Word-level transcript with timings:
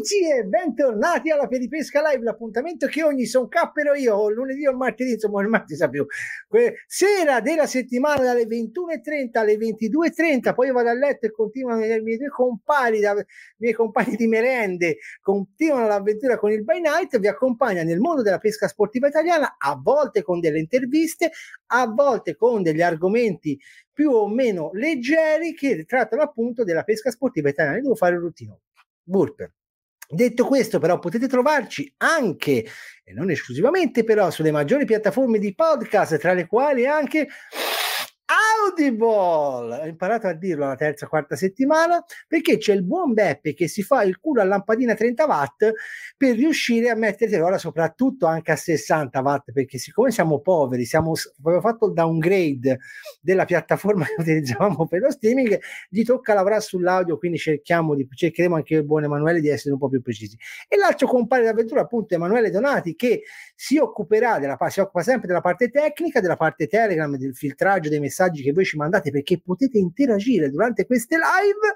amici 0.00 0.26
e 0.26 0.44
bentornati 0.44 1.30
alla 1.30 1.46
Peripesca 1.46 2.00
Live, 2.08 2.24
l'appuntamento 2.24 2.86
che 2.86 3.02
ogni 3.02 3.26
son 3.26 3.48
cappero 3.48 3.94
io, 3.94 4.30
lunedì 4.30 4.66
o 4.66 4.74
martedì, 4.74 5.12
insomma 5.12 5.42
il 5.42 5.48
martedì 5.48 5.76
sa 5.76 5.88
più, 5.88 6.06
sera 6.86 7.40
della 7.40 7.66
settimana 7.66 8.22
dalle 8.22 8.44
21.30 8.46 9.38
alle 9.38 9.56
22.30, 9.56 10.54
poi 10.54 10.72
vado 10.72 10.88
a 10.88 10.94
letto 10.94 11.26
e 11.26 11.30
continuano 11.30 11.84
i 11.84 12.00
miei 12.00 12.16
due 12.16 12.28
compagni, 12.28 13.00
da, 13.00 13.12
i 13.12 13.24
miei 13.58 13.74
compagni 13.74 14.16
di 14.16 14.26
merende, 14.26 14.96
continuano 15.20 15.86
l'avventura 15.86 16.38
con 16.38 16.50
il 16.50 16.64
By 16.64 16.80
Night, 16.80 17.18
vi 17.18 17.28
accompagna 17.28 17.82
nel 17.82 18.00
mondo 18.00 18.22
della 18.22 18.38
pesca 18.38 18.68
sportiva 18.68 19.08
italiana, 19.08 19.56
a 19.58 19.78
volte 19.80 20.22
con 20.22 20.40
delle 20.40 20.60
interviste, 20.60 21.30
a 21.66 21.86
volte 21.86 22.36
con 22.36 22.62
degli 22.62 22.82
argomenti 22.82 23.58
più 23.92 24.12
o 24.12 24.28
meno 24.28 24.70
leggeri 24.72 25.52
che 25.52 25.84
trattano 25.84 26.22
appunto 26.22 26.64
della 26.64 26.84
pesca 26.84 27.10
sportiva 27.10 27.50
italiana. 27.50 27.78
Devo 27.78 27.94
fare 27.94 28.14
un 28.14 28.22
routine. 28.22 28.58
Burper. 29.02 29.52
Detto 30.12 30.44
questo, 30.44 30.80
però, 30.80 30.98
potete 30.98 31.28
trovarci 31.28 31.94
anche, 31.98 32.66
e 33.04 33.12
non 33.12 33.30
esclusivamente, 33.30 34.02
però, 34.02 34.28
sulle 34.30 34.50
maggiori 34.50 34.84
piattaforme 34.84 35.38
di 35.38 35.54
podcast, 35.54 36.18
tra 36.18 36.32
le 36.32 36.48
quali 36.48 36.84
anche 36.84 37.28
Audible! 38.30 39.80
Ho 39.80 39.86
imparato 39.86 40.28
a 40.28 40.32
dirlo 40.32 40.66
la 40.66 40.76
terza, 40.76 41.08
quarta 41.08 41.34
settimana 41.34 42.04
perché 42.28 42.58
c'è 42.58 42.72
il 42.74 42.84
buon 42.84 43.12
Beppe 43.12 43.54
che 43.54 43.66
si 43.66 43.82
fa 43.82 44.04
il 44.04 44.20
culo 44.20 44.40
a 44.40 44.44
lampadina 44.44 44.94
30 44.94 45.24
watt 45.26 45.72
per 46.16 46.36
riuscire 46.36 46.90
a 46.90 46.94
mettere 46.94 47.40
ora 47.40 47.58
soprattutto 47.58 48.26
anche 48.26 48.52
a 48.52 48.56
60 48.56 49.20
watt 49.20 49.50
perché 49.50 49.78
siccome 49.78 50.12
siamo 50.12 50.38
poveri, 50.38 50.84
siamo, 50.84 51.14
abbiamo 51.38 51.60
fatto 51.60 51.86
il 51.86 51.92
downgrade 51.92 52.78
della 53.20 53.44
piattaforma 53.44 54.04
che 54.06 54.14
utilizzavamo 54.18 54.86
per 54.86 55.00
lo 55.00 55.10
streaming, 55.10 55.58
gli 55.88 56.04
tocca 56.04 56.32
lavorare 56.32 56.60
sull'audio, 56.60 57.18
quindi 57.18 57.36
cerchiamo 57.36 57.96
di, 57.96 58.06
cercheremo 58.08 58.54
anche 58.54 58.76
il 58.76 58.84
buon 58.84 59.02
Emanuele 59.02 59.40
di 59.40 59.48
essere 59.48 59.72
un 59.72 59.80
po' 59.80 59.88
più 59.88 60.00
precisi. 60.02 60.38
E 60.68 60.76
l'altro 60.76 61.08
compare 61.08 61.42
d'avventura 61.42 61.80
appunto 61.80 62.14
Emanuele 62.14 62.50
Donati 62.50 62.94
che 62.94 63.22
si 63.56 63.76
occuperà 63.76 64.38
della 64.38 64.56
si 64.68 64.78
occupa 64.78 65.02
sempre 65.02 65.26
della 65.26 65.40
parte 65.40 65.68
tecnica, 65.68 66.20
della 66.20 66.36
parte 66.36 66.68
Telegram, 66.68 67.16
del 67.16 67.34
filtraggio 67.34 67.88
dei 67.88 67.98
messaggi 67.98 68.18
che 68.28 68.52
voi 68.52 68.64
ci 68.64 68.76
mandate 68.76 69.10
perché 69.10 69.40
potete 69.40 69.78
interagire 69.78 70.50
durante 70.50 70.86
queste 70.86 71.16
live 71.16 71.74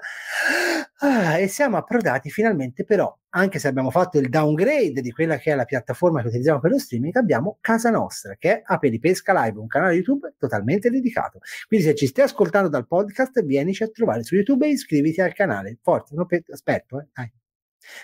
ah, 0.99 1.37
e 1.39 1.47
siamo 1.47 1.77
approdati 1.77 2.29
finalmente 2.29 2.83
però 2.83 3.17
anche 3.35 3.59
se 3.59 3.67
abbiamo 3.67 3.91
fatto 3.91 4.17
il 4.17 4.29
downgrade 4.29 5.01
di 5.01 5.11
quella 5.11 5.37
che 5.37 5.51
è 5.51 5.55
la 5.55 5.65
piattaforma 5.65 6.21
che 6.21 6.27
utilizziamo 6.27 6.59
per 6.61 6.71
lo 6.71 6.79
streaming, 6.79 7.15
abbiamo 7.17 7.57
casa 7.59 7.89
nostra, 7.89 8.35
che 8.39 8.53
è 8.53 8.61
Aperipesca 8.63 9.33
Live, 9.43 9.59
un 9.59 9.67
canale 9.67 9.95
YouTube 9.95 10.35
totalmente 10.37 10.89
dedicato. 10.89 11.39
Quindi 11.67 11.85
se 11.85 11.95
ci 11.95 12.07
stai 12.07 12.25
ascoltando 12.25 12.69
dal 12.69 12.87
podcast, 12.87 13.43
vienici 13.43 13.83
a 13.83 13.89
trovare 13.89 14.23
su 14.23 14.35
YouTube 14.35 14.65
e 14.65 14.69
iscriviti 14.69 15.19
al 15.19 15.33
canale. 15.33 15.77
Forza, 15.81 16.15
non 16.15 16.25
pe- 16.25 16.45
aspetto, 16.49 17.01
eh. 17.01 17.07
Dai. 17.13 17.31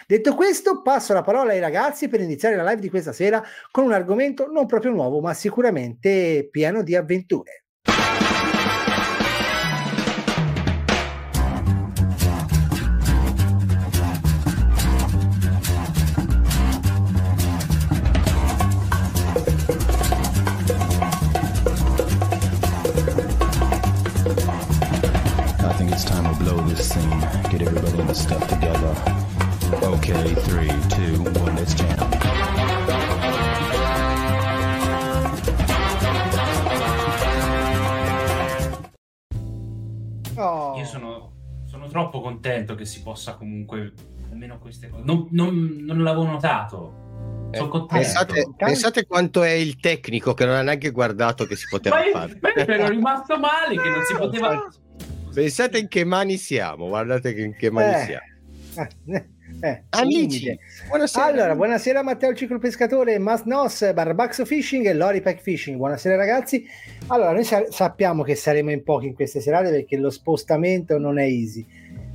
Detto 0.05 0.35
questo, 0.35 0.81
passo 0.81 1.13
la 1.13 1.21
parola 1.21 1.51
ai 1.51 1.59
ragazzi 1.59 2.07
per 2.07 2.19
iniziare 2.19 2.55
la 2.55 2.63
live 2.63 2.81
di 2.81 2.89
questa 2.89 3.13
sera 3.13 3.41
con 3.71 3.85
un 3.85 3.93
argomento 3.93 4.51
non 4.51 4.65
proprio 4.67 4.91
nuovo, 4.91 5.21
ma 5.21 5.33
sicuramente 5.33 6.47
pieno 6.51 6.83
di 6.83 6.95
avventure. 6.95 7.60
Okay, 29.83 30.33
three, 30.43 30.67
two, 30.89 31.23
one, 31.39 31.55
let's 31.55 31.73
jam. 31.73 31.97
Oh. 40.35 40.75
Io 40.77 40.85
sono, 40.85 41.31
sono, 41.65 41.87
troppo 41.87 42.19
contento 42.19 42.75
che 42.75 42.83
si 42.85 43.01
possa 43.01 43.35
comunque 43.35 43.93
almeno 44.29 44.59
queste 44.59 44.89
cose. 44.89 45.03
Non, 45.05 45.27
non, 45.31 45.77
non 45.81 46.03
l'avevo 46.03 46.25
notato. 46.25 47.49
Eh, 47.51 47.69
pensate, 47.87 48.49
pensate, 48.57 49.05
quanto 49.05 49.43
è 49.43 49.51
il 49.51 49.79
tecnico 49.79 50.33
che 50.33 50.45
non 50.45 50.55
ha 50.55 50.61
neanche 50.61 50.91
guardato 50.91 51.45
che 51.45 51.55
si 51.55 51.67
poteva 51.69 51.97
ma 51.97 52.11
fare. 52.11 52.39
Ma 52.41 52.49
io 52.49 52.65
ero 52.65 52.89
rimasto 52.89 53.37
male 53.37 53.75
che 53.75 53.89
non 53.89 54.03
si 54.03 54.15
poteva. 54.15 54.69
Pensate 55.33 55.77
in 55.77 55.87
che 55.87 56.03
mani 56.03 56.37
siamo, 56.37 56.87
guardate 56.87 57.31
in 57.31 57.55
che 57.55 57.71
mani 57.71 57.93
eh. 57.93 58.05
siamo. 58.05 59.29
Eh. 59.61 59.67
Eh, 59.67 59.83
Amici, 59.89 60.57
buonasera. 60.87 61.25
Allora, 61.25 61.55
buonasera 61.55 62.01
Matteo 62.01 62.33
Ciclo 62.33 62.57
Pescatore, 62.57 63.19
Mas 63.19 63.43
Nos, 63.43 63.93
Barbaxo 63.93 64.45
Fishing 64.45 64.85
e 64.85 64.93
Lori 64.93 65.21
Pack 65.21 65.41
Fishing. 65.41 65.75
Buonasera 65.75 66.15
ragazzi. 66.15 66.65
Allora, 67.07 67.33
noi 67.33 67.43
sa- 67.43 67.65
sappiamo 67.69 68.23
che 68.23 68.35
saremo 68.35 68.71
in 68.71 68.81
pochi 68.81 69.07
in 69.07 69.13
queste 69.13 69.41
serate 69.41 69.69
perché 69.69 69.97
lo 69.97 70.09
spostamento 70.09 70.97
non 70.97 71.19
è 71.19 71.25
easy. 71.25 71.65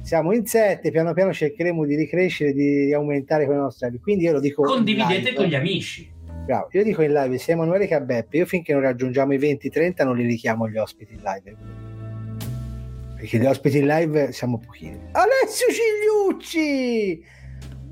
Siamo 0.01 0.33
in 0.33 0.47
sette, 0.47 0.91
piano 0.91 1.13
piano 1.13 1.33
cercheremo 1.33 1.85
di 1.85 1.95
ricrescere, 1.95 2.53
di 2.53 2.93
aumentare 2.93 3.45
con 3.45 3.55
i 3.55 3.59
nostri 3.59 3.99
Quindi 4.01 4.25
io 4.25 4.33
lo 4.33 4.41
dico. 4.41 4.63
Condividete 4.63 5.35
con 5.35 5.45
gli 5.45 5.55
amici. 5.55 6.11
Bravo, 6.47 6.69
io 6.73 6.83
dico 6.83 7.03
in 7.03 7.13
live 7.13 7.39
sia 7.39 7.53
Emanuele 7.53 7.87
che 7.87 7.95
a 7.95 8.01
Beppe. 8.01 8.39
Io 8.39 8.47
finché 8.47 8.73
non 8.73 8.83
raggiungiamo 8.83 9.35
i 9.35 9.39
20-30 9.39 10.05
non 10.05 10.17
li 10.17 10.27
richiamo 10.27 10.69
gli 10.69 10.79
ospiti 10.79 11.13
in 11.13 11.21
live 11.23 11.86
perché 13.17 13.39
gli 13.39 13.47
ospiti 13.47 13.79
in 13.79 13.87
live 13.87 14.33
siamo 14.33 14.59
pochini. 14.59 14.99
Alessio 15.13 15.67
Cigliucci! 15.73 17.35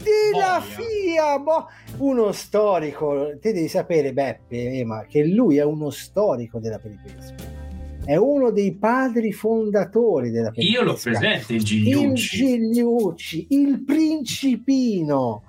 di 0.05 0.39
la 0.39 0.61
FIA, 0.61 1.39
boh. 1.39 1.67
uno 1.99 2.31
storico. 2.33 3.39
Te 3.41 3.53
devi 3.53 3.69
sapere, 3.69 4.13
Beppe, 4.13 4.73
Ema, 4.73 5.07
che 5.09 5.25
lui 5.25 5.57
è 5.57 5.65
uno 5.65 5.91
storico 5.91 6.59
della 6.59 6.79
peripesca. 6.79 7.63
È 8.05 8.17
uno 8.17 8.51
dei 8.51 8.75
padri 8.75 9.33
fondatori 9.33 10.31
della 10.31 10.51
peripesca. 10.51 10.79
Io 10.79 10.85
l'ho 10.85 10.99
presente, 11.01 11.57
Gigliucci. 11.57 12.45
Il 12.45 12.71
Gigliucci, 12.73 13.47
il 13.51 13.83
principino. 13.83 15.43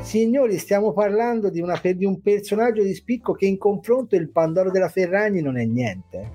Signori, 0.00 0.58
stiamo 0.58 0.92
parlando 0.92 1.48
di, 1.48 1.60
una, 1.60 1.80
di 1.82 2.04
un 2.04 2.20
personaggio 2.20 2.82
di 2.82 2.92
spicco 2.92 3.32
che 3.32 3.46
in 3.46 3.56
confronto 3.56 4.14
il 4.14 4.30
Pandoro 4.30 4.70
della 4.70 4.88
Ferragni 4.88 5.40
non 5.40 5.56
è 5.56 5.64
niente. 5.64 6.30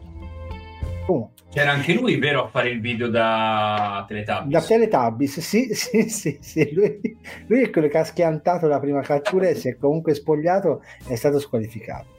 Comunque. 1.05 1.36
C'era 1.57 1.71
anche 1.71 1.95
lui, 1.95 2.17
vero, 2.17 2.43
a 2.43 2.47
fare 2.49 2.69
il 2.69 2.79
video 2.79 3.09
da 3.09 4.05
Teletubbies? 4.07 4.51
Da 4.51 4.61
Teletubbies, 4.61 5.39
sì, 5.39 5.69
sì, 5.73 6.07
sì. 6.07 6.37
sì. 6.39 6.71
Lui, 6.71 7.17
lui, 7.47 7.63
è 7.63 7.71
quello 7.71 7.87
che 7.87 7.97
ha 7.97 8.03
schiantato 8.03 8.67
la 8.67 8.79
prima 8.79 9.01
cattura 9.01 9.47
e 9.47 9.55
si 9.55 9.67
è 9.67 9.75
comunque 9.75 10.13
spogliato 10.13 10.83
è 11.07 11.15
stato 11.15 11.39
squalificato. 11.39 12.09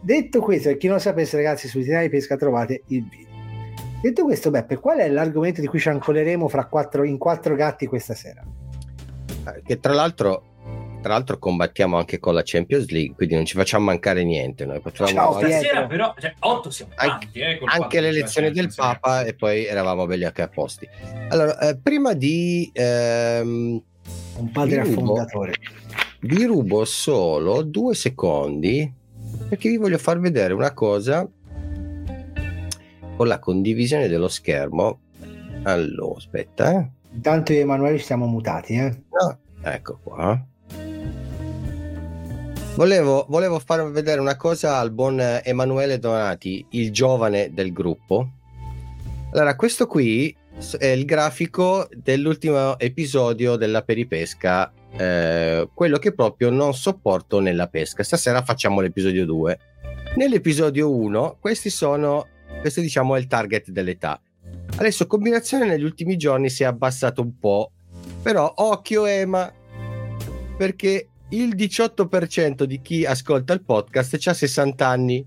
Detto 0.00 0.40
questo, 0.40 0.70
e 0.70 0.78
chi 0.78 0.88
non 0.88 0.98
sapesse 0.98 1.36
ragazzi, 1.36 1.68
su 1.68 1.78
Itinerari 1.78 2.08
Pesca 2.08 2.36
trovate 2.36 2.82
il 2.88 3.04
video. 3.08 3.28
Detto 4.02 4.24
questo, 4.24 4.50
Beppe, 4.50 4.78
qual 4.78 4.98
è 4.98 5.08
l'argomento 5.08 5.60
di 5.60 5.68
cui 5.68 5.78
ci 5.78 5.88
ancoleremo 5.88 6.48
fra 6.48 6.64
quattro, 6.66 7.04
in 7.04 7.18
quattro 7.18 7.54
gatti 7.54 7.86
questa 7.86 8.14
sera? 8.14 8.42
Eh, 9.46 9.62
che 9.64 9.78
tra 9.78 9.92
l'altro 9.92 10.51
tra 11.02 11.12
l'altro 11.12 11.38
combattiamo 11.38 11.98
anche 11.98 12.18
con 12.18 12.32
la 12.32 12.42
Champions 12.44 12.88
League, 12.88 13.14
quindi 13.14 13.34
non 13.34 13.44
ci 13.44 13.56
facciamo 13.56 13.84
mancare 13.86 14.24
niente. 14.24 14.64
Noi 14.64 14.80
potevamo 14.80 15.12
Ciao, 15.12 15.38
stasera 15.38 15.86
però, 15.86 16.14
cioè, 16.18 16.34
8 16.38 16.70
siamo 16.70 16.92
tanti, 16.94 17.40
eh, 17.40 17.60
anche 17.64 18.00
l'elezione 18.00 18.50
del 18.50 18.72
Papa 18.74 19.24
e 19.24 19.34
poi 19.34 19.66
eravamo 19.66 20.06
belli 20.06 20.24
anche 20.24 20.42
a 20.42 20.48
posti. 20.48 20.88
Allora, 21.28 21.58
eh, 21.58 21.76
prima 21.76 22.14
di... 22.14 22.70
Ehm, 22.72 23.82
Un 24.36 24.50
padre 24.50 24.80
affondatore. 24.80 25.54
Vi 26.20 26.44
rubo 26.44 26.84
solo 26.84 27.62
due 27.62 27.94
secondi 27.94 28.90
perché 29.48 29.68
vi 29.68 29.76
voglio 29.76 29.98
far 29.98 30.18
vedere 30.20 30.54
una 30.54 30.72
cosa 30.72 31.28
con 33.16 33.26
la 33.26 33.38
condivisione 33.38 34.08
dello 34.08 34.28
schermo. 34.28 35.00
Allora, 35.64 36.16
aspetta. 36.16 36.72
Eh. 36.72 36.90
Intanto 37.12 37.52
io 37.52 37.58
e 37.58 37.62
Emanuele 37.62 37.98
siamo 37.98 38.26
mutati, 38.26 38.74
eh? 38.74 39.02
No, 39.10 39.38
ecco 39.62 39.98
qua. 40.02 40.42
Volevo, 42.74 43.26
volevo 43.28 43.58
far 43.58 43.90
vedere 43.90 44.18
una 44.18 44.36
cosa 44.36 44.78
al 44.78 44.92
buon 44.92 45.20
Emanuele 45.20 45.98
Donati, 45.98 46.64
il 46.70 46.90
giovane 46.90 47.52
del 47.52 47.70
gruppo. 47.70 48.30
Allora, 49.32 49.54
questo 49.56 49.86
qui 49.86 50.34
è 50.78 50.86
il 50.86 51.04
grafico 51.04 51.86
dell'ultimo 51.92 52.78
episodio 52.78 53.56
della 53.56 53.82
peripesca, 53.82 54.72
eh, 54.96 55.68
quello 55.74 55.98
che 55.98 56.14
proprio 56.14 56.48
non 56.48 56.72
sopporto 56.72 57.40
nella 57.40 57.68
pesca. 57.68 58.02
Stasera 58.02 58.42
facciamo 58.42 58.80
l'episodio 58.80 59.26
2. 59.26 59.58
Nell'episodio 60.16 60.90
1, 60.90 61.36
questi 61.40 61.68
sono, 61.68 62.26
questo 62.60 62.80
diciamo 62.80 63.16
è 63.16 63.18
il 63.18 63.26
target 63.26 63.68
dell'età. 63.68 64.18
Adesso 64.76 65.06
combinazione 65.06 65.66
negli 65.66 65.84
ultimi 65.84 66.16
giorni 66.16 66.48
si 66.48 66.62
è 66.62 66.66
abbassato 66.66 67.20
un 67.20 67.38
po', 67.38 67.70
però 68.22 68.50
occhio 68.56 69.04
Ema, 69.04 69.52
perché 70.56 71.08
il 71.32 71.54
18% 71.54 72.64
di 72.64 72.80
chi 72.80 73.04
ascolta 73.04 73.52
il 73.52 73.62
podcast 73.62 74.26
ha 74.26 74.34
60 74.34 74.86
anni. 74.86 75.26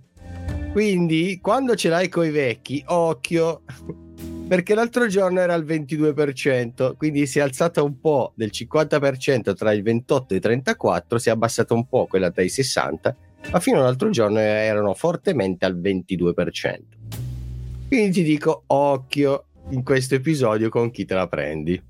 Quindi, 0.72 1.40
quando 1.42 1.76
ce 1.76 1.90
l'hai 1.90 2.10
coi 2.10 2.32
vecchi, 2.32 2.84
occhio. 2.88 3.62
perché 4.48 4.76
l'altro 4.76 5.08
giorno 5.08 5.40
era 5.40 5.56
al 5.56 5.66
22%, 5.66 6.96
quindi 6.98 7.26
si 7.26 7.40
è 7.40 7.42
alzata 7.42 7.82
un 7.82 8.00
po' 8.00 8.34
del 8.36 8.52
50% 8.54 9.56
tra 9.56 9.74
il 9.74 9.82
28 9.82 10.34
e 10.34 10.36
il 10.36 10.42
34, 10.42 11.18
si 11.18 11.30
è 11.30 11.32
abbassata 11.32 11.74
un 11.74 11.88
po' 11.88 12.06
quella 12.06 12.30
tra 12.30 12.44
i 12.44 12.50
60, 12.50 13.16
ma 13.52 13.60
fino 13.60 13.80
all'altro 13.80 14.12
giorno 14.12 14.38
erano 14.38 14.94
fortemente 14.94 15.66
al 15.66 15.76
22%. 15.76 16.80
Quindi 17.88 18.12
ti 18.12 18.24
dico 18.24 18.64
occhio 18.68 19.46
in 19.70 19.84
questo 19.84 20.14
episodio 20.14 20.70
con 20.70 20.92
chi 20.92 21.06
te 21.06 21.16
la 21.16 21.28
prendi. 21.28 21.82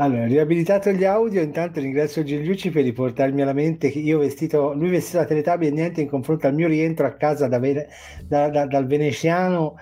Allora, 0.00 0.26
riabilitato 0.26 0.92
gli 0.92 1.02
audio, 1.04 1.40
intanto 1.40 1.80
ringrazio 1.80 2.22
Gigliucci 2.22 2.70
per 2.70 2.84
riportarmi 2.84 3.42
alla 3.42 3.52
mente 3.52 3.90
che 3.90 3.98
io 3.98 4.18
vestito, 4.18 4.72
lui 4.72 4.90
vestito 4.90 5.18
da 5.18 5.24
Teletubby 5.24 5.66
e 5.66 5.70
niente 5.72 6.00
in 6.00 6.08
confronto 6.08 6.46
al 6.46 6.54
mio 6.54 6.68
rientro 6.68 7.04
a 7.04 7.14
casa 7.14 7.48
da, 7.48 7.58
da, 7.58 8.48
da, 8.48 8.66
dal 8.66 8.86
veneziano 8.86 9.76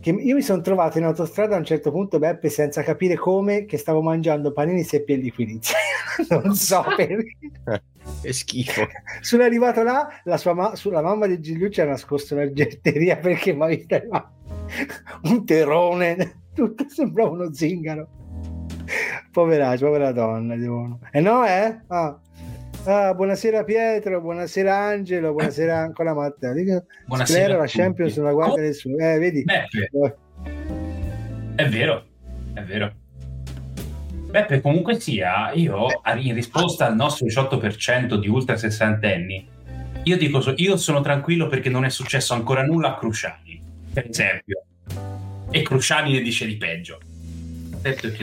che 0.00 0.10
io 0.12 0.34
mi 0.34 0.40
sono 0.40 0.62
trovato 0.62 0.96
in 0.96 1.04
autostrada 1.04 1.56
a 1.56 1.58
un 1.58 1.66
certo 1.66 1.90
punto 1.90 2.18
Beppe 2.18 2.48
senza 2.48 2.82
capire 2.82 3.16
come 3.16 3.66
che 3.66 3.76
stavo 3.76 4.00
mangiando 4.00 4.50
panini 4.52 4.82
seppi 4.82 5.12
e 5.12 5.16
liquirizia. 5.16 5.76
Non 6.30 6.54
so 6.54 6.82
perché. 6.96 7.36
Che 8.22 8.32
schifo. 8.32 8.86
Sono 9.20 9.42
arrivato 9.42 9.82
là 9.82 10.08
la 10.24 10.38
sua 10.38 10.54
ma- 10.54 10.74
sulla 10.74 11.02
mamma 11.02 11.26
di 11.26 11.38
Gigliucci 11.38 11.82
ha 11.82 11.84
nascosto 11.84 12.34
una 12.34 12.50
getteria 12.50 13.18
perché 13.18 13.52
mi 13.52 13.62
ha 13.62 13.66
visto 13.66 14.00
un 15.24 15.44
terone 15.44 16.44
tutto 16.54 16.88
sembrava 16.88 17.30
uno 17.30 17.52
zingaro 17.52 18.17
Poveraccio, 19.38 19.84
povera 19.84 20.10
donna. 20.10 20.56
Devono... 20.56 20.98
E 21.12 21.18
eh 21.18 21.20
no, 21.20 21.46
eh? 21.46 21.78
Ah. 21.86 22.18
Ah, 22.86 23.14
buonasera 23.14 23.62
Pietro, 23.62 24.20
buonasera 24.20 24.74
Angelo, 24.76 25.30
buonasera 25.30 25.78
ancora 25.78 26.12
Matteo. 26.12 26.54
Buonasera. 27.06 27.38
Sclera, 27.38 27.56
la 27.56 27.66
Champions 27.68 28.16
non 28.16 28.26
la 28.26 28.32
guarda 28.32 28.54
oh. 28.54 28.58
nessuno. 28.58 28.96
Eh, 28.96 29.18
vedi? 29.18 29.44
Beppe. 29.44 30.16
È 31.54 31.68
vero, 31.68 32.04
è 32.52 32.62
vero. 32.62 32.92
Beppe, 34.28 34.60
comunque 34.60 34.98
sia, 34.98 35.52
io 35.52 35.86
in 36.16 36.34
risposta 36.34 36.86
al 36.86 36.96
nostro 36.96 37.24
18% 37.26 38.16
di 38.16 38.26
ultra 38.26 38.56
sessantenni, 38.56 39.48
io 40.02 40.16
dico, 40.16 40.42
io 40.56 40.76
sono 40.76 41.00
tranquillo 41.00 41.46
perché 41.46 41.68
non 41.68 41.84
è 41.84 41.90
successo 41.90 42.34
ancora 42.34 42.64
nulla 42.64 42.88
a 42.88 42.96
Cruciani, 42.96 43.62
per 43.92 44.08
esempio. 44.08 44.64
E 45.50 45.62
Cruciani 45.62 46.12
ne 46.12 46.22
dice 46.22 46.44
di 46.44 46.56
peggio. 46.56 46.98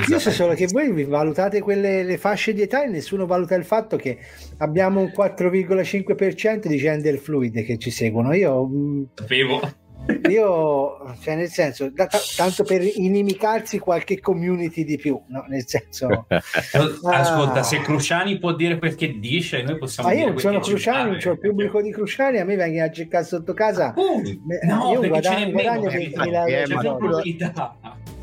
Io 0.09 0.19
so 0.19 0.31
solo 0.31 0.53
che 0.53 0.67
voi 0.67 1.03
valutate 1.05 1.61
quelle 1.61 2.03
le 2.03 2.17
fasce 2.17 2.53
di 2.53 2.61
età 2.61 2.83
e 2.83 2.87
nessuno 2.87 3.25
valuta 3.25 3.55
il 3.55 3.65
fatto 3.65 3.97
che 3.97 4.17
abbiamo 4.57 4.99
un 4.99 5.11
4,5% 5.15 6.67
di 6.67 6.77
gender 6.77 7.17
fluide 7.17 7.63
che 7.63 7.77
ci 7.77 7.91
seguono. 7.91 8.33
Io 8.33 8.67
mm, 8.67 9.03
sapevo. 9.15 9.83
Io, 10.29 11.15
cioè, 11.21 11.35
nel 11.35 11.49
senso, 11.49 11.89
da, 11.89 12.05
t- 12.05 12.35
tanto 12.35 12.63
per 12.63 12.81
inimicarsi 12.83 13.79
qualche 13.79 14.19
community 14.19 14.83
di 14.83 14.97
più, 14.97 15.19
no? 15.27 15.45
Nel 15.47 15.67
senso, 15.67 16.27
ascolta, 16.29 17.59
ah, 17.59 17.63
se 17.63 17.79
Cruciani 17.79 18.37
può 18.37 18.53
dire 18.53 18.77
quel 18.77 18.95
che 18.95 19.19
dice, 19.19 19.63
noi 19.63 19.77
possiamo 19.77 20.09
ma 20.09 20.15
io 20.15 20.27
non 20.27 20.39
sono 20.39 20.59
Cruciani, 20.59 21.17
c'ho 21.17 21.31
il 21.31 21.39
pubblico 21.39 21.81
di 21.81 21.91
Cruciani, 21.91 22.39
a 22.39 22.45
me 22.45 22.55
vengono 22.55 22.85
a 22.85 22.91
cercare 22.91 23.25
sotto 23.25 23.53
casa. 23.53 23.93
Uh, 23.95 24.21
no, 24.63 24.91
io 24.93 25.07
guadagno, 25.07 25.51
guadagno 25.51 25.89
20.000 25.89 26.49
euro 26.49 27.75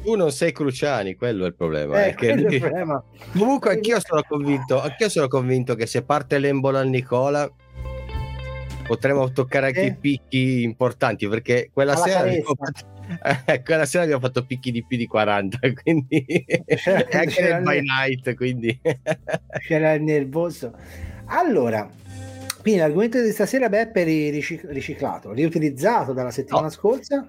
tu 0.03 0.17
non 0.17 0.33
sei 0.33 0.53
Cruciani, 0.53 1.15
quello 1.15 1.45
è 1.45 1.49
il 1.49 1.55
problema. 1.55 2.05
Eh, 2.05 2.15
è 2.15 2.35
lui... 2.35 2.55
il 2.55 2.61
problema. 2.61 3.03
Comunque 3.37 3.71
anch'io 3.71 4.01
sono 4.01 4.23
convinto, 4.29 4.81
anch'io 4.81 5.09
sono 5.09 5.29
convinto 5.29 5.77
che 5.77 5.87
se 5.87 6.03
parte 6.03 6.39
l'embolo 6.39 6.79
a 6.79 6.83
Nicola 6.83 7.49
potremo 8.87 9.31
toccare 9.33 9.67
anche 9.67 9.83
eh? 9.83 9.87
i 9.87 9.95
picchi 9.95 10.63
importanti 10.63 11.29
perché 11.29 11.71
quella 11.73 11.97
sera, 11.97 12.21
abbiamo, 12.21 12.55
eh, 13.47 13.63
quella 13.63 13.85
sera 13.85 14.05
abbiamo 14.05 14.21
fatto 14.21 14.45
picchi 14.45 14.71
di 14.71 14.85
più 14.85 14.97
di 14.97 15.07
40 15.07 15.59
quindi 15.83 16.45
anche 17.13 17.43
nel 17.43 17.63
by 17.63 17.81
night 17.81 18.35
quindi 18.35 18.79
c'era 19.67 19.93
il 19.95 20.03
nervoso 20.03 20.77
allora 21.27 21.89
quindi 22.63 22.79
l'argomento 22.79 23.21
di 23.21 23.33
stasera 23.33 23.69
Beppe 23.69 24.03
è 24.03 24.31
riciclato, 24.71 25.33
riutilizzato 25.33 26.13
dalla 26.13 26.31
settimana 26.31 26.67
no. 26.67 26.71
scorsa. 26.71 27.27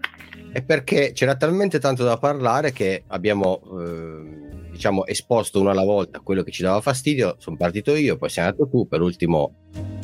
È 0.51 0.61
perché 0.61 1.11
c'era 1.11 1.35
talmente 1.35 1.79
tanto 1.79 2.03
da 2.03 2.17
parlare 2.17 2.71
che 2.71 3.01
abbiamo 3.07 3.59
eh, 3.81 4.52
diciamo 4.73 5.05
esposto 5.05 5.61
una 5.61 5.71
alla 5.71 5.83
volta 5.83 6.19
quello 6.19 6.43
che 6.43 6.51
ci 6.51 6.63
dava 6.63 6.81
fastidio. 6.81 7.35
Sono 7.37 7.55
partito 7.55 7.95
io, 7.95 8.17
poi 8.17 8.29
sei 8.29 8.43
andato 8.43 8.67
tu, 8.67 8.87
per 8.87 9.01
ultimo 9.01 9.53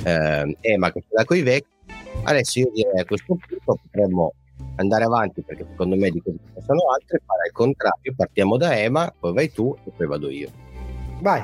eh, 0.06 0.56
Ema 0.62 0.92
che 0.92 1.02
ce 1.02 1.08
l'ha 1.10 1.36
i 1.36 1.42
vecchi. 1.42 1.68
Adesso 2.24 2.60
io 2.60 2.72
direi 2.74 3.00
a 3.00 3.06
questo 3.06 3.36
punto 3.36 3.58
potremmo 3.64 4.34
andare 4.76 5.04
avanti 5.04 5.42
perché 5.42 5.66
secondo 5.70 5.96
me 5.96 6.10
di 6.10 6.22
cose 6.22 6.38
ci 6.46 6.62
sono 6.66 6.80
altre, 6.94 7.22
fare 7.26 7.48
il 7.48 7.52
contrario, 7.52 8.14
partiamo 8.16 8.58
da 8.58 8.78
Ema, 8.78 9.14
poi 9.18 9.34
vai 9.34 9.52
tu 9.52 9.76
e 9.86 9.92
poi 9.96 10.08
vado 10.08 10.30
io. 10.30 10.50
Vai. 11.22 11.44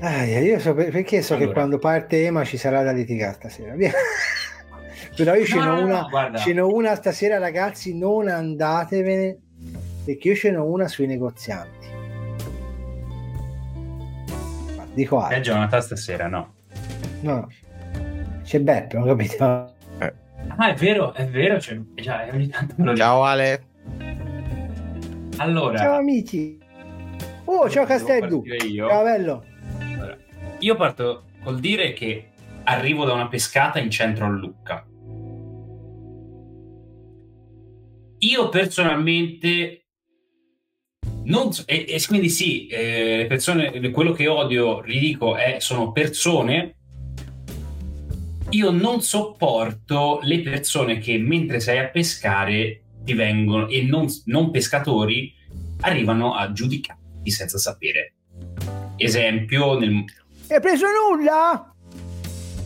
Ah, 0.00 0.24
io 0.24 0.60
so 0.60 0.74
perché 0.74 1.22
so 1.22 1.34
allora. 1.34 1.48
che 1.48 1.54
quando 1.54 1.78
parte 1.78 2.24
Ema 2.24 2.44
ci 2.44 2.56
sarà 2.56 2.82
da 2.82 2.92
litigare 2.92 3.34
stasera. 3.34 3.74
Però 5.16 5.34
io 5.34 5.44
ce, 5.44 5.56
n'ho 5.56 5.82
una, 5.82 6.06
no, 6.08 6.38
ce 6.38 6.52
n'ho 6.52 6.72
una 6.72 6.94
stasera, 6.94 7.38
ragazzi. 7.38 7.96
Non 7.96 8.28
andatevene 8.28 9.36
perché 10.04 10.28
io 10.28 10.34
ce 10.36 10.50
n'ho 10.50 10.64
una 10.64 10.86
sui 10.86 11.06
negozianti. 11.06 11.77
Dico 14.98 15.20
altro. 15.20 15.36
È 15.36 15.40
giornata 15.40 15.80
stasera, 15.80 16.26
no? 16.26 16.54
No, 17.20 17.48
c'è 18.42 18.60
Beppe, 18.60 18.96
ho 18.96 19.04
capito. 19.04 19.74
Eh. 20.00 20.12
Ah, 20.56 20.70
è 20.70 20.74
vero, 20.74 21.12
è 21.14 21.26
vero. 21.26 21.58
C'è... 21.58 21.78
Già, 21.94 22.26
ogni 22.32 22.48
tanto 22.48 22.74
me 22.78 22.84
lo 22.86 22.96
Ciao 22.96 23.22
Ale. 23.24 23.64
Allora. 25.36 25.78
Ciao 25.78 25.98
amici. 25.98 26.58
Oh, 27.44 27.68
ciao 27.70 27.84
Castellu. 27.84 28.42
Ciao 28.76 29.02
bello. 29.02 29.44
Io 30.58 30.74
parto 30.74 31.24
col 31.44 31.60
dire 31.60 31.92
che 31.92 32.30
arrivo 32.64 33.04
da 33.04 33.12
una 33.12 33.28
pescata 33.28 33.78
in 33.78 33.90
centro 33.90 34.26
a 34.26 34.28
Lucca. 34.28 34.84
Io 38.18 38.48
personalmente 38.48 39.87
non 41.28 41.50
e, 41.66 41.86
e, 41.88 42.02
quindi 42.06 42.28
sì, 42.28 42.66
eh, 42.66 43.26
persone, 43.28 43.90
quello 43.90 44.12
che 44.12 44.26
odio, 44.28 44.80
ridico, 44.80 45.36
è, 45.36 45.56
sono 45.60 45.92
persone. 45.92 46.74
Io 48.50 48.70
non 48.70 49.02
sopporto 49.02 50.20
le 50.22 50.40
persone 50.40 50.98
che 50.98 51.18
mentre 51.18 51.60
sei 51.60 51.78
a 51.78 51.88
pescare 51.88 52.82
ti 53.04 53.12
vengono 53.12 53.68
e 53.68 53.82
non, 53.82 54.06
non 54.24 54.50
pescatori 54.50 55.34
arrivano 55.80 56.34
a 56.34 56.50
giudicarti 56.50 57.30
senza 57.30 57.58
sapere. 57.58 58.14
Esempio, 58.96 59.78
nel, 59.78 60.04
hai 60.48 60.60
preso 60.60 60.86
nulla? 60.86 61.74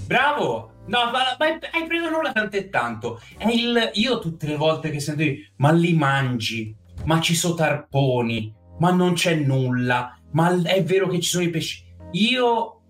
Bravo! 0.07 0.71
No, 0.87 1.11
ma, 1.11 1.37
ma 1.39 1.47
hai 1.47 1.87
preso 1.87 2.11
nulla 2.11 2.33
tanto 2.33 2.57
e 2.57 2.69
tanto. 2.69 3.21
È 3.37 3.49
il, 3.49 3.91
io 3.95 4.19
tutte 4.19 4.47
le 4.47 4.57
volte 4.57 4.91
che 4.91 5.01
sento 5.01 5.25
ma 5.57 5.73
li 5.73 5.95
mangi, 5.95 6.75
ma 7.05 7.21
ci 7.21 7.35
sono 7.35 7.55
tarponi, 7.55 8.53
ma 8.83 8.91
non 8.91 9.13
c'è 9.13 9.37
nulla, 9.37 10.19
ma 10.33 10.61
è 10.61 10.83
vero 10.83 11.07
che 11.07 11.21
ci 11.21 11.29
sono 11.29 11.45
i 11.45 11.51
pesci. 11.51 11.85
Io 12.11 12.81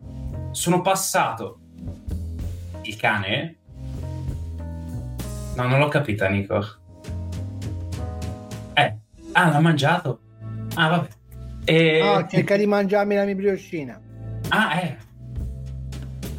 sono 0.53 0.81
passato. 0.81 1.61
Il 2.81 2.97
cane? 2.97 3.59
No, 5.55 5.69
non 5.69 5.79
l'ho 5.79 5.89
capita, 5.89 6.29
Nico. 6.29 6.65
Eh, 8.73 8.97
ah, 9.33 9.51
l'ha 9.51 9.61
mangiato? 9.61 10.21
Ah, 10.77 10.89
vabbè. 10.89 11.09
E... 11.67 12.01
Oh, 12.01 12.27
cerca 12.27 12.57
di 12.57 12.65
mangiarmi 12.65 13.15
la 13.15 13.25
mia 13.27 13.35
brioscina. 13.35 14.01
Ah, 14.49 14.81
eh. 14.81 14.97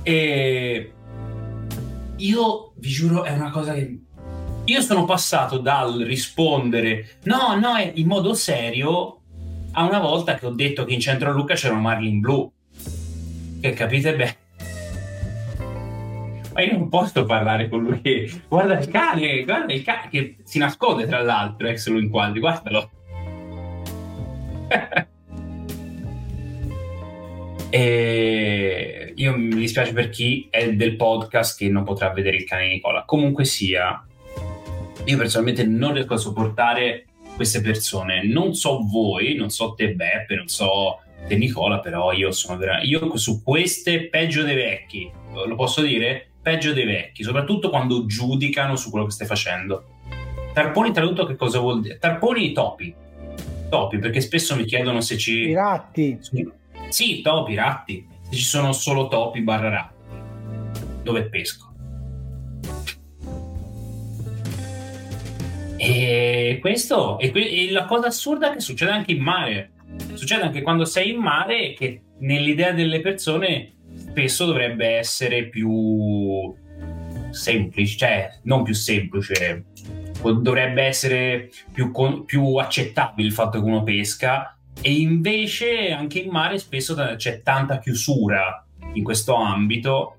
E 0.02 0.94
io 2.16 2.74
vi 2.78 2.90
giuro, 2.90 3.24
è 3.24 3.32
una 3.34 3.52
cosa 3.52 3.76
che. 3.76 4.02
Io 4.66 4.82
sono 4.82 5.06
passato 5.06 5.60
dal 5.60 6.00
rispondere 6.00 7.18
no, 7.24 7.60
no, 7.60 7.78
in 7.94 8.08
modo 8.08 8.34
serio 8.34 9.23
a 9.74 9.84
una 9.86 10.00
volta 10.00 10.36
che 10.36 10.46
ho 10.46 10.52
detto 10.52 10.86
che 10.86 10.94
in 10.94 11.00
centro 11.00 11.30
a 11.30 11.34
Lucca 11.34 11.56
c'era 11.56 11.76
Marlin 11.76 12.20
blu. 12.20 12.52
Che 13.62 13.74
capite 13.74 14.16
bene. 14.16 14.38
Ma 16.54 16.62
io 16.62 16.78
non 16.78 16.90
posso 16.90 17.26
parlare 17.26 17.68
con 17.68 17.82
lui 17.82 18.42
guarda 18.48 18.78
il 18.78 18.88
cane, 18.88 19.44
guarda 19.44 19.74
il 19.74 19.82
cane 19.82 20.08
che 20.10 20.38
si 20.44 20.60
nasconde 20.60 21.08
tra 21.08 21.22
l'altro, 21.22 21.68
ex 21.68 21.88
lo 21.88 21.98
inquadri, 22.00 22.40
guardalo. 22.40 22.90
E 27.76 29.14
io 29.16 29.36
mi 29.36 29.56
dispiace 29.56 29.94
per 29.94 30.10
chi 30.10 30.48
è 30.52 30.74
del 30.74 30.96
podcast 30.96 31.58
che 31.58 31.70
non 31.70 31.84
potrà 31.84 32.12
vedere 32.12 32.38
il 32.38 32.44
cane 32.44 32.68
Nicola. 32.68 33.04
Comunque 33.04 33.46
sia, 33.46 34.06
io 35.06 35.18
personalmente 35.18 35.66
non 35.66 35.94
riesco 35.94 36.14
a 36.14 36.18
sopportare 36.18 37.08
queste 37.36 37.62
persone. 37.62 38.24
Non 38.26 38.54
so 38.54 38.80
voi, 38.86 39.36
non 39.36 39.50
so 39.50 39.74
te 39.74 39.94
Beppe, 39.94 40.36
non 40.36 40.48
so 40.48 41.00
te 41.28 41.36
Nicola, 41.36 41.80
però 41.80 42.12
io 42.12 42.32
sono 42.32 42.58
veramente... 42.58 42.88
Io 42.88 43.16
su 43.18 43.44
queste 43.44 44.10
peggio 44.10 44.44
dei 44.44 44.56
vecchi, 44.56 45.10
lo 45.46 45.56
posso 45.56 45.82
dire? 45.82 46.30
Peggio 46.42 46.74
dei 46.74 46.86
vecchi, 46.86 47.24
soprattutto 47.24 47.70
quando 47.70 48.06
giudicano 48.06 48.76
su 48.76 48.90
quello 48.90 49.06
che 49.06 49.12
stai 49.12 49.28
facendo. 49.28 49.86
Tarponi 50.54 50.92
tradotto 50.92 51.26
che 51.26 51.36
cosa 51.36 51.60
vuol 51.60 51.82
dire? 51.82 51.98
Tarponi 51.98 52.52
topi. 52.52 52.94
Topi, 53.70 53.98
perché 53.98 54.22
spesso 54.22 54.56
mi 54.56 54.66
chiedono 54.66 55.02
se 55.02 55.18
ci... 55.18 55.48
I 55.48 55.54
ratti. 55.54 56.20
Sì, 56.90 57.22
topi, 57.22 57.56
ratti. 57.56 58.08
Se 58.30 58.36
ci 58.36 58.44
sono 58.44 58.72
solo 58.72 59.08
topi 59.08 59.42
barra 59.42 59.70
ratti. 59.70 59.94
Dove 61.02 61.24
pesco? 61.24 61.74
E 65.86 66.58
questo 66.62 67.18
que- 67.18 67.50
e 67.50 67.72
la 67.72 67.86
cosa 67.86 68.08
assurda 68.08 68.52
è 68.52 68.54
che 68.54 68.62
succede 68.62 68.92
anche 68.92 69.12
in 69.12 69.22
mare. 69.22 69.72
Succede 70.14 70.44
anche 70.44 70.62
quando 70.62 70.86
sei 70.86 71.12
in 71.12 71.20
mare 71.20 71.74
che 71.74 72.02
nell'idea 72.20 72.72
delle 72.72 73.02
persone 73.02 73.74
spesso 73.96 74.46
dovrebbe 74.46 74.88
essere 74.88 75.50
più 75.50 76.54
semplice, 77.32 77.98
cioè 77.98 78.30
non 78.44 78.64
più 78.64 78.74
semplice, 78.74 79.66
dovrebbe 80.22 80.84
essere 80.84 81.50
più, 81.72 81.92
con, 81.92 82.26
più 82.26 82.56
accettabile 82.56 83.28
il 83.28 83.34
fatto 83.34 83.60
che 83.60 83.66
uno 83.66 83.84
pesca 83.84 84.58
e 84.82 84.92
invece 84.92 85.92
anche 85.92 86.20
in 86.20 86.30
mare 86.30 86.58
spesso 86.58 86.96
c'è 87.16 87.42
tanta 87.42 87.80
chiusura 87.80 88.66
in 88.94 89.04
questo 89.04 89.36
ambito 89.36 90.18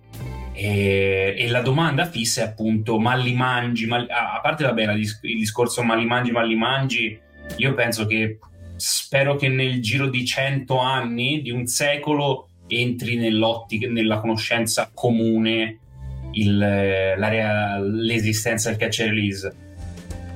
e, 0.54 1.34
e 1.36 1.48
la 1.48 1.60
domanda 1.60 2.06
fissa 2.06 2.42
è 2.42 2.44
appunto 2.44 2.98
ma 2.98 3.14
li 3.14 3.34
mangi, 3.34 3.86
ma, 3.86 4.06
a 4.08 4.40
parte 4.40 4.64
vabbè, 4.64 4.92
il 4.92 5.18
discorso 5.20 5.82
ma 5.82 5.96
li 5.96 6.06
mangi, 6.06 6.30
ma 6.30 6.42
li 6.42 6.54
mangi, 6.54 7.18
io 7.56 7.74
penso 7.74 8.06
che 8.06 8.38
spero 8.76 9.34
che 9.34 9.48
nel 9.48 9.82
giro 9.82 10.08
di 10.08 10.24
cento 10.24 10.78
anni, 10.78 11.42
di 11.42 11.50
un 11.50 11.66
secolo, 11.66 12.48
entri 12.68 13.16
nell'ottica, 13.16 13.88
nella 13.88 14.20
conoscenza 14.20 14.90
comune 14.94 15.80
il, 16.32 16.56
l'esistenza 16.56 18.70
del 18.70 18.78
catch 18.78 19.00
and 19.00 19.10
release 19.10 19.56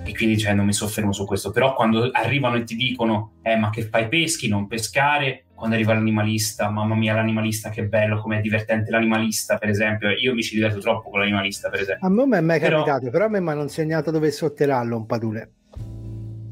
e 0.05 0.15
quindi 0.15 0.39
cioè, 0.39 0.55
non 0.55 0.67
mi 0.67 0.73
soffermo 0.73 1.13
su 1.13 1.27
questo. 1.27 1.51
Però 1.51 1.75
quando 1.75 2.11
arrivano 2.13 2.57
e 2.57 2.65
ti 2.65 2.77
dicono 2.77 3.33
eh 3.43 3.57
ma 3.57 3.71
che 3.71 3.83
fai 3.83 4.09
peschi? 4.09 4.49
Non 4.49 4.67
pescare 4.67 5.45
quando 5.59 5.75
arriva 5.75 5.93
l'animalista 5.93 6.71
mamma 6.71 6.95
mia 6.95 7.15
l'animalista 7.15 7.69
che 7.69 7.85
bello 7.85 8.21
com'è 8.21 8.41
divertente 8.41 8.93
l'animalista 8.93 9.59
per 9.59 9.69
esempio. 9.69 10.11
Io 10.11 10.33
mi 10.33 10.43
ci 10.43 10.55
diverto 10.55 10.79
troppo 10.79 11.11
con 11.11 11.19
l'animalista 11.19 11.69
per 11.69 11.81
esempio. 11.81 12.07
A 12.07 12.11
me 12.11 12.17
non 12.17 12.35
è 12.35 12.41
mai 12.41 12.61
però... 12.61 12.85
capitato 12.85 13.11
però 13.11 13.25
a 13.25 13.29
me 13.29 13.41
mi 13.41 13.51
hanno 13.51 13.63
insegnato 13.63 14.13
dove 14.13 14.31
sotterrarlo 14.31 14.97
un 14.97 15.07
padule. 15.07 15.53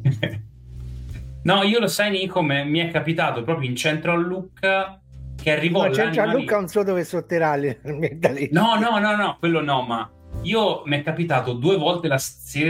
No 1.46 1.62
io 1.62 1.78
lo 1.78 1.86
sai 1.86 2.10
Nico 2.10 2.42
mi 2.42 2.80
è 2.80 2.90
capitato 2.90 3.44
proprio 3.44 3.68
in 3.68 3.76
centro 3.76 4.10
a 4.10 4.16
Lucca 4.16 5.00
che 5.40 5.52
arrivò 5.52 5.84
no, 5.84 5.90
c'è 5.90 6.10
Gianluca 6.10 6.56
non 6.56 6.66
so 6.66 6.82
dove 6.82 7.04
sotterrarli 7.04 7.78
no 8.50 8.76
no 8.80 8.98
no 8.98 9.14
no 9.14 9.36
quello 9.38 9.60
no 9.60 9.82
ma 9.82 10.10
io 10.42 10.82
mi 10.86 10.96
è 10.96 11.02
capitato 11.04 11.52
due 11.52 11.76
volte 11.76 12.08
la, 12.08 12.18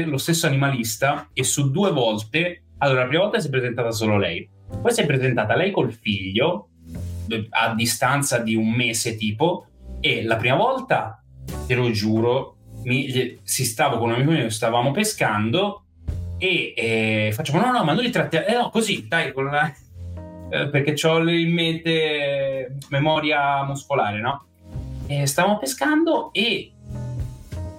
lo 0.05 0.19
stesso 0.19 0.47
animalista 0.47 1.31
e 1.33 1.43
su 1.43 1.71
due 1.71 1.91
volte 1.91 2.65
allora 2.77 3.01
la 3.01 3.07
prima 3.07 3.23
volta 3.23 3.41
si 3.41 3.47
è 3.47 3.51
presentata 3.51 3.91
solo 3.93 4.19
lei 4.19 4.47
poi 4.81 4.93
si 4.93 5.01
è 5.01 5.07
presentata 5.07 5.57
lei 5.57 5.71
col 5.71 5.93
figlio 5.93 6.69
a 7.51 7.75
distanza 7.75 8.39
di 8.39 8.55
un 8.55 8.71
mese 8.71 9.17
tipo 9.17 9.67
e 10.01 10.23
la 10.23 10.37
prima 10.37 10.57
volta 10.57 11.23
te 11.67 11.75
lo 11.75 11.91
giuro 11.91 12.57
mi, 12.85 13.41
si 13.43 13.65
stavo 13.65 13.99
con 13.99 14.11
un 14.11 14.17
amico 14.17 14.31
mio 14.31 14.51
stavamo 14.51 14.93
pescando 14.93 15.85
e 16.39 16.75
eh, 16.77 17.33
facciamo 17.33 17.61
no 17.61 17.73
no 17.73 17.83
ma 17.83 17.93
noi 17.93 18.05
li 18.05 18.11
trattiamo 18.11 18.47
eh, 18.47 18.55
no 18.55 18.71
così 18.71 19.07
dai 19.09 19.33
con 19.33 19.47
la 19.47 19.73
eh, 20.49 20.69
perché 20.69 20.95
ho 21.07 21.29
in 21.29 21.53
mente 21.53 22.77
memoria 22.91 23.65
muscolare, 23.65 24.21
no? 24.21 24.47
E 25.07 25.27
stavamo 25.27 25.59
pescando 25.59 26.33
e 26.33 26.73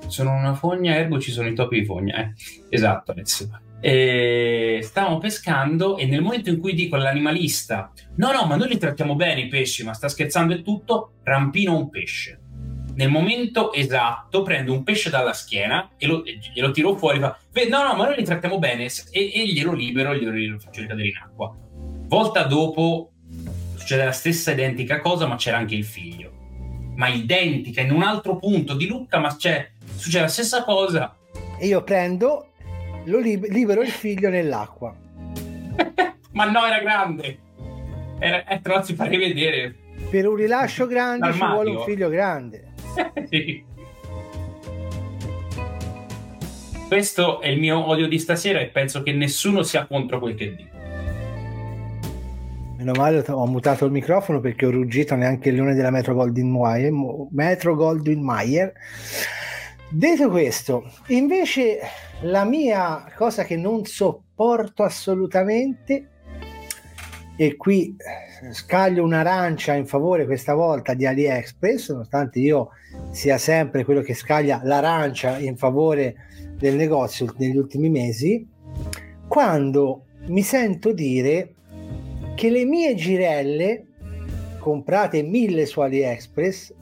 sono 0.07 0.33
una 0.33 0.53
fogna, 0.53 0.95
ergo 0.95 1.19
ci 1.19 1.31
sono 1.31 1.47
i 1.47 1.53
topi 1.53 1.79
di 1.79 1.85
fogna. 1.85 2.17
Eh? 2.17 2.33
Esatto, 2.69 3.11
adesso. 3.11 3.49
E 3.79 4.79
stavamo 4.81 5.19
pescando 5.19 5.97
e 5.97 6.05
nel 6.07 6.21
momento 6.21 6.49
in 6.49 6.59
cui 6.59 6.73
dico 6.73 6.95
all'animalista 6.95 7.91
no 8.15 8.31
no 8.31 8.47
ma 8.47 8.55
noi 8.55 8.69
li 8.69 8.77
trattiamo 8.77 9.13
bene 9.13 9.41
i 9.41 9.47
pesci 9.47 9.83
ma 9.83 9.93
sta 9.93 10.07
scherzando 10.07 10.55
e 10.55 10.63
tutto 10.63 11.11
rampino 11.23 11.77
un 11.77 11.87
pesce 11.89 12.39
nel 12.95 13.09
momento 13.09 13.71
esatto 13.73 14.41
prendo 14.41 14.73
un 14.73 14.81
pesce 14.81 15.11
dalla 15.11 15.33
schiena 15.33 15.91
e 15.95 16.07
lo, 16.07 16.25
e 16.25 16.39
glielo 16.51 16.71
tiro 16.71 16.95
fuori 16.95 17.19
fa, 17.19 17.37
no 17.69 17.83
no 17.83 17.93
ma 17.93 18.05
noi 18.05 18.15
li 18.15 18.23
trattiamo 18.23 18.57
bene 18.57 18.85
e, 19.11 19.31
e 19.31 19.47
glielo 19.47 19.73
libero 19.73 20.15
glielo, 20.15 20.31
glielo 20.31 20.57
faccio 20.57 20.81
ricadere 20.81 21.09
in 21.09 21.17
acqua 21.17 21.55
Volta 22.07 22.43
dopo 22.43 23.11
succede 23.75 24.05
la 24.05 24.13
stessa 24.13 24.51
identica 24.51 25.01
cosa, 25.01 25.27
ma 25.27 25.35
c'era 25.35 25.57
anche 25.57 25.75
il 25.75 25.83
figlio. 25.83 26.31
Ma 26.95 27.09
identica, 27.09 27.81
in 27.81 27.91
un 27.91 28.01
altro 28.01 28.37
punto 28.37 28.75
di 28.75 28.87
Lucca, 28.87 29.19
ma 29.19 29.35
c'è, 29.35 29.71
succede 29.95 30.23
la 30.23 30.29
stessa 30.29 30.63
cosa. 30.63 31.13
E 31.59 31.67
io 31.67 31.83
prendo, 31.83 32.53
lo 33.07 33.19
liber- 33.19 33.51
libero 33.51 33.81
il 33.81 33.89
figlio 33.89 34.29
nell'acqua. 34.29 34.95
ma 36.31 36.45
no, 36.45 36.65
era 36.65 36.79
grande. 36.79 37.39
Era, 38.19 38.45
eh, 38.45 38.61
te 38.61 38.69
lo 38.69 38.81
si 38.83 38.95
fa 38.95 39.05
rivedere. 39.05 39.75
Per 40.09 40.27
un 40.27 40.35
rilascio 40.35 40.87
grande 40.87 41.31
ci 41.31 41.39
vuole 41.39 41.71
un 41.71 41.83
figlio 41.83 42.09
grande. 42.09 42.67
sì. 43.29 43.63
Questo 46.87 47.41
è 47.41 47.47
il 47.49 47.59
mio 47.59 47.85
odio 47.85 48.07
di 48.07 48.17
stasera 48.17 48.59
e 48.59 48.67
penso 48.67 49.03
che 49.03 49.11
nessuno 49.11 49.63
sia 49.63 49.85
contro 49.85 50.19
quel 50.19 50.35
che 50.35 50.55
dico. 50.55 50.75
Meno 52.77 52.91
male 52.93 53.23
ho 53.27 53.45
mutato 53.45 53.85
il 53.85 53.91
microfono 53.91 54.39
perché 54.39 54.65
ho 54.65 54.71
ruggito 54.71 55.15
neanche 55.15 55.49
il 55.49 55.55
leone 55.55 55.73
della 55.73 55.89
Metro 55.89 56.13
Goldwyn 56.13 56.49
Mayer. 56.49 56.91
Metro 57.31 57.75
Goldwyn 57.75 58.21
Mayer. 58.21 58.71
Detto 59.89 60.29
questo, 60.29 60.89
invece 61.07 61.79
la 62.21 62.45
mia 62.45 63.11
cosa 63.15 63.43
che 63.43 63.55
non 63.55 63.85
sopporto 63.85 64.83
assolutamente 64.83 66.09
e 67.35 67.55
qui 67.55 67.95
scaglio 68.51 69.03
un'arancia 69.03 69.75
in 69.75 69.85
favore 69.85 70.25
questa 70.25 70.55
volta 70.55 70.95
di 70.95 71.05
AliExpress, 71.05 71.91
nonostante 71.91 72.39
io 72.39 72.69
sia 73.11 73.37
sempre 73.37 73.85
quello 73.85 74.01
che 74.01 74.15
scaglia 74.15 74.61
l'arancia 74.63 75.37
in 75.37 75.55
favore 75.55 76.15
del 76.57 76.75
negozio 76.75 77.31
negli 77.37 77.57
ultimi 77.57 77.89
mesi, 77.89 78.47
quando 79.27 80.05
mi 80.27 80.41
sento 80.41 80.91
dire 80.93 81.53
che 82.33 82.49
le 82.49 82.65
mie 82.65 82.95
girelle, 82.95 83.85
comprate 84.57 85.21
mille 85.21 85.67
su 85.67 85.79
AliExpress, 85.79 86.73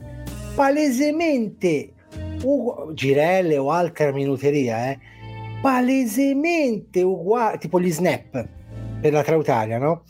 palesemente, 0.56 1.92
girelle 2.94 3.58
o 3.58 3.72
altra 3.72 4.12
minuteria, 4.14 4.92
eh, 4.92 5.00
palesemente 5.66 7.02
uguali, 7.02 7.58
tipo 7.58 7.82
gli 7.82 7.92
snap 7.92 8.48
per 9.02 9.12
la 9.12 9.24
Trautaria, 9.24 9.80
no? 9.80 10.04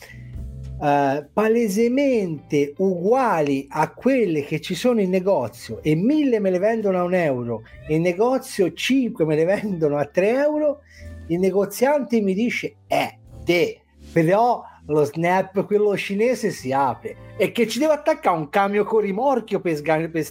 Uh, 0.78 1.26
palesemente 1.32 2.74
uguali 2.80 3.66
a 3.70 3.94
quelle 3.94 4.44
che 4.44 4.60
ci 4.60 4.76
sono 4.76 5.00
in 5.00 5.10
negozio 5.10 5.82
e 5.82 5.96
mille 5.96 6.42
me 6.42 6.50
le 6.50 6.60
vendono 6.60 6.98
a 6.98 7.04
un 7.04 7.14
euro 7.14 7.62
e 7.88 7.96
in 7.96 8.02
negozio 8.02 8.74
5 8.74 9.24
me 9.24 9.36
le 9.38 9.46
vendono 9.46 9.96
a 9.96 10.04
3 10.04 10.44
euro 10.44 10.82
il 11.28 11.40
negoziante 11.40 12.20
mi 12.20 12.34
dice 12.34 12.76
eh 12.88 13.18
te 13.46 13.80
però 14.12 14.62
lo 14.88 15.04
snap, 15.04 15.66
quello 15.66 15.98
cinese, 15.98 16.52
si 16.52 16.72
apre 16.72 17.16
e 17.38 17.52
che 17.52 17.68
ci 17.68 17.80
deve 17.80 17.94
attaccare 17.94 18.38
un 18.38 18.50
camion 18.50 18.86
con 18.86 19.00
rimorchio 19.00 19.60
per, 19.60 19.76
sgan- 19.76 20.12
per, 20.12 20.26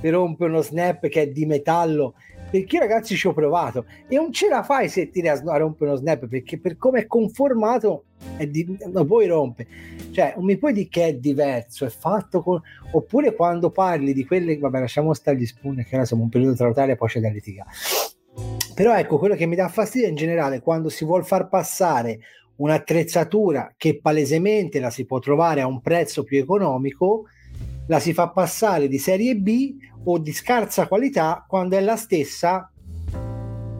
per 0.00 0.12
rompere 0.12 0.50
uno 0.50 0.62
snap 0.62 1.06
che 1.08 1.22
è 1.22 1.26
di 1.28 1.46
metallo. 1.46 2.14
Perché 2.50 2.78
ragazzi 2.78 3.16
ci 3.16 3.26
ho 3.28 3.32
provato 3.32 3.84
e 4.08 4.16
non 4.16 4.32
ce 4.32 4.48
la 4.48 4.62
fai 4.62 4.88
se 4.88 5.10
tiri 5.10 5.28
a, 5.28 5.40
a 5.44 5.56
rompere 5.56 5.90
uno 5.90 5.98
snap 5.98 6.26
perché 6.26 6.58
per 6.58 6.76
come 6.76 7.00
è 7.00 7.06
conformato 7.06 8.04
è 8.36 8.46
di, 8.46 8.76
lo 8.92 9.04
puoi 9.04 9.26
rompere. 9.26 9.68
Cioè, 10.10 10.34
non 10.36 10.44
mi 10.44 10.56
puoi 10.56 10.72
dire 10.72 10.88
che 10.88 11.06
è 11.06 11.14
diverso, 11.14 11.84
è 11.84 11.90
fatto 11.90 12.42
con... 12.42 12.60
Oppure 12.92 13.34
quando 13.34 13.70
parli 13.70 14.12
di 14.12 14.24
quelle... 14.24 14.58
Vabbè, 14.58 14.80
lasciamo 14.80 15.14
stare 15.14 15.36
gli 15.36 15.46
spun 15.46 15.84
che 15.86 15.94
ora 15.94 16.04
siamo 16.04 16.24
un 16.24 16.28
periodo 16.28 16.56
trautale 16.56 16.92
e 16.92 16.96
poi 16.96 17.08
c'è 17.08 17.20
da 17.20 17.28
litigare. 17.28 17.70
Però 18.74 18.96
ecco, 18.96 19.18
quello 19.18 19.34
che 19.34 19.46
mi 19.46 19.56
dà 19.56 19.68
fastidio 19.68 20.08
in 20.08 20.16
generale 20.16 20.60
quando 20.60 20.88
si 20.88 21.04
vuole 21.04 21.22
far 21.22 21.48
passare 21.48 22.18
un'attrezzatura 22.56 23.74
che 23.76 24.00
palesemente 24.00 24.80
la 24.80 24.90
si 24.90 25.06
può 25.06 25.18
trovare 25.18 25.60
a 25.60 25.66
un 25.66 25.80
prezzo 25.80 26.24
più 26.24 26.38
economico, 26.38 27.26
la 27.90 27.98
si 27.98 28.12
fa 28.12 28.28
passare 28.28 28.86
di 28.86 28.98
serie 28.98 29.34
B 29.34 29.74
o 30.04 30.18
di 30.18 30.32
scarsa 30.32 30.86
qualità 30.86 31.44
quando 31.46 31.76
è 31.76 31.80
la 31.80 31.96
stessa 31.96 32.70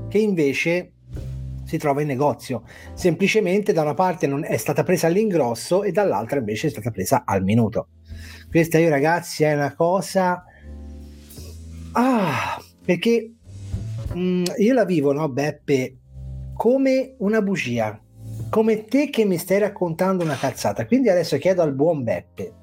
che 0.09 0.19
invece 0.19 0.93
si 1.65 1.79
trova 1.79 2.01
in 2.01 2.09
negozio. 2.09 2.65
Semplicemente 2.93 3.73
da 3.73 3.83
una 3.83 3.95
parte 3.95 4.27
non 4.27 4.45
è 4.45 4.57
stata 4.57 4.83
presa 4.83 5.07
all'ingrosso 5.07 5.85
e 5.85 5.93
dall'altra 5.93 6.41
invece 6.41 6.67
è 6.67 6.71
stata 6.71 6.91
presa 6.91 7.23
al 7.25 7.45
minuto. 7.45 7.91
Questa 8.51 8.79
io 8.79 8.89
ragazzi 8.89 9.45
è 9.45 9.55
una 9.55 9.75
cosa... 9.75 10.45
Ah, 11.93 12.61
perché 12.85 13.33
mh, 14.13 14.21
mm, 14.21 14.45
io 14.59 14.75
la 14.75 14.85
vivo, 14.85 15.13
no 15.13 15.29
Beppe, 15.29 15.99
come 16.55 17.15
una 17.19 17.41
bugia 17.41 18.01
come 18.49 18.85
te 18.87 19.11
che 19.11 19.25
mi 19.25 19.39
stai 19.39 19.61
raccontando 19.61 20.25
una 20.25 20.37
cazzata. 20.37 20.85
Quindi 20.87 21.09
adesso 21.09 21.37
chiedo 21.39 21.63
al 21.63 21.75
buon 21.75 22.03
Beppe, 22.03 22.55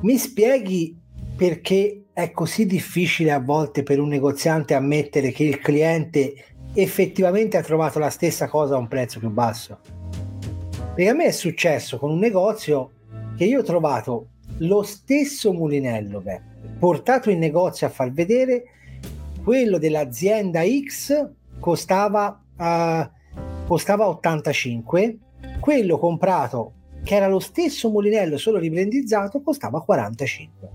mi 0.00 0.16
spieghi 0.16 0.96
perché 1.36 2.04
è 2.12 2.30
così 2.30 2.66
difficile 2.66 3.32
a 3.32 3.40
volte 3.40 3.82
per 3.82 4.00
un 4.00 4.08
negoziante 4.08 4.74
ammettere 4.74 5.30
che 5.30 5.44
il 5.44 5.58
cliente 5.58 6.34
effettivamente 6.74 7.56
ha 7.56 7.62
trovato 7.62 7.98
la 7.98 8.10
stessa 8.10 8.48
cosa 8.48 8.74
a 8.74 8.78
un 8.78 8.88
prezzo 8.88 9.18
più 9.18 9.30
basso. 9.30 9.78
Perché 10.94 11.08
a 11.08 11.14
me 11.14 11.24
è 11.24 11.30
successo 11.30 11.98
con 11.98 12.10
un 12.10 12.18
negozio 12.18 12.90
che 13.36 13.44
io 13.44 13.60
ho 13.60 13.64
trovato 13.64 14.28
lo 14.58 14.82
stesso 14.82 15.52
mulinello 15.52 16.20
beh, 16.20 16.40
portato 16.78 17.30
in 17.30 17.38
negozio 17.38 17.86
a 17.86 17.90
far 17.90 18.10
vedere 18.10 18.64
quello 19.44 19.78
dell'azienda 19.78 20.62
X 20.64 21.28
costava, 21.60 22.42
uh, 22.56 23.66
costava 23.66 24.08
85 24.08 25.18
quello 25.60 25.98
comprato 25.98 26.72
che 27.08 27.14
era 27.14 27.26
lo 27.26 27.38
stesso 27.38 27.88
mulinello 27.88 28.36
solo 28.36 28.58
ribrandizzato 28.58 29.40
costava 29.40 29.80
45 29.80 30.68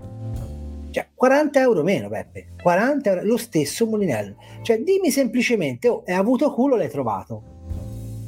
cioè 0.90 1.06
40 1.14 1.60
euro 1.60 1.84
meno 1.84 2.08
Beppe 2.08 2.46
40 2.60 3.08
euro, 3.08 3.24
lo 3.24 3.36
stesso 3.36 3.86
mulinello 3.86 4.34
cioè 4.62 4.80
dimmi 4.80 5.12
semplicemente 5.12 5.86
oh, 5.86 6.02
hai 6.04 6.14
avuto 6.14 6.52
culo 6.52 6.74
l'hai 6.74 6.90
trovato 6.90 7.40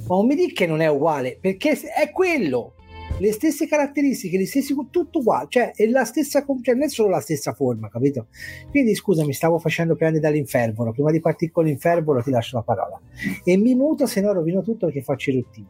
ma 0.06 0.14
non 0.14 0.24
mi 0.24 0.36
dica 0.36 0.52
che 0.54 0.66
non 0.68 0.82
è 0.82 0.86
uguale 0.86 1.36
perché 1.40 1.72
è 1.72 2.12
quello 2.12 2.74
le 3.18 3.32
stesse 3.32 3.66
caratteristiche, 3.66 4.38
gli 4.38 4.44
stessi 4.44 4.74
tutto 4.90 5.18
uguale, 5.20 5.46
cioè 5.48 5.72
è 5.74 5.86
la 5.86 6.04
stessa, 6.04 6.44
cioè 6.60 6.74
non 6.74 6.84
è 6.84 6.88
solo 6.88 7.08
la 7.08 7.20
stessa 7.20 7.54
forma, 7.54 7.88
capito? 7.88 8.26
Quindi 8.68 8.94
scusa, 8.94 9.24
mi 9.24 9.32
stavo 9.32 9.58
facendo 9.58 9.96
prendere 9.96 10.22
dall'infervoro. 10.22 10.92
Prima 10.92 11.10
di 11.10 11.20
partire 11.20 11.50
con 11.50 11.64
l'infervoro 11.64 12.20
ti 12.20 12.30
lascio 12.30 12.56
la 12.56 12.62
parola. 12.62 13.00
E 13.42 13.56
mi 13.56 13.74
muto, 13.74 14.04
se 14.04 14.20
no 14.20 14.34
rovino 14.34 14.60
tutto 14.60 14.84
perché 14.84 15.00
faccio 15.00 15.30
i 15.30 15.34
ruttini. 15.34 15.66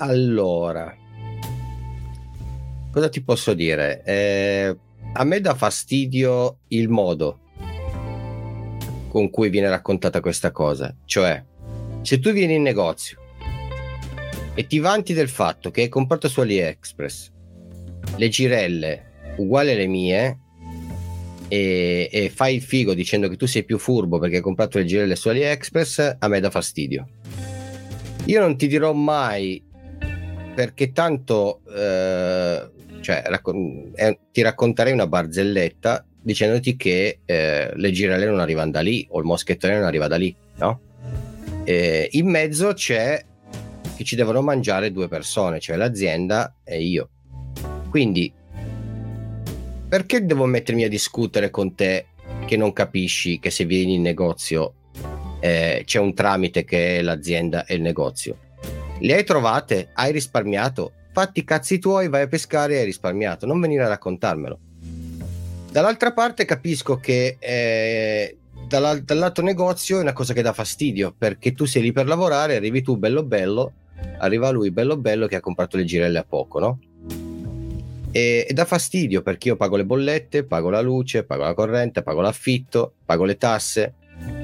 Allora, 0.00 0.96
cosa 2.92 3.08
ti 3.08 3.20
posso 3.20 3.52
dire? 3.52 4.02
Eh, 4.04 4.76
a 5.14 5.24
me 5.24 5.40
dà 5.40 5.56
fastidio 5.56 6.58
il 6.68 6.88
modo 6.88 7.40
con 9.08 9.28
cui 9.28 9.48
viene 9.48 9.68
raccontata 9.68 10.20
questa 10.20 10.52
cosa, 10.52 10.94
cioè 11.04 11.42
se 12.02 12.20
tu 12.20 12.30
vieni 12.30 12.54
in 12.54 12.62
negozio 12.62 13.18
e 14.54 14.66
ti 14.68 14.78
vanti 14.78 15.14
del 15.14 15.28
fatto 15.28 15.72
che 15.72 15.82
hai 15.82 15.88
comprato 15.88 16.28
su 16.28 16.40
AliExpress 16.40 17.32
le 18.16 18.28
girelle 18.28 19.34
uguali 19.38 19.72
alle 19.72 19.86
mie 19.88 20.38
e, 21.48 22.08
e, 22.12 22.30
fai 22.30 22.54
il 22.54 22.62
figo 22.62 22.94
dicendo 22.94 23.28
che 23.28 23.36
tu 23.36 23.46
sei 23.46 23.64
più 23.64 23.78
furbo 23.78 24.20
perché 24.20 24.36
hai 24.36 24.42
comprato 24.42 24.78
le 24.78 24.84
girelle 24.84 25.16
su 25.16 25.28
AliExpress, 25.28 26.16
a 26.18 26.28
me 26.28 26.40
dà 26.40 26.50
fastidio. 26.50 27.08
Io 28.26 28.40
non 28.40 28.58
ti 28.58 28.66
dirò 28.66 28.92
mai 28.92 29.64
perché 30.58 30.90
tanto 30.90 31.60
eh, 31.72 32.68
cioè, 33.00 33.22
raccon- 33.26 33.92
eh, 33.94 34.18
ti 34.32 34.42
racconterei 34.42 34.92
una 34.92 35.06
barzelletta 35.06 36.04
dicendoti 36.20 36.74
che 36.74 37.20
eh, 37.24 37.70
le 37.76 37.92
girelle 37.92 38.26
non 38.26 38.40
arrivano 38.40 38.72
da 38.72 38.80
lì 38.80 39.06
o 39.10 39.20
il 39.20 39.24
moschettone 39.24 39.76
non 39.76 39.84
arriva 39.84 40.08
da 40.08 40.16
lì, 40.16 40.34
no? 40.56 40.80
in 41.64 42.28
mezzo 42.28 42.72
c'è 42.72 43.24
che 43.96 44.02
ci 44.02 44.16
devono 44.16 44.42
mangiare 44.42 44.90
due 44.90 45.06
persone, 45.06 45.60
cioè 45.60 45.76
l'azienda 45.76 46.56
e 46.64 46.82
io. 46.82 47.08
Quindi, 47.88 48.32
perché 49.88 50.24
devo 50.24 50.46
mettermi 50.46 50.82
a 50.82 50.88
discutere 50.88 51.50
con 51.50 51.76
te 51.76 52.06
che 52.46 52.56
non 52.56 52.72
capisci 52.72 53.38
che 53.38 53.50
se 53.50 53.64
vieni 53.64 53.94
in 53.94 54.02
negozio 54.02 54.74
eh, 55.38 55.82
c'è 55.84 56.00
un 56.00 56.14
tramite 56.14 56.64
che 56.64 56.98
è 56.98 57.02
l'azienda 57.02 57.64
e 57.64 57.76
il 57.76 57.82
negozio? 57.82 58.47
Le 59.00 59.14
hai 59.14 59.22
trovate? 59.22 59.90
Hai 59.92 60.10
risparmiato? 60.10 60.92
Fatti 61.12 61.40
i 61.40 61.44
cazzi 61.44 61.78
tuoi, 61.78 62.08
vai 62.08 62.22
a 62.22 62.26
pescare 62.26 62.74
e 62.74 62.78
hai 62.78 62.84
risparmiato. 62.84 63.46
Non 63.46 63.60
venire 63.60 63.84
a 63.84 63.88
raccontarmelo. 63.88 64.58
Dall'altra 65.70 66.12
parte 66.12 66.44
capisco 66.44 66.96
che 66.96 67.36
eh, 67.38 68.36
dal, 68.66 69.02
dal 69.02 69.18
lato 69.18 69.40
negozio 69.40 69.98
è 69.98 70.00
una 70.00 70.12
cosa 70.12 70.32
che 70.32 70.42
dà 70.42 70.52
fastidio 70.52 71.14
perché 71.16 71.52
tu 71.52 71.64
sei 71.64 71.82
lì 71.82 71.92
per 71.92 72.06
lavorare, 72.06 72.56
arrivi 72.56 72.82
tu 72.82 72.96
bello 72.96 73.22
bello 73.22 73.72
arriva 74.18 74.50
lui 74.50 74.70
bello 74.70 74.96
bello 74.96 75.26
che 75.26 75.36
ha 75.36 75.40
comprato 75.40 75.76
le 75.76 75.84
girelle 75.84 76.18
a 76.18 76.24
poco, 76.24 76.58
no? 76.58 76.78
E, 78.10 78.46
e 78.48 78.52
dà 78.52 78.64
fastidio 78.64 79.22
perché 79.22 79.48
io 79.48 79.56
pago 79.56 79.76
le 79.76 79.84
bollette, 79.84 80.44
pago 80.44 80.70
la 80.70 80.80
luce, 80.80 81.24
pago 81.24 81.44
la 81.44 81.54
corrente, 81.54 82.02
pago 82.02 82.20
l'affitto, 82.20 82.94
pago 83.04 83.24
le 83.24 83.36
tasse 83.36 83.94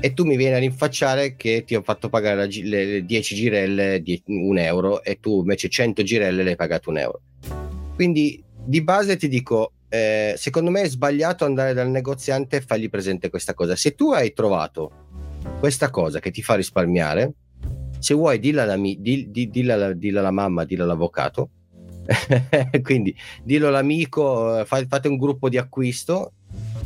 e 0.01 0.13
tu 0.13 0.25
mi 0.25 0.37
vieni 0.37 0.55
a 0.55 0.59
rinfacciare 0.59 1.35
che 1.35 1.65
ti 1.65 1.75
ho 1.75 1.83
fatto 1.83 2.09
pagare 2.09 2.37
la, 2.37 2.47
le 2.47 3.05
10 3.05 3.35
girelle 3.35 4.03
di 4.03 4.23
un 4.27 4.59
euro 4.59 5.03
e 5.03 5.19
tu 5.19 5.41
invece 5.41 5.69
100 5.69 6.03
girelle 6.03 6.43
le 6.43 6.51
hai 6.51 6.57
pagato 6.57 6.91
un 6.91 6.99
euro. 6.99 7.21
Quindi 7.95 8.43
di 8.55 8.83
base 8.83 9.17
ti 9.17 9.29
dico, 9.29 9.73
eh, 9.89 10.35
secondo 10.37 10.71
me 10.71 10.83
è 10.83 10.89
sbagliato 10.89 11.45
andare 11.45 11.73
dal 11.73 11.89
negoziante 11.89 12.57
e 12.57 12.61
fargli 12.61 12.91
presente 12.91 13.31
questa 13.31 13.55
cosa. 13.55 13.77
Se 13.77 13.95
tu 13.95 14.13
hai 14.13 14.33
trovato 14.33 14.91
questa 15.59 15.91
cosa 15.91 16.21
che 16.21 16.31
ti 16.31 16.43
fa 16.43 16.55
risparmiare, 16.55 17.33
se 17.99 18.15
vuoi 18.15 18.39
dilla 18.39 18.65
alla, 18.65 18.77
di, 18.77 19.29
di, 19.31 19.49
dilla, 19.49 19.93
dilla 19.93 20.21
alla 20.21 20.31
mamma, 20.31 20.65
dilla 20.65 20.85
all'avvocato, 20.85 21.51
quindi 22.83 23.17
dillo 23.43 23.69
all'amico, 23.69 24.59
eh, 24.59 24.65
fate 24.67 25.09
un 25.09 25.17
gruppo 25.17 25.49
di 25.49 25.57
acquisto 25.57 26.33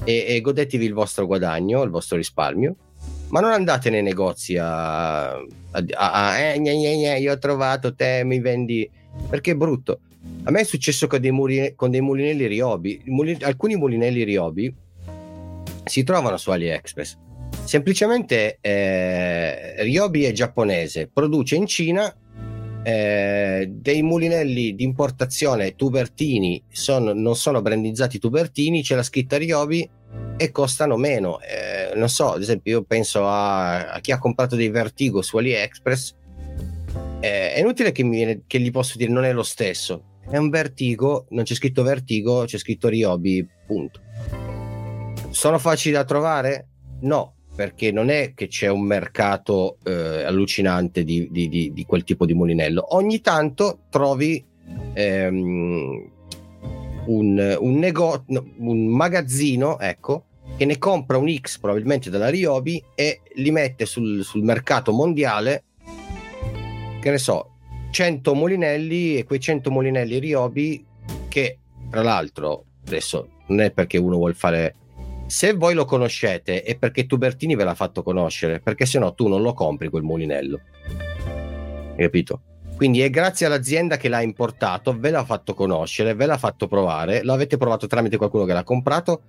e, 0.05 0.25
e, 0.29 0.41
godetevi 0.41 0.85
il 0.85 0.93
vostro 0.93 1.27
guadagno, 1.27 1.83
il 1.83 1.91
vostro 1.91 2.17
risparmio, 2.17 2.77
ma 3.29 3.41
non 3.41 3.53
andate 3.53 3.91
nei 3.91 4.03
negozi 4.03 4.57
a, 4.57 5.33
a, 5.33 5.45
a, 5.95 6.39
eh, 6.39 6.59
gne, 6.59 6.75
gne, 6.77 6.97
gne, 6.97 7.19
io 7.19 7.33
ho 7.33 7.39
trovato 7.39 7.95
te, 7.95 8.23
mi 8.25 8.41
vendi, 8.41 8.89
perché 9.29 9.53
è 9.53 9.55
brutto. 9.55 10.01
A 10.45 10.51
me 10.51 10.61
è 10.61 10.65
successo 10.65 11.07
con 11.07 11.21
dei, 11.21 11.31
muline, 11.31 11.75
con 11.75 11.91
dei 11.91 12.01
mulinelli 12.01 12.47
riobi, 12.47 13.01
mulin, 13.07 13.39
alcuni 13.43 13.77
mulinelli 13.77 14.25
riobi 14.25 14.75
si 15.85 16.05
trovano 16.05 16.37
su 16.37 16.51
AliExpress. 16.51 17.17
Semplicemente 17.65 18.59
eh, 18.61 19.83
Ryobi 19.83 20.25
è 20.25 20.33
giapponese, 20.33 21.09
produce 21.13 21.57
in 21.57 21.67
Cina 21.67 22.15
eh, 22.89 23.69
dei 23.71 24.03
mulinelli 24.03 24.75
di 24.75 24.83
importazione 24.83 25.75
tubertini, 25.75 26.63
sono, 26.71 27.13
non 27.13 27.37
sono 27.37 27.61
brandizzati 27.61 28.19
tubertini, 28.19 28.83
c'è 28.83 28.95
la 28.95 29.03
scritta 29.03 29.37
Ryobi 29.37 29.87
e 30.39 30.51
costano 30.51 30.97
meno. 30.97 31.39
Eh, 31.41 31.95
non 31.97 32.09
so, 32.09 32.33
ad 32.33 32.41
esempio, 32.41 32.79
io 32.79 32.83
penso 32.85 33.27
a, 33.27 33.91
a, 33.91 34.01
chi 34.01 34.11
ha 34.11 34.19
comprato 34.19 34.57
dei 34.57 34.71
Vertigo 34.71 35.21
su 35.21 35.37
AliExpress. 35.37 36.15
Eh, 37.21 37.53
è 37.53 37.59
inutile 37.59 37.93
che, 37.93 38.03
mi, 38.05 38.45
che 38.47 38.59
gli 38.59 38.71
posso 38.71 38.97
dire 38.97 39.13
non 39.13 39.25
è 39.25 39.35
lo 39.35 39.43
stesso. 39.43 40.05
È 40.27 40.39
un 40.39 40.49
Vertigo, 40.49 41.27
non 41.31 41.45
c'è 41.45 41.55
scritto 41.55 41.83
Vertigo, 41.83 42.45
c'è 42.47 42.57
scritto 42.57 42.89
Ryobi, 42.89 43.47
punto. 43.67 44.01
Sono 45.29 45.59
facili 45.59 45.93
da 45.93 46.05
trovare? 46.05 46.69
No, 47.01 47.35
perché 47.59 47.91
non 47.91 48.09
è 48.09 48.35
che 48.37 48.47
c'è 48.47 48.69
un 48.69 48.83
mercato 48.83 49.79
eh, 49.83 50.23
allucinante 50.23 51.03
di, 51.03 51.27
di, 51.29 51.49
di, 51.49 51.73
di, 51.73 51.85
quel 51.85 52.05
tipo 52.05 52.25
di 52.25 52.33
mulinello. 52.33 52.95
Ogni 52.95 53.21
tanto 53.21 53.81
trovi 53.91 54.45
ehm, 54.93 56.11
un, 57.07 57.57
un, 57.59 57.75
nego- 57.81 58.25
un 58.29 58.87
magazzino, 58.87 59.81
ecco, 59.81 60.27
che 60.57 60.67
ne 60.67 60.79
compra 60.79 61.17
un 61.17 61.35
X 61.37 61.59
probabilmente 61.59 62.11
dalla 62.11 62.29
Riobi 62.29 62.81
e 62.95 63.23
li 63.35 63.51
mette 63.51 63.87
sul, 63.87 64.23
sul 64.23 64.45
mercato 64.45 64.93
mondiale, 64.93 65.65
che 67.01 67.11
ne 67.11 67.19
so, 67.19 67.57
100 67.91 68.35
mulinelli 68.37 69.17
e 69.17 69.25
quei 69.25 69.41
100 69.41 69.69
mulinelli 69.69 70.21
Riobi 70.21 70.87
che 71.27 71.59
tra 71.91 72.03
l'altro 72.03 72.67
adesso 72.87 73.29
non 73.47 73.63
è 73.63 73.73
perché 73.73 73.99
uno 73.99 74.15
vuole 74.15 74.35
fare 74.35 74.75
se 75.29 75.53
voi 75.53 75.75
lo 75.75 75.85
conoscete 75.85 76.63
è 76.63 76.79
perché 76.79 77.05
Tubertini 77.05 77.55
ve 77.55 77.65
l'ha 77.65 77.75
fatto 77.75 78.03
conoscere, 78.03 78.61
perché 78.61 78.87
se 78.87 78.99
no 78.99 79.13
tu 79.13 79.29
non 79.29 79.43
lo 79.43 79.53
compri 79.53 79.91
quel 79.91 80.03
mulinello. 80.03 80.61
Hai 80.87 82.03
capito? 82.03 82.43
Quindi 82.77 83.03
è 83.03 83.11
grazie 83.11 83.45
all'azienda 83.45 83.99
che 83.99 84.09
l'ha 84.09 84.23
importato, 84.23 84.99
ve 84.99 85.11
l'ha 85.11 85.25
fatto 85.25 85.53
conoscere, 85.53 86.15
ve 86.15 86.25
l'ha 86.25 86.39
fatto 86.39 86.67
provare, 86.67 87.23
l'avete 87.25 87.59
provato 87.59 87.87
tramite 87.87 88.17
qualcuno 88.17 88.47
che 88.47 88.55
l'ha 88.55 88.65
comprato 88.65 89.23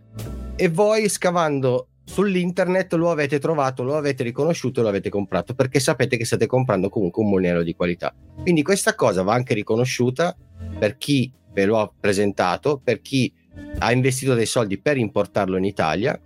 e 0.56 0.70
voi 0.70 1.10
scavando 1.10 1.88
sull'internet 2.06 2.94
lo 2.94 3.12
avete 3.12 3.38
trovato, 3.38 3.84
lo 3.84 3.98
avete 3.98 4.24
riconosciuto 4.24 4.80
e 4.80 4.84
lo 4.84 4.90
avete 4.90 5.10
comprato 5.10 5.54
perché 5.54 5.82
sapete 5.82 6.16
che 6.16 6.24
state 6.24 6.46
comprando 6.46 6.88
comunque 6.88 7.24
un 7.24 7.30
mulinello 7.30 7.62
di 7.62 7.76
qualità. 7.76 8.16
Quindi 8.42 8.64
questa 8.64 8.96
cosa 8.96 9.22
va 9.22 9.34
anche 9.34 9.54
riconosciuta 9.54 10.34
per 10.80 10.96
chi 10.96 11.30
ve 11.52 11.66
lo 11.66 11.78
ha 11.78 11.92
presentato, 12.00 12.80
per 12.82 13.02
chi 13.02 13.34
ha 13.78 13.92
investito 13.92 14.34
dei 14.34 14.46
soldi 14.46 14.78
per 14.78 14.98
importarlo 14.98 15.58
in 15.58 15.64
Italia. 15.64 16.20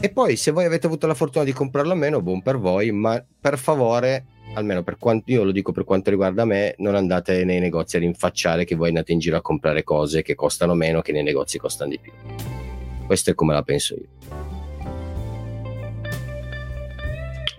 E 0.00 0.10
poi, 0.10 0.36
se 0.36 0.50
voi 0.50 0.64
avete 0.64 0.86
avuto 0.86 1.06
la 1.06 1.14
fortuna 1.14 1.44
di 1.44 1.52
comprarlo 1.52 1.92
a 1.92 1.94
meno, 1.94 2.20
buon 2.20 2.42
per 2.42 2.58
voi, 2.58 2.90
ma 2.90 3.24
per 3.40 3.56
favore, 3.56 4.26
almeno 4.54 4.82
per 4.82 4.98
quanto 4.98 5.30
io 5.30 5.44
lo 5.44 5.52
dico 5.52 5.70
per 5.70 5.84
quanto 5.84 6.10
riguarda 6.10 6.44
me, 6.44 6.74
non 6.78 6.96
andate 6.96 7.44
nei 7.44 7.60
negozi 7.60 7.96
a 7.96 8.00
rinfacciare 8.00 8.64
che 8.64 8.74
voi 8.74 8.88
andate 8.88 9.12
in 9.12 9.20
giro 9.20 9.36
a 9.36 9.42
comprare 9.42 9.84
cose 9.84 10.22
che 10.22 10.34
costano 10.34 10.74
meno, 10.74 11.02
che 11.02 11.12
nei 11.12 11.22
negozi 11.22 11.58
costano 11.58 11.90
di 11.90 12.00
più. 12.00 12.12
Questo 13.06 13.30
è 13.30 13.34
come 13.34 13.52
la 13.52 13.62
penso 13.62 13.94
io. 13.94 14.08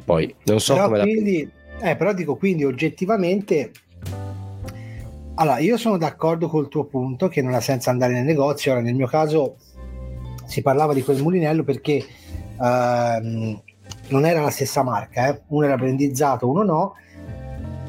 Poi 0.04 0.36
non 0.43 0.60
so 0.60 0.73
però 0.73 0.86
come 0.88 1.02
quindi, 1.02 1.49
la 1.80 1.91
eh, 1.91 1.95
però 1.95 2.13
dico 2.13 2.36
quindi 2.36 2.65
oggettivamente 2.65 3.71
allora, 5.36 5.60
io 5.60 5.78
sono 5.78 5.98
d'accordo 5.98 6.48
col 6.48 6.67
tuo 6.67 6.86
punto 6.86 7.28
che 7.28 7.41
non 7.41 7.54
ha 7.54 7.60
senso 7.60 7.89
andare 7.89 8.13
nel 8.13 8.24
negozio. 8.24 8.72
Ora, 8.72 8.82
nel 8.82 8.96
mio 8.96 9.08
caso 9.08 9.58
si 10.46 10.62
parlava 10.62 10.93
di 10.93 11.02
quel 11.02 11.22
mulinello 11.22 11.63
perché 11.63 12.06
ehm, 12.62 13.62
non 14.10 14.26
era 14.26 14.41
la 14.41 14.50
stessa 14.50 14.84
marca, 14.84 15.28
eh. 15.28 15.41
uno 15.48 15.65
era 15.65 15.76
brandizzato, 15.76 16.48
uno 16.48 16.63
no, 16.63 16.93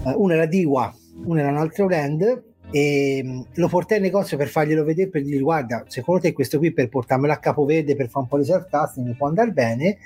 eh, 0.07 0.13
uno 0.17 0.33
era 0.33 0.47
Diwa, 0.47 0.95
uno 1.25 1.39
era 1.39 1.51
un 1.51 1.59
altro 1.59 1.87
brand 1.87 2.43
e 2.71 3.21
mm, 3.23 3.41
lo 3.55 3.69
portai 3.69 3.99
in 3.99 4.05
negozio 4.05 4.37
per 4.37 4.49
farglielo 4.49 4.83
vedere 4.83 5.11
per 5.11 5.23
dirgli 5.23 5.43
guarda 5.43 5.85
secondo 5.87 6.23
te 6.23 6.33
questo 6.33 6.59
qui 6.59 6.73
per 6.73 6.89
portarmelo 6.89 7.33
a 7.33 7.37
capoverde 7.37 7.95
per 7.95 8.09
fare 8.09 8.25
un 8.25 8.29
po' 8.29 8.39
di 8.39 8.45
sarcasmo 8.45 9.05
mi 9.05 9.15
può 9.15 9.29
andare 9.29 9.51
bene 9.53 9.99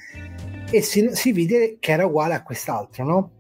e 0.71 0.83
si, 0.83 1.09
si, 1.13 1.33
vide 1.33 1.77
che 1.79 1.93
era 1.93 2.05
uguale 2.05 2.35
a 2.35 2.43
quest'altro 2.43 3.05
no? 3.05 3.31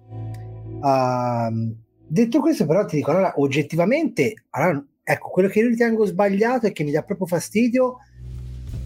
Uh, 0.80 1.74
detto 2.08 2.40
questo 2.40 2.66
però 2.66 2.84
ti 2.84 2.96
dico 2.96 3.10
allora 3.10 3.34
oggettivamente 3.36 4.34
allora, 4.50 4.84
ecco 5.02 5.28
quello 5.28 5.48
che 5.48 5.60
io 5.60 5.68
ritengo 5.68 6.04
sbagliato 6.04 6.66
e 6.66 6.72
che 6.72 6.84
mi 6.84 6.90
dà 6.90 7.02
proprio 7.02 7.26
fastidio 7.26 7.98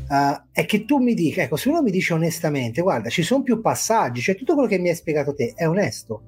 uh, 0.08 0.42
è 0.50 0.66
che 0.66 0.85
tu 0.85 0.98
mi 0.98 1.14
dica 1.14 1.42
ecco 1.42 1.56
se 1.56 1.68
uno 1.68 1.82
mi 1.82 1.90
dice 1.90 2.14
onestamente 2.14 2.82
guarda 2.82 3.08
ci 3.08 3.22
sono 3.22 3.42
più 3.42 3.61
passaggi 3.61 4.20
cioè 4.20 4.35
tutto 4.35 4.54
quello 4.54 4.68
che 4.68 4.78
mi 4.78 4.88
hai 4.88 4.94
spiegato 4.94 5.35
te 5.35 5.52
è 5.54 5.68
onesto 5.68 6.22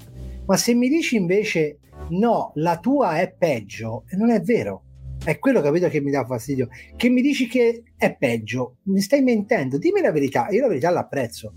ma 0.46 0.56
se 0.56 0.74
mi 0.74 0.88
dici 0.88 1.16
invece 1.16 1.78
no, 2.10 2.52
la 2.56 2.78
tua 2.78 3.18
è 3.18 3.32
peggio, 3.32 4.04
non 4.12 4.30
è 4.30 4.40
vero. 4.40 4.82
È 5.24 5.38
quello 5.38 5.60
capito 5.62 5.88
che 5.88 6.00
mi 6.00 6.10
dà 6.10 6.24
fastidio. 6.24 6.68
Che 6.96 7.08
mi 7.08 7.22
dici 7.22 7.46
che 7.46 7.82
è 7.96 8.14
peggio, 8.14 8.76
mi 8.84 9.00
stai 9.00 9.22
mentendo, 9.22 9.78
dimmi 9.78 10.00
la 10.00 10.12
verità, 10.12 10.48
io 10.50 10.60
la 10.60 10.68
verità 10.68 10.90
l'apprezzo. 10.90 11.52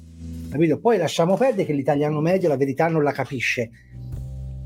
Capito? 0.50 0.80
Poi 0.80 0.97
lasciamo 0.97 1.36
perdere 1.36 1.65
che 1.65 1.73
l'italiano 1.73 2.21
medio 2.21 2.47
la 2.47 2.56
verità 2.56 2.88
non 2.88 3.04
la 3.04 3.12
capisce. 3.12 3.69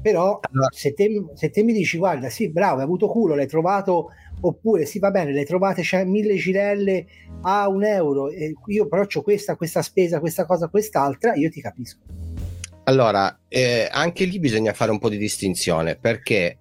Però 0.02 0.40
allora. 0.42 0.68
se, 0.72 0.94
te, 0.94 1.10
se 1.36 1.50
te 1.50 1.64
mi 1.64 1.74
dici 1.74 1.98
guarda, 1.98 2.30
sì, 2.30 2.50
bravo, 2.50 2.78
hai 2.78 2.84
avuto 2.84 3.08
culo, 3.08 3.36
l'hai 3.36 3.48
trovato 3.48 4.10
oppure 4.44 4.86
sì 4.86 4.98
va 4.98 5.12
bene 5.12 5.34
le 5.34 5.46
trovate 5.46 5.84
c'è 5.84 6.04
mille 6.04 6.36
girelle 6.36 7.06
a 7.42 7.68
un 7.68 7.84
euro 7.84 8.30
e 8.30 8.56
io 8.68 8.88
però 8.88 9.04
ho 9.04 9.22
questa, 9.22 9.56
questa 9.56 9.84
spesa 9.84 10.20
questa 10.20 10.46
cosa 10.46 10.68
quest'altra 10.68 11.36
io 11.36 11.48
ti 11.52 11.62
capisco 11.62 12.00
allora, 12.84 13.40
eh, 13.48 13.88
anche 13.92 14.26
lì 14.26 14.40
bisogna 14.40 14.74
fare 14.74 14.92
un 14.92 14.98
po' 14.98 15.10
di 15.10 15.18
distinzione 15.18 15.96
perché 15.96 16.58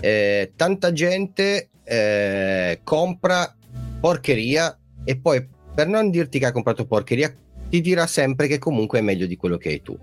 eh, 0.00 0.52
tanta 0.54 0.92
gente 0.92 1.70
eh, 1.82 2.80
compra 2.84 3.54
porcheria 4.00 4.78
e 5.04 5.18
poi 5.18 5.46
per 5.74 5.88
non 5.88 6.10
dirti 6.10 6.38
che 6.38 6.46
ha 6.46 6.52
comprato 6.52 6.86
porcheria 6.86 7.34
ti 7.68 7.80
dirà 7.80 8.06
sempre 8.06 8.46
che 8.46 8.58
comunque 8.58 9.00
è 9.00 9.02
meglio 9.02 9.26
di 9.26 9.36
quello 9.36 9.56
che 9.56 9.70
hai 9.70 9.82
tu. 9.82 9.98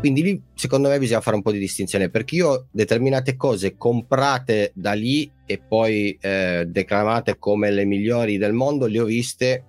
Quindi 0.00 0.22
lì 0.22 0.42
secondo 0.54 0.88
me 0.88 0.98
bisogna 0.98 1.20
fare 1.20 1.36
un 1.36 1.42
po' 1.42 1.52
di 1.52 1.58
distinzione 1.58 2.08
perché 2.08 2.36
io 2.36 2.68
determinate 2.70 3.36
cose 3.36 3.76
comprate 3.76 4.72
da 4.74 4.94
lì 4.94 5.30
e 5.44 5.58
poi 5.58 6.16
eh, 6.20 6.64
declamate 6.66 7.38
come 7.38 7.70
le 7.70 7.84
migliori 7.84 8.38
del 8.38 8.54
mondo 8.54 8.86
le 8.86 9.00
ho 9.00 9.04
viste 9.04 9.64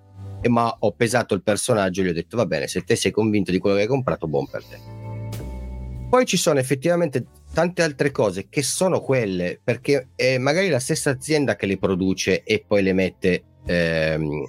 ma 0.48 0.74
ho 0.76 0.92
pesato 0.92 1.34
il 1.34 1.42
personaggio 1.42 2.00
e 2.00 2.04
gli 2.04 2.08
ho 2.08 2.12
detto 2.14 2.36
va 2.36 2.46
bene 2.46 2.66
se 2.66 2.80
te 2.82 2.96
sei 2.96 3.12
convinto 3.12 3.52
di 3.52 3.58
quello 3.58 3.76
che 3.76 3.82
hai 3.82 3.88
comprato 3.88 4.26
buon 4.26 4.48
per 4.48 4.64
te 4.64 5.02
poi 6.12 6.26
ci 6.26 6.36
sono 6.36 6.58
effettivamente 6.58 7.24
tante 7.54 7.82
altre 7.82 8.10
cose 8.10 8.48
che 8.50 8.62
sono 8.62 9.00
quelle, 9.00 9.58
perché 9.64 10.08
è 10.14 10.36
magari 10.36 10.68
la 10.68 10.78
stessa 10.78 11.08
azienda 11.08 11.56
che 11.56 11.64
le 11.64 11.78
produce 11.78 12.42
e 12.42 12.62
poi 12.66 12.82
le 12.82 12.92
mette 12.92 13.44
ehm, 13.64 14.46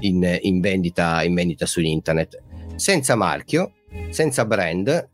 in, 0.00 0.38
in, 0.40 0.60
vendita, 0.60 1.22
in 1.22 1.34
vendita 1.34 1.66
su 1.66 1.80
internet, 1.80 2.40
senza 2.76 3.14
marchio, 3.14 3.72
senza 4.08 4.46
brand. 4.46 5.08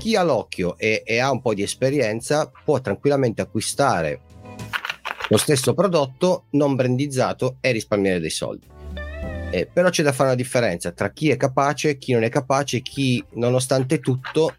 Chi 0.00 0.16
ha 0.16 0.22
l'occhio 0.22 0.78
e, 0.78 1.02
e 1.04 1.18
ha 1.18 1.30
un 1.30 1.42
po' 1.42 1.52
di 1.52 1.60
esperienza 1.60 2.50
può 2.64 2.80
tranquillamente 2.80 3.42
acquistare 3.42 4.22
lo 5.28 5.36
stesso 5.36 5.74
prodotto 5.74 6.46
non 6.52 6.74
brandizzato 6.74 7.58
e 7.60 7.70
risparmiare 7.70 8.18
dei 8.18 8.30
soldi. 8.30 8.66
Eh, 9.50 9.68
però 9.70 9.90
c'è 9.90 10.02
da 10.02 10.12
fare 10.12 10.30
una 10.30 10.38
differenza 10.38 10.90
tra 10.92 11.10
chi 11.10 11.28
è 11.28 11.36
capace, 11.36 11.98
chi 11.98 12.12
non 12.12 12.22
è 12.22 12.30
capace, 12.30 12.80
chi 12.80 13.22
nonostante 13.34 14.00
tutto 14.00 14.54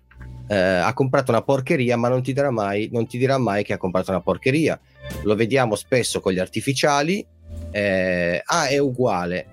eh, 0.48 0.56
ha 0.56 0.94
comprato 0.94 1.32
una 1.32 1.42
porcheria, 1.42 1.98
ma 1.98 2.08
non 2.08 2.22
ti, 2.22 2.34
dirà 2.34 2.52
mai, 2.52 2.88
non 2.92 3.08
ti 3.08 3.18
dirà 3.18 3.40
mai 3.40 3.64
che 3.64 3.74
ha 3.74 3.78
comprato 3.78 4.12
una 4.12 4.22
porcheria. 4.22 4.80
Lo 5.24 5.34
vediamo 5.34 5.74
spesso 5.74 6.20
con 6.20 6.34
gli 6.34 6.40
artificiali. 6.40 7.26
Eh, 7.72 8.44
ah, 8.46 8.68
è 8.68 8.78
uguale. 8.78 9.48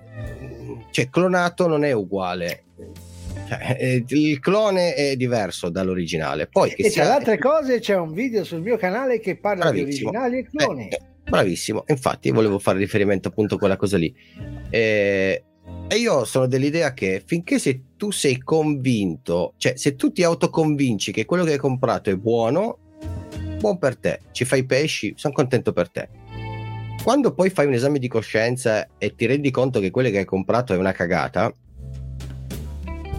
Cioè, 0.91 1.09
clonato 1.09 1.67
non 1.67 1.83
è 1.83 1.93
uguale. 1.93 2.65
Cioè, 3.49 3.77
eh, 3.79 4.03
il 4.09 4.39
clone 4.39 4.93
è 4.93 5.15
diverso 5.15 5.69
dall'originale. 5.69 6.45
Poi, 6.45 6.69
che 6.75 6.83
e 6.83 6.89
sia... 6.91 7.01
tra 7.01 7.11
le 7.11 7.17
altre 7.17 7.37
cose 7.39 7.79
c'è 7.79 7.95
un 7.95 8.13
video 8.13 8.43
sul 8.43 8.61
mio 8.61 8.77
canale 8.77 9.19
che 9.19 9.37
parla 9.37 9.71
Bravissimo. 9.71 10.11
di 10.11 10.17
originali 10.17 10.37
e 10.37 10.47
cloni. 10.55 10.87
Eh, 10.89 11.01
bravissimo, 11.27 11.83
infatti 11.87 12.29
volevo 12.29 12.59
fare 12.59 12.77
riferimento 12.77 13.29
appunto 13.29 13.55
a 13.55 13.57
quella 13.57 13.75
cosa 13.75 13.97
lì. 13.97 14.13
Eh, 14.69 15.43
e 15.87 15.95
io 15.95 16.25
sono 16.25 16.45
dell'idea 16.45 16.93
che 16.93 17.23
finché 17.25 17.57
se 17.57 17.81
tu 17.97 18.11
sei 18.11 18.37
convinto, 18.37 19.53
cioè 19.57 19.75
se 19.75 19.95
tu 19.95 20.11
ti 20.11 20.21
autoconvinci 20.21 21.11
che 21.11 21.25
quello 21.25 21.43
che 21.43 21.53
hai 21.53 21.57
comprato 21.57 22.11
è 22.11 22.15
buono, 22.15 22.77
buon 23.57 23.79
per 23.79 23.97
te, 23.97 24.19
ci 24.31 24.45
fai 24.45 24.63
pesci, 24.63 25.13
sono 25.15 25.33
contento 25.33 25.73
per 25.73 25.89
te. 25.89 26.09
Quando 27.03 27.33
poi 27.33 27.49
fai 27.49 27.65
un 27.65 27.73
esame 27.73 27.97
di 27.97 28.07
coscienza 28.07 28.87
e 28.99 29.15
ti 29.15 29.25
rendi 29.25 29.49
conto 29.49 29.79
che 29.79 29.89
quello 29.89 30.11
che 30.11 30.19
hai 30.19 30.25
comprato 30.25 30.73
è 30.73 30.77
una 30.77 30.91
cagata, 30.91 31.51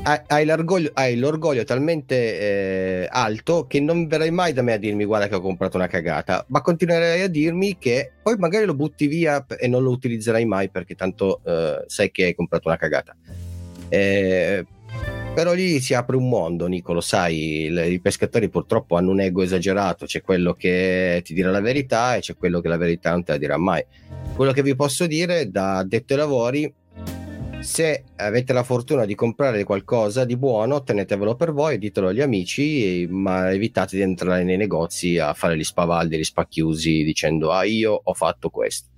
hai 0.03 0.47
l'orgoglio, 0.47 0.91
hai 0.95 1.17
l'orgoglio 1.17 1.65
talmente 1.65 2.15
eh, 3.03 3.09
alto 3.11 3.67
che 3.67 3.81
non 3.81 4.07
verrai 4.07 4.31
mai 4.31 4.53
da 4.53 4.63
me 4.63 4.73
a 4.73 4.77
dirmi 4.79 5.05
guarda 5.05 5.29
che 5.29 5.35
ho 5.35 5.41
comprato 5.41 5.77
una 5.77 5.87
cagata, 5.87 6.45
ma 6.49 6.63
continuerai 6.63 7.23
a 7.23 7.29
dirmi 7.29 7.77
che 7.79 8.13
poi 8.23 8.37
magari 8.37 8.65
lo 8.65 8.75
butti 8.75 9.07
via 9.07 9.45
e 9.47 9.69
non 9.69 9.83
lo 9.83 9.91
utilizzerai 9.91 10.45
mai 10.47 10.71
perché 10.71 10.95
tanto 10.95 11.41
eh, 11.45 11.85
sai 11.87 12.11
che 12.11 12.25
hai 12.25 12.35
comprato 12.35 12.69
una 12.69 12.79
cagata. 12.79 13.15
Eh, 13.89 14.65
però 15.35 15.53
lì 15.53 15.81
si 15.81 15.95
apre 15.95 16.17
un 16.17 16.29
mondo, 16.29 16.67
Nico, 16.67 16.93
lo 16.93 17.01
sai, 17.01 17.65
il, 17.65 17.93
i 17.93 18.01
pescatori 18.01 18.49
purtroppo 18.49 18.97
hanno 18.97 19.11
un 19.11 19.21
ego 19.21 19.43
esagerato, 19.43 20.07
c'è 20.07 20.23
quello 20.23 20.55
che 20.55 21.21
ti 21.25 21.35
dirà 21.35 21.51
la 21.51 21.61
verità 21.61 22.17
e 22.17 22.21
c'è 22.21 22.37
quello 22.37 22.61
che 22.61 22.69
la 22.69 22.77
verità 22.77 23.11
non 23.11 23.23
te 23.23 23.33
la 23.33 23.39
dirà 23.39 23.57
mai. 23.57 23.85
Quello 24.35 24.53
che 24.53 24.63
vi 24.63 24.75
posso 24.75 25.07
dire 25.07 25.51
da 25.51 25.85
detto 25.87 26.15
ai 26.15 26.19
lavori 26.19 26.75
se 27.61 28.05
avete 28.17 28.53
la 28.53 28.63
fortuna 28.63 29.05
di 29.05 29.15
comprare 29.15 29.65
qualcosa 29.65 30.25
di 30.25 30.37
buono, 30.37 30.83
tenetevelo 30.83 31.35
per 31.35 31.53
voi, 31.53 31.79
ditelo 31.79 32.09
agli 32.09 32.21
amici, 32.21 33.07
ma 33.11 33.53
evitate 33.53 33.97
di 33.97 34.03
entrare 34.03 34.45
nei 34.45 34.57
negozi 34.57 35.19
a 35.19 35.35
fare 35.35 35.57
gli 35.57 35.65
spavaldi, 35.65 36.19
gli 36.19 36.25
spacchiusi 36.25 37.05
dicendo 37.05 37.53
ah 37.53 37.65
io 37.65 38.01
ho 38.03 38.15
fatto 38.15 38.49
questo. 38.49 38.89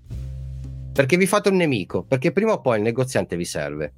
Perché 0.92 1.16
vi 1.16 1.26
fate 1.26 1.48
un 1.48 1.56
nemico, 1.56 2.04
perché 2.04 2.32
prima 2.32 2.52
o 2.52 2.60
poi 2.60 2.76
il 2.76 2.82
negoziante 2.82 3.36
vi 3.36 3.44
serve. 3.44 3.92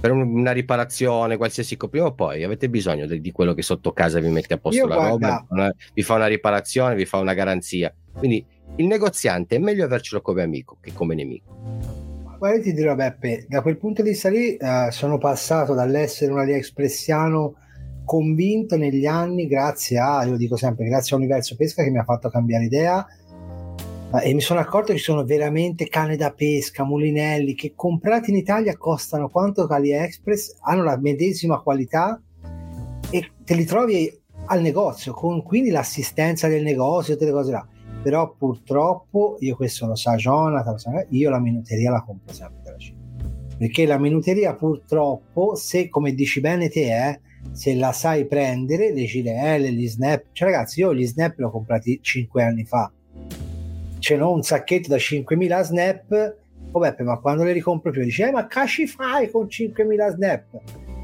Per 0.00 0.10
una 0.10 0.52
riparazione, 0.52 1.38
qualsiasi 1.38 1.76
cosa, 1.76 1.90
prima 1.90 2.06
o 2.06 2.12
poi 2.12 2.44
avete 2.44 2.68
bisogno 2.68 3.06
di, 3.06 3.32
quello 3.32 3.54
che 3.54 3.62
sotto 3.62 3.92
casa 3.92 4.20
vi 4.20 4.28
mette 4.28 4.54
a 4.54 4.58
posto 4.58 4.80
io 4.80 4.86
la 4.86 4.96
guarda... 4.96 5.46
roba, 5.48 5.74
vi 5.94 6.02
fa 6.02 6.14
una 6.14 6.26
riparazione, 6.26 6.94
vi 6.94 7.06
fa 7.06 7.18
una 7.18 7.32
garanzia. 7.32 7.92
Quindi 8.12 8.44
il 8.76 8.86
negoziante 8.86 9.56
è 9.56 9.58
meglio 9.58 9.84
avercelo 9.84 10.20
come 10.20 10.42
amico 10.42 10.76
che 10.80 10.92
come 10.92 11.14
nemico. 11.14 11.93
Guarda, 12.44 12.60
ti 12.60 12.74
dirò 12.74 12.94
Beppe, 12.94 13.46
da 13.48 13.62
quel 13.62 13.78
punto 13.78 14.02
di 14.02 14.10
vista 14.10 14.28
lì 14.28 14.54
eh, 14.54 14.88
sono 14.90 15.16
passato 15.16 15.72
dall'essere 15.72 16.30
un 16.30 16.40
aliexpressiano 16.40 17.54
convinto 18.04 18.76
negli 18.76 19.06
anni 19.06 19.46
grazie 19.46 19.98
a, 19.98 20.24
io 20.24 20.36
dico 20.36 20.54
sempre, 20.54 20.84
grazie 20.84 21.16
a 21.16 21.18
Universo 21.18 21.56
Pesca 21.56 21.82
che 21.82 21.88
mi 21.88 21.96
ha 21.96 22.04
fatto 22.04 22.28
cambiare 22.28 22.66
idea 22.66 23.06
e 24.22 24.34
mi 24.34 24.42
sono 24.42 24.60
accorto 24.60 24.92
che 24.92 24.98
ci 24.98 25.04
sono 25.04 25.24
veramente 25.24 25.88
cane 25.88 26.16
da 26.16 26.32
pesca, 26.32 26.84
mulinelli 26.84 27.54
che 27.54 27.72
comprati 27.74 28.28
in 28.28 28.36
Italia 28.36 28.76
costano 28.76 29.30
quanto 29.30 29.66
AliExpress, 29.66 30.58
hanno 30.64 30.82
la 30.82 30.98
medesima 30.98 31.62
qualità 31.62 32.20
e 33.08 33.30
te 33.42 33.54
li 33.54 33.64
trovi 33.64 34.20
al 34.48 34.60
negozio 34.60 35.14
con 35.14 35.42
quindi 35.42 35.70
l'assistenza 35.70 36.46
del 36.46 36.62
negozio, 36.62 37.14
tutte 37.14 37.24
le 37.24 37.32
cose 37.32 37.52
là 37.52 37.66
però 38.04 38.34
purtroppo 38.36 39.38
io 39.40 39.56
questo 39.56 39.86
lo 39.86 39.94
sa 39.94 40.14
Jonathan 40.16 41.06
io 41.08 41.30
la 41.30 41.40
minuteria 41.40 41.90
la 41.90 42.02
compro 42.02 42.34
sempre 42.34 42.60
dalla 42.62 42.76
Cina. 42.76 42.98
Perché 43.56 43.86
la 43.86 43.98
minuteria 43.98 44.54
purtroppo 44.54 45.54
se 45.54 45.88
come 45.88 46.12
dici 46.12 46.40
bene 46.40 46.68
te 46.68 47.08
eh, 47.08 47.20
se 47.52 47.74
la 47.74 47.92
sai 47.92 48.26
prendere 48.26 48.92
le 48.92 49.04
girelle 49.06 49.72
gli 49.72 49.88
snap 49.88 50.26
cioè 50.32 50.50
ragazzi 50.50 50.80
io 50.80 50.94
gli 50.94 51.06
snap 51.06 51.38
li 51.38 51.44
ho 51.44 51.50
comprati 51.50 51.98
5 52.02 52.42
anni 52.42 52.66
fa. 52.66 52.92
Ce 54.00 54.16
n'ho 54.16 54.32
un 54.34 54.42
sacchetto 54.42 54.90
da 54.90 54.96
5.000 54.96 55.62
snap. 55.62 56.36
Oh 56.72 56.80
Beppe, 56.80 57.04
ma 57.04 57.18
quando 57.20 57.42
le 57.42 57.52
ricompro 57.52 57.90
più 57.90 58.02
dice 58.04 58.28
eh, 58.28 58.32
ma 58.32 58.46
caci 58.46 58.86
fai 58.86 59.30
con 59.30 59.46
5.000 59.46 60.10
snap? 60.10 60.44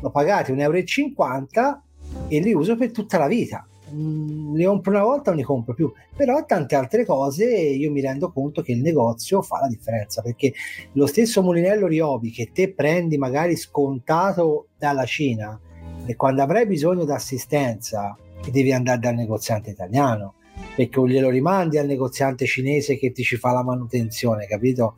L'ho 0.02 0.10
pagati 0.10 0.52
1,50 0.52 0.58
euro 0.60 1.82
e 2.28 2.40
li 2.40 2.52
uso 2.52 2.76
per 2.76 2.90
tutta 2.90 3.16
la 3.16 3.26
vita 3.26 3.64
mh, 3.90 4.56
le 4.56 4.64
compro 4.64 4.92
una 4.92 5.02
volta 5.02 5.30
non 5.30 5.40
ne 5.40 5.44
compro 5.44 5.74
più 5.74 5.92
però 6.16 6.44
tante 6.44 6.74
altre 6.74 7.04
cose 7.04 7.46
io 7.46 7.90
mi 7.90 8.00
rendo 8.00 8.30
conto 8.30 8.62
che 8.62 8.72
il 8.72 8.80
negozio 8.80 9.42
fa 9.42 9.60
la 9.60 9.68
differenza 9.68 10.22
perché 10.22 10.52
lo 10.92 11.06
stesso 11.06 11.42
mulinello 11.42 11.86
Riobi 11.86 12.30
che 12.30 12.50
te 12.52 12.72
prendi 12.72 13.18
magari 13.18 13.56
scontato 13.56 14.68
dalla 14.78 15.04
Cina 15.04 15.58
e 16.06 16.16
quando 16.16 16.42
avrai 16.42 16.66
bisogno 16.66 17.04
di 17.04 17.12
assistenza 17.12 18.16
devi 18.50 18.72
andare 18.72 18.98
dal 18.98 19.14
negoziante 19.14 19.70
italiano 19.70 20.34
perché 20.74 21.00
glielo 21.06 21.30
rimandi 21.30 21.78
al 21.78 21.86
negoziante 21.86 22.46
cinese 22.46 22.96
che 22.96 23.12
ti 23.12 23.22
ci 23.22 23.36
fa 23.36 23.52
la 23.52 23.62
manutenzione 23.62 24.46
capito? 24.46 24.94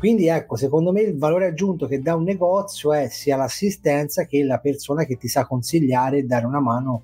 Quindi 0.00 0.28
ecco, 0.28 0.56
secondo 0.56 0.92
me 0.92 1.02
il 1.02 1.18
valore 1.18 1.44
aggiunto 1.44 1.86
che 1.86 2.00
dà 2.00 2.14
un 2.14 2.22
negozio 2.22 2.94
è 2.94 3.08
sia 3.10 3.36
l'assistenza 3.36 4.24
che 4.24 4.42
la 4.42 4.58
persona 4.58 5.04
che 5.04 5.18
ti 5.18 5.28
sa 5.28 5.44
consigliare 5.44 6.16
e 6.16 6.22
dare 6.22 6.46
una 6.46 6.60
mano 6.60 7.02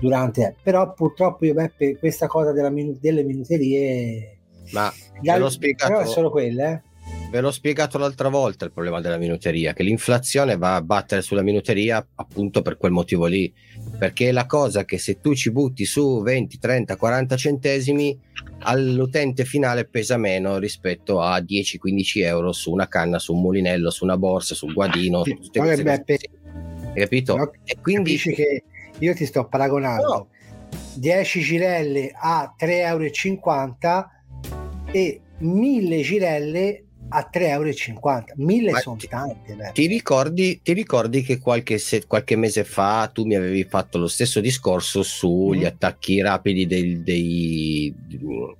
durante. 0.00 0.56
Però 0.62 0.92
purtroppo 0.92 1.44
io 1.44 1.54
Beppe, 1.54 1.98
questa 1.98 2.26
cosa 2.26 2.52
minu- 2.70 2.98
delle 3.00 3.22
minuterie... 3.22 4.38
Ma 4.72 4.92
ve 5.22 5.38
l'ho 5.38 5.48
spiegato... 5.48 5.92
Però 5.92 6.04
è 6.04 6.06
solo 6.06 6.30
quella, 6.30 6.72
eh? 6.72 6.82
Ve 7.30 7.40
l'ho 7.40 7.50
spiegato 7.50 7.98
l'altra 7.98 8.28
volta 8.28 8.64
il 8.64 8.72
problema 8.72 9.00
della 9.00 9.18
minuteria, 9.18 9.74
che 9.74 9.82
l'inflazione 9.82 10.56
va 10.56 10.76
a 10.76 10.82
battere 10.82 11.20
sulla 11.20 11.42
minuteria 11.42 12.06
appunto 12.14 12.62
per 12.62 12.78
quel 12.78 12.92
motivo 12.92 13.26
lì, 13.26 13.52
perché 13.98 14.28
è 14.28 14.32
la 14.32 14.46
cosa 14.46 14.84
che 14.84 14.98
se 14.98 15.20
tu 15.20 15.34
ci 15.34 15.50
butti 15.50 15.84
su 15.84 16.22
20, 16.22 16.58
30, 16.58 16.96
40 16.96 17.36
centesimi 17.36 18.18
all'utente 18.60 19.44
finale 19.44 19.84
pesa 19.84 20.16
meno 20.16 20.56
rispetto 20.58 21.20
a 21.20 21.38
10-15 21.38 22.24
euro 22.24 22.52
su 22.52 22.72
una 22.72 22.88
canna, 22.88 23.18
su 23.18 23.34
un 23.34 23.42
mulinello, 23.42 23.90
su 23.90 24.04
una 24.04 24.16
borsa, 24.16 24.54
su 24.54 24.66
un 24.66 24.72
guadino. 24.72 25.22
Sì, 25.24 25.38
tutte 25.38 25.60
queste. 25.60 25.90
Hai 25.90 27.00
capito? 27.00 27.36
No, 27.36 27.52
e 27.64 27.76
quindi... 27.80 28.16
Capisci 28.16 28.32
che 28.32 28.64
io 28.98 29.14
ti 29.14 29.26
sto 29.26 29.46
paragonando 29.46 30.06
no. 30.06 30.28
10 30.94 31.40
girelle 31.40 32.10
a 32.14 32.54
3,50 32.58 32.66
euro 32.70 34.10
e 34.90 35.20
1000 35.38 36.00
girelle 36.02 36.82
a 37.10 37.30
3,50 37.32 37.44
euro. 37.48 38.22
1000 38.36 38.80
sono 38.80 38.96
tante. 39.08 39.56
Ti 39.72 39.86
ricordi, 39.86 40.60
ti 40.62 40.72
ricordi 40.72 41.22
che 41.22 41.38
qualche, 41.38 41.78
se, 41.78 42.06
qualche, 42.06 42.36
mese 42.36 42.64
fa 42.64 43.10
tu 43.12 43.24
mi 43.24 43.34
avevi 43.34 43.64
fatto 43.64 43.98
lo 43.98 44.08
stesso 44.08 44.40
discorso 44.40 45.02
sugli 45.02 45.62
mm. 45.62 45.66
attacchi 45.66 46.20
rapidi 46.20 46.66
del, 46.66 47.00
dei, 47.00 47.94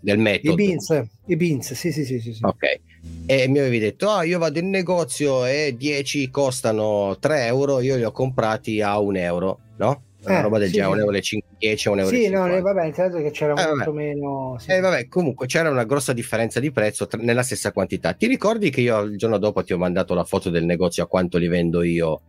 del 0.01 0.19
metodo? 0.19 0.53
I 0.53 0.67
beans, 0.67 1.03
i 1.27 1.37
beans, 1.37 1.73
sì, 1.75 1.93
sì, 1.93 2.05
sì, 2.05 2.21
sì, 2.21 2.33
sì. 2.33 2.45
Ok. 2.45 2.81
E 3.27 3.49
mi 3.49 3.59
avevi 3.59 3.79
detto, 3.79 4.09
ah, 4.09 4.25
io 4.25 4.39
vado 4.39 4.59
in 4.59 4.71
negozio 4.71 5.45
e 5.45 5.75
10 5.77 6.31
costano 6.31 7.17
3 7.19 7.47
euro, 7.47 7.81
io 7.81 7.97
li 7.97 8.05
ho 8.05 8.13
comprati 8.13 8.81
a 8.81 8.99
1 8.99 9.19
euro, 9.19 9.61
no? 9.77 10.03
Una 10.25 10.39
eh, 10.39 10.43
roba 10.43 10.59
del 10.59 10.69
sì, 10.69 10.75
genere, 10.75 10.93
1 10.93 11.01
euro 11.01 11.13
10 11.13 11.45
1 11.89 12.01
euro 12.01 12.17
Sì, 12.17 12.29
no, 12.29 12.61
vabbè, 12.61 12.87
intanto 12.87 13.19
che 13.19 13.31
c'era 13.31 13.53
eh, 13.53 13.67
molto 13.67 13.93
vabbè. 13.93 14.05
meno... 14.05 14.57
Sì. 14.59 14.73
Eh, 14.73 14.81
vabbè, 14.81 15.09
comunque 15.09 15.47
c'era 15.47 15.71
una 15.71 15.85
grossa 15.85 16.13
differenza 16.13 16.61
di 16.61 16.73
prezzo 16.73 17.07
tra, 17.07 17.21
nella 17.23 17.43
stessa 17.43 17.73
quantità. 17.73 18.13
Ti 18.15 18.27
ricordi 18.27 18.71
che 18.71 18.81
io 18.81 19.01
il 19.03 19.17
giorno 19.17 19.39
dopo 19.39 19.63
ti 19.63 19.73
ho 19.73 19.79
mandato 19.79 20.15
la 20.15 20.25
foto 20.25 20.51
del 20.51 20.65
negozio 20.65 21.05
a 21.05 21.07
quanto 21.07 21.39
li 21.39 21.49
vendo 21.49 21.83
io 21.83 22.23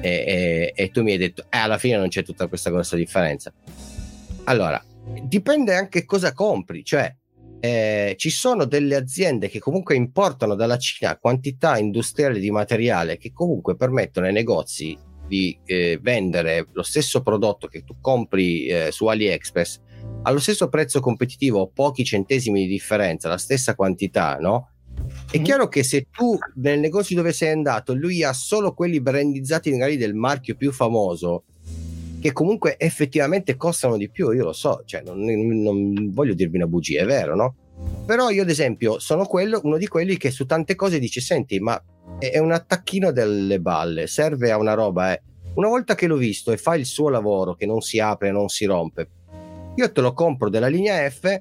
e, 0.00 0.10
e, 0.10 0.72
e 0.74 0.90
tu 0.90 1.02
mi 1.02 1.12
hai 1.12 1.18
detto, 1.18 1.42
eh, 1.50 1.58
alla 1.58 1.78
fine 1.78 1.96
non 1.96 2.08
c'è 2.08 2.22
tutta 2.22 2.46
questa 2.46 2.70
grossa 2.70 2.96
differenza. 2.96 3.52
Allora, 4.44 4.82
dipende 5.22 5.74
anche 5.74 6.04
cosa 6.04 6.32
compri, 6.32 6.84
cioè 6.84 7.12
eh, 7.60 8.14
ci 8.18 8.30
sono 8.30 8.64
delle 8.64 8.96
aziende 8.96 9.48
che 9.48 9.60
comunque 9.60 9.94
importano 9.94 10.54
dalla 10.54 10.78
Cina 10.78 11.16
quantità 11.16 11.78
industriali 11.78 12.40
di 12.40 12.50
materiale 12.50 13.18
che 13.18 13.32
comunque 13.32 13.76
permettono 13.76 14.26
ai 14.26 14.32
negozi 14.32 14.98
di 15.32 15.58
eh, 15.64 15.98
vendere 16.02 16.66
lo 16.72 16.82
stesso 16.82 17.22
prodotto 17.22 17.66
che 17.66 17.84
tu 17.84 17.96
compri 18.02 18.66
eh, 18.66 18.92
su 18.92 19.06
AliExpress 19.06 19.80
allo 20.24 20.38
stesso 20.38 20.68
prezzo 20.68 21.00
competitivo, 21.00 21.70
pochi 21.72 22.04
centesimi 22.04 22.62
di 22.62 22.68
differenza, 22.68 23.28
la 23.28 23.38
stessa 23.38 23.74
quantità, 23.74 24.36
no? 24.36 24.68
È 25.30 25.40
chiaro 25.40 25.68
che 25.68 25.82
se 25.82 26.08
tu 26.10 26.36
nel 26.56 26.78
negozio 26.80 27.16
dove 27.16 27.32
sei 27.32 27.50
andato, 27.50 27.94
lui 27.94 28.22
ha 28.22 28.32
solo 28.34 28.74
quelli 28.74 29.00
brandizzati 29.00 29.70
magari 29.70 29.96
del 29.96 30.14
marchio 30.14 30.54
più 30.54 30.70
famoso, 30.70 31.44
che 32.20 32.32
comunque 32.32 32.76
effettivamente 32.78 33.56
costano 33.56 33.96
di 33.96 34.10
più, 34.10 34.30
io 34.32 34.44
lo 34.44 34.52
so, 34.52 34.82
cioè 34.84 35.02
non, 35.02 35.20
non 35.24 36.12
voglio 36.12 36.34
dirvi 36.34 36.56
una 36.56 36.66
bugia, 36.66 37.00
è 37.00 37.06
vero, 37.06 37.34
no? 37.34 37.54
Però 38.04 38.30
io 38.30 38.42
ad 38.42 38.50
esempio 38.50 38.98
sono 38.98 39.26
quello, 39.26 39.60
uno 39.62 39.78
di 39.78 39.86
quelli 39.86 40.16
che 40.16 40.30
su 40.30 40.44
tante 40.44 40.74
cose 40.74 40.98
dice, 40.98 41.20
senti, 41.20 41.60
ma 41.60 41.80
è 42.18 42.38
un 42.38 42.52
attacchino 42.52 43.12
delle 43.12 43.60
balle, 43.60 44.06
serve 44.06 44.50
a 44.50 44.58
una 44.58 44.74
roba. 44.74 45.12
Eh. 45.12 45.22
Una 45.54 45.68
volta 45.68 45.94
che 45.94 46.06
l'ho 46.06 46.16
visto 46.16 46.50
e 46.52 46.56
fa 46.56 46.74
il 46.74 46.86
suo 46.86 47.08
lavoro, 47.08 47.54
che 47.54 47.66
non 47.66 47.80
si 47.80 47.98
apre, 48.00 48.32
non 48.32 48.48
si 48.48 48.64
rompe, 48.64 49.08
io 49.74 49.90
te 49.90 50.00
lo 50.00 50.12
compro 50.12 50.50
della 50.50 50.66
linea 50.66 51.08
F, 51.08 51.40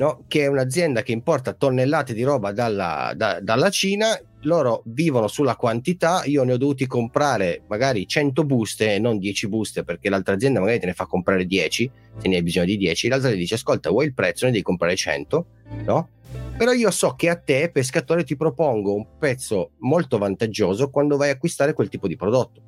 no? 0.00 0.24
che 0.26 0.44
è 0.44 0.46
un'azienda 0.46 1.02
che 1.02 1.12
importa 1.12 1.52
tonnellate 1.52 2.14
di 2.14 2.22
roba 2.22 2.52
dalla, 2.52 3.12
da, 3.14 3.38
dalla 3.40 3.68
Cina. 3.70 4.18
Loro 4.44 4.82
vivono 4.86 5.28
sulla 5.28 5.54
quantità, 5.54 6.22
io 6.24 6.42
ne 6.44 6.54
ho 6.54 6.56
dovuti 6.56 6.86
comprare 6.86 7.60
magari 7.68 8.08
100 8.08 8.44
buste 8.44 8.94
e 8.94 8.98
non 8.98 9.18
10 9.18 9.48
buste 9.48 9.84
perché 9.84 10.08
l'altra 10.08 10.32
azienda 10.32 10.60
magari 10.60 10.80
te 10.80 10.86
ne 10.86 10.94
fa 10.94 11.04
comprare 11.04 11.44
10, 11.44 11.90
se 12.16 12.28
ne 12.28 12.36
hai 12.36 12.42
bisogno 12.42 12.64
di 12.64 12.78
10, 12.78 13.08
l'altra 13.08 13.28
le 13.28 13.36
dice 13.36 13.56
ascolta 13.56 13.90
vuoi 13.90 14.06
il 14.06 14.14
prezzo, 14.14 14.46
ne 14.46 14.52
devi 14.52 14.64
comprare 14.64 14.96
100, 14.96 15.46
no? 15.84 16.08
Però 16.56 16.72
io 16.72 16.90
so 16.90 17.14
che 17.16 17.28
a 17.28 17.36
te, 17.36 17.70
pescatore, 17.70 18.24
ti 18.24 18.34
propongo 18.34 18.94
un 18.94 19.06
prezzo 19.18 19.72
molto 19.80 20.16
vantaggioso 20.16 20.88
quando 20.88 21.18
vai 21.18 21.28
a 21.28 21.32
acquistare 21.32 21.74
quel 21.74 21.90
tipo 21.90 22.08
di 22.08 22.16
prodotto. 22.16 22.62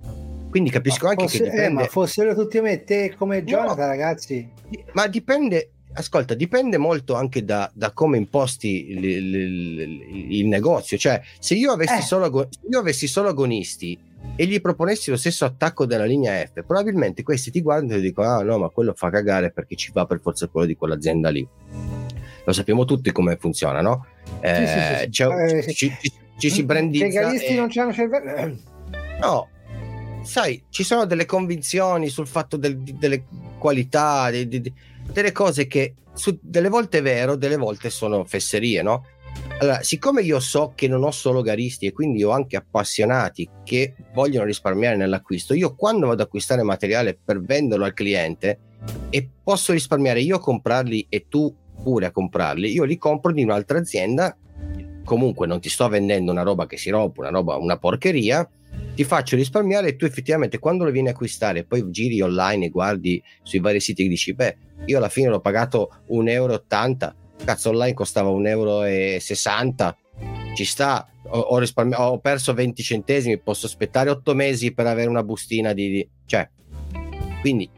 Quindi 0.51 0.69
capisco 0.69 1.07
ma 1.07 1.13
anche 1.13 1.25
fosse, 1.25 1.39
che 1.39 1.45
dipende... 1.45 1.65
Eh, 1.67 1.71
ma 1.71 1.85
fossero 1.87 2.35
tutti 2.35 2.61
me, 2.61 2.85
te 2.85 3.15
come 3.17 3.45
Jonathan, 3.45 3.79
no, 3.79 3.87
ragazzi. 3.87 4.47
Ma 4.93 5.07
dipende, 5.07 5.71
ascolta, 5.95 6.35
dipende 6.35 6.79
molto 6.79 7.15
anche 7.15 7.45
da, 7.45 7.71
da 7.75 7.91
come 7.93 8.17
imposti 8.17 8.91
il, 8.91 9.05
il, 9.05 10.31
il, 10.31 10.47
negozio. 10.47 10.97
Cioè, 10.97 11.21
se 11.39 11.55
io, 11.55 11.73
avessi 11.73 11.99
eh. 11.99 12.03
solo, 12.03 12.49
io 12.71 12.79
avessi 12.79 13.07
solo 13.07 13.29
agonisti 13.29 13.99
e 14.37 14.47
gli 14.47 14.61
proponessi 14.61 15.11
lo 15.11 15.17
stesso 15.17 15.45
attacco 15.45 15.85
della 15.87 16.05
linea 16.05 16.45
F, 16.47 16.63
probabilmente 16.65 17.23
questi 17.23 17.51
ti 17.51 17.61
guardano 17.61 17.95
e 17.95 17.97
ti 17.97 18.03
dicono: 18.03 18.29
Ah, 18.29 18.43
no, 18.43 18.59
ma 18.59 18.69
quello 18.69 18.93
fa 18.95 19.11
cagare 19.11 19.51
perché 19.51 19.77
ci 19.77 19.91
va 19.93 20.07
per 20.07 20.21
forza 20.21 20.49
quello 20.49 20.67
di 20.67 20.77
quell'azienda 20.77 21.31
lì 21.31 21.49
lo 22.45 22.53
sappiamo 22.53 22.85
tutti 22.85 23.13
come 23.13 23.37
funziona, 23.37 23.81
no? 23.81 24.07
Eh, 24.41 24.55
sì, 24.55 24.67
sì, 24.67 24.81
sì, 24.81 25.03
eh, 25.03 25.73
ci, 25.73 25.97
ci, 26.01 26.13
ci, 26.39 26.51
si 26.51 26.65
brandizza. 26.65 27.05
I 27.05 27.09
legalisti 27.09 27.47
e... 27.47 27.55
non 27.55 27.71
hanno 27.73 27.93
cervello. 27.93 28.57
No, 29.21 29.49
sai, 30.23 30.65
ci 30.69 30.83
sono 30.83 31.05
delle 31.05 31.27
convinzioni 31.27 32.09
sul 32.09 32.27
fatto 32.27 32.57
del, 32.57 32.79
delle 32.79 33.25
qualità, 33.59 34.31
de, 34.31 34.49
de, 34.49 34.73
delle 35.11 35.33
cose 35.33 35.67
che 35.67 35.95
su, 36.15 36.39
delle 36.43 36.69
volte 36.69 36.99
è 36.99 37.03
vero, 37.03 37.37
delle 37.37 37.57
volte 37.57 37.91
sono 37.91 38.25
fesserie, 38.25 38.83
no? 38.83 39.05
Allora, 39.59 39.83
siccome 39.83 40.23
io 40.23 40.41
so 40.41 40.73
che 40.75 40.89
non 40.89 41.05
ho 41.05 41.11
solo 41.11 41.41
garisti 41.41 41.87
e 41.87 41.93
quindi 41.93 42.23
ho 42.23 42.31
anche 42.31 42.57
appassionati 42.57 43.49
che 43.65 43.95
vogliono 44.13 44.45
risparmiare 44.45 44.97
nell'acquisto, 44.97 45.55
io 45.55 45.75
quando 45.75 46.07
vado 46.07 46.21
ad 46.21 46.27
acquistare 46.27 46.63
materiale 46.63 47.19
per 47.23 47.41
venderlo 47.41 47.85
al 47.85 47.95
cliente 47.95 48.59
e 49.11 49.29
posso 49.43 49.73
risparmiare 49.73 50.21
io 50.21 50.37
a 50.37 50.41
comprarli 50.41 51.07
e 51.09 51.27
tu 51.29 51.55
pure 51.83 52.07
a 52.07 52.11
comprarli, 52.11 52.73
io 52.73 52.85
li 52.85 52.99
compro 52.99 53.33
di 53.33 53.43
un'altra 53.43 53.79
azienda. 53.79 54.37
Comunque 55.05 55.47
non 55.47 55.61
ti 55.61 55.69
sto 55.69 55.89
vendendo 55.89 56.31
una 56.31 56.43
roba 56.43 56.67
che 56.67 56.77
si 56.77 56.91
rompe, 56.91 57.21
una 57.21 57.31
roba, 57.31 57.57
una 57.57 57.77
porcheria, 57.77 58.49
ti 58.95 59.05
faccio 59.05 59.37
risparmiare 59.37 59.89
e 59.89 59.97
tu 59.97 60.05
effettivamente 60.05 60.59
quando 60.59 60.85
lo 60.85 60.91
vieni 60.91 61.09
a 61.09 61.13
acquistare 61.13 61.65
poi 61.65 61.91
giri 61.91 62.21
online 62.21 62.67
e 62.67 62.69
guardi 62.69 63.23
sui 63.43 63.59
vari 63.59 63.81
siti 63.81 64.05
e 64.05 64.09
dici 64.09 64.35
beh 64.35 64.57
io 64.87 64.99
alla 64.99 65.09
fine 65.09 65.29
l'ho 65.29 65.41
pagato 65.41 66.03
1,80 66.11 66.29
euro 66.31 66.65
cazzo 67.45 67.71
online 67.71 67.95
costava 67.95 68.31
1,60 68.31 68.49
euro 68.49 69.97
ci 70.55 70.65
sta 70.65 71.09
ho, 71.29 71.39
ho, 71.39 71.63
ho 71.95 72.19
perso 72.19 72.53
20 72.53 72.83
centesimi 72.83 73.39
posso 73.39 73.67
aspettare 73.67 74.11
8 74.11 74.35
mesi 74.35 74.73
per 74.73 74.87
avere 74.87 75.09
una 75.09 75.23
bustina 75.23 75.73
di, 75.73 75.89
di... 75.89 76.09
cioè 76.27 76.49
quindi 77.41 77.69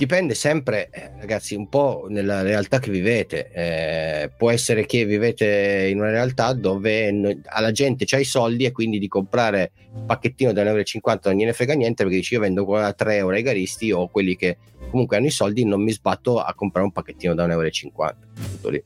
dipende 0.00 0.34
sempre, 0.34 0.88
eh, 0.90 1.10
ragazzi, 1.18 1.54
un 1.54 1.68
po' 1.68 2.06
nella 2.08 2.40
realtà 2.40 2.78
che 2.78 2.90
vivete. 2.90 3.50
Eh, 3.52 4.30
può 4.34 4.50
essere 4.50 4.86
che 4.86 5.04
vivete 5.04 5.88
in 5.90 5.98
una 5.98 6.08
realtà 6.08 6.54
dove 6.54 7.42
alla 7.44 7.70
gente 7.70 8.06
c'ha 8.06 8.16
i 8.16 8.24
soldi 8.24 8.64
e 8.64 8.72
quindi 8.72 8.98
di 8.98 9.08
comprare 9.08 9.72
un 9.92 10.06
pacchettino 10.06 10.52
da 10.52 10.62
1,50 10.62 11.02
euro 11.04 11.20
non 11.24 11.34
gliene 11.34 11.52
frega 11.52 11.74
niente 11.74 12.02
perché 12.04 12.18
dice 12.18 12.34
io 12.36 12.40
vendo 12.40 12.64
a 12.76 12.94
3 12.94 13.16
euro 13.16 13.34
ai 13.34 13.42
garisti 13.42 13.92
o 13.92 14.08
quelli 14.08 14.36
che 14.36 14.56
comunque 14.88 15.18
hanno 15.18 15.26
i 15.26 15.30
soldi 15.30 15.66
non 15.66 15.82
mi 15.82 15.92
sbatto 15.92 16.40
a 16.40 16.54
comprare 16.54 16.86
un 16.86 16.92
pacchettino 16.92 17.34
da 17.34 17.46
1,50 17.46 17.90
euro. 17.92 18.14
Tutto 18.52 18.68
lì. 18.70 18.82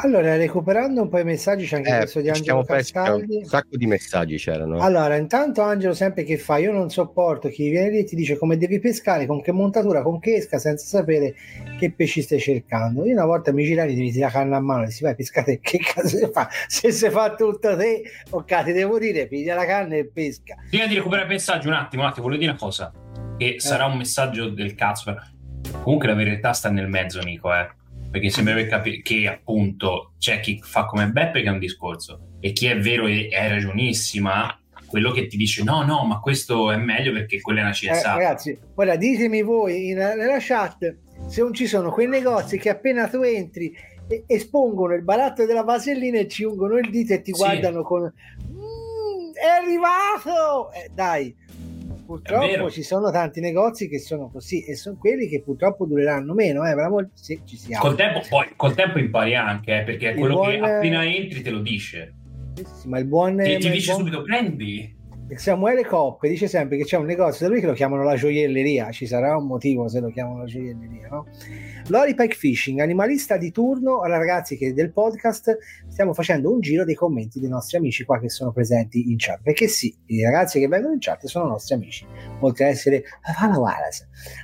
Allora, 0.00 0.36
recuperando 0.36 1.02
un 1.02 1.08
po' 1.08 1.18
i 1.18 1.24
messaggi, 1.24 1.66
c'è 1.66 1.76
anche 1.76 1.92
eh, 1.92 1.96
questo 1.98 2.20
di 2.20 2.30
Angelo 2.30 2.62
Castaldi. 2.62 3.38
Un 3.38 3.44
sacco 3.44 3.76
di 3.76 3.86
messaggi 3.86 4.36
c'erano. 4.36 4.78
Allora, 4.78 5.16
intanto 5.16 5.62
Angelo 5.62 5.92
sempre 5.92 6.22
che 6.22 6.38
fa, 6.38 6.58
io 6.58 6.70
non 6.70 6.88
sopporto 6.88 7.48
chi 7.48 7.68
viene 7.68 7.90
lì 7.90 7.98
e 7.98 8.04
ti 8.04 8.14
dice 8.14 8.38
come 8.38 8.56
devi 8.56 8.78
pescare, 8.78 9.26
con 9.26 9.42
che 9.42 9.50
montatura, 9.50 10.02
con 10.02 10.20
che 10.20 10.36
esca, 10.36 10.58
senza 10.58 10.86
sapere 10.86 11.34
che 11.80 11.90
pesci 11.90 12.22
stai 12.22 12.38
cercando. 12.38 13.04
Io 13.04 13.12
una 13.12 13.24
volta 13.24 13.50
mi 13.52 13.64
girai, 13.64 13.92
ti 13.92 14.00
misi 14.00 14.20
la 14.20 14.30
canna 14.30 14.58
a 14.58 14.60
mano 14.60 14.84
e 14.84 14.90
si 14.90 15.02
vai 15.02 15.12
a 15.12 15.14
pescare, 15.16 15.58
che 15.60 15.78
caso 15.78 16.16
si 16.16 16.28
fa? 16.32 16.48
Se 16.68 16.92
si 16.92 17.10
fa 17.10 17.34
tutto 17.34 17.76
te, 17.76 18.02
ok, 18.30 18.64
ti 18.64 18.72
devo 18.72 19.00
dire, 19.00 19.26
piglia 19.26 19.56
la 19.56 19.66
canna 19.66 19.96
e 19.96 20.06
pesca. 20.06 20.54
Prima 20.70 20.86
di 20.86 20.94
recuperare 20.94 21.26
il 21.26 21.32
messaggio, 21.32 21.66
un 21.66 21.74
attimo, 21.74 22.02
un 22.02 22.08
attimo, 22.08 22.26
volevo 22.26 22.40
dire 22.40 22.52
una 22.52 22.60
cosa, 22.60 22.92
che 23.36 23.54
eh. 23.56 23.60
sarà 23.60 23.86
un 23.86 23.96
messaggio 23.96 24.48
del 24.48 24.76
cazzo, 24.76 25.12
comunque 25.82 26.06
la 26.06 26.14
verità 26.14 26.52
sta 26.52 26.70
nel 26.70 26.86
mezzo, 26.86 27.18
Nico, 27.18 27.52
eh 27.52 27.76
perché 28.10 28.30
sembra 28.30 28.64
capire 28.66 29.02
che 29.02 29.28
appunto 29.28 30.12
c'è 30.18 30.40
chi 30.40 30.60
fa 30.62 30.84
come 30.86 31.10
Beppe 31.10 31.42
che 31.42 31.48
è 31.48 31.52
un 31.52 31.58
discorso 31.58 32.20
e 32.40 32.52
chi 32.52 32.66
è 32.66 32.78
vero 32.78 33.06
e 33.06 33.28
è 33.30 33.48
ragionissima 33.48 34.58
quello 34.86 35.10
che 35.10 35.26
ti 35.26 35.36
dice 35.36 35.62
no 35.62 35.82
no 35.84 36.04
ma 36.04 36.20
questo 36.20 36.70
è 36.70 36.76
meglio 36.76 37.12
perché 37.12 37.40
quella 37.40 37.60
è 37.60 37.62
una 37.64 37.72
CSA 37.72 37.90
eh, 37.90 38.02
ragazzi 38.02 38.58
ora 38.74 38.96
ditemi 38.96 39.42
voi 39.42 39.88
in, 39.88 39.96
nella 39.96 40.38
chat 40.40 40.96
se 41.26 41.42
non 41.42 41.52
ci 41.52 41.66
sono 41.66 41.90
quei 41.90 42.06
negozi 42.06 42.58
che 42.58 42.70
appena 42.70 43.08
tu 43.08 43.22
entri 43.22 43.74
espongono 44.26 44.94
il 44.94 45.02
baratto 45.02 45.44
della 45.44 45.62
vasellina 45.62 46.18
e 46.18 46.28
ci 46.28 46.44
ungono 46.44 46.78
il 46.78 46.88
dito 46.90 47.12
e 47.12 47.20
ti 47.20 47.34
sì. 47.34 47.38
guardano 47.38 47.82
con 47.82 48.02
mm, 48.02 49.32
è 49.34 49.46
arrivato! 49.46 50.72
Eh, 50.72 50.88
dai 50.92 51.34
purtroppo 52.08 52.70
ci 52.70 52.82
sono 52.82 53.10
tanti 53.10 53.40
negozi 53.40 53.86
che 53.86 53.98
sono 53.98 54.30
così 54.30 54.64
e 54.64 54.74
sono 54.76 54.96
quelli 54.96 55.28
che 55.28 55.42
purtroppo 55.42 55.84
dureranno 55.84 56.32
meno 56.32 56.64
eh, 56.64 56.74
se 57.12 57.42
ci 57.44 57.58
siamo. 57.58 57.82
Col 57.84 57.96
tempo, 57.96 58.22
poi, 58.26 58.46
col 58.56 58.74
tempo 58.74 58.98
impari 58.98 59.34
anche 59.34 59.80
eh, 59.80 59.82
perché 59.82 60.12
è 60.12 60.14
quello 60.14 60.36
buon... 60.36 60.50
che 60.52 60.58
appena 60.58 61.04
entri 61.04 61.42
te 61.42 61.50
lo 61.50 61.60
dice. 61.60 62.14
Sì, 62.54 62.64
sì, 62.64 62.88
ma 62.88 62.98
il 62.98 63.04
buon 63.04 63.36
ti, 63.36 63.58
ti 63.58 63.70
dice 63.70 63.92
buon... 63.92 63.98
subito 63.98 64.22
prendi 64.22 64.96
Samuele 65.36 65.84
Coppe 65.84 66.28
dice 66.28 66.48
sempre 66.48 66.78
che 66.78 66.84
c'è 66.84 66.96
un 66.96 67.04
negozio 67.04 67.46
da 67.46 67.52
lui 67.52 67.60
che 67.60 67.66
lo 67.66 67.74
chiamano 67.74 68.02
la 68.02 68.16
gioielleria, 68.16 68.90
ci 68.90 69.06
sarà 69.06 69.36
un 69.36 69.46
motivo 69.46 69.88
se 69.88 70.00
lo 70.00 70.10
chiamano 70.10 70.38
la 70.38 70.44
gioielleria, 70.46 71.08
no? 71.08 71.26
Lori 71.88 72.14
Pike 72.14 72.34
Fishing, 72.34 72.80
animalista 72.80 73.36
di 73.36 73.50
turno, 73.50 74.00
allora 74.00 74.18
ragazzi 74.18 74.56
che 74.56 74.72
del 74.72 74.92
podcast 74.92 75.58
stiamo 75.88 76.12
facendo 76.12 76.52
un 76.52 76.60
giro 76.60 76.84
dei 76.84 76.94
commenti 76.94 77.40
dei 77.40 77.48
nostri 77.48 77.76
amici 77.76 78.04
qua 78.04 78.18
che 78.18 78.28
sono 78.28 78.52
presenti 78.52 79.10
in 79.10 79.16
chat, 79.18 79.40
perché 79.42 79.68
sì, 79.68 79.94
i 80.06 80.22
ragazzi 80.22 80.60
che 80.60 80.68
vengono 80.68 80.94
in 80.94 81.00
chat 81.00 81.26
sono 81.26 81.46
nostri 81.46 81.74
amici, 81.74 82.06
oltre 82.40 82.64
ad 82.64 82.70
essere 82.72 83.04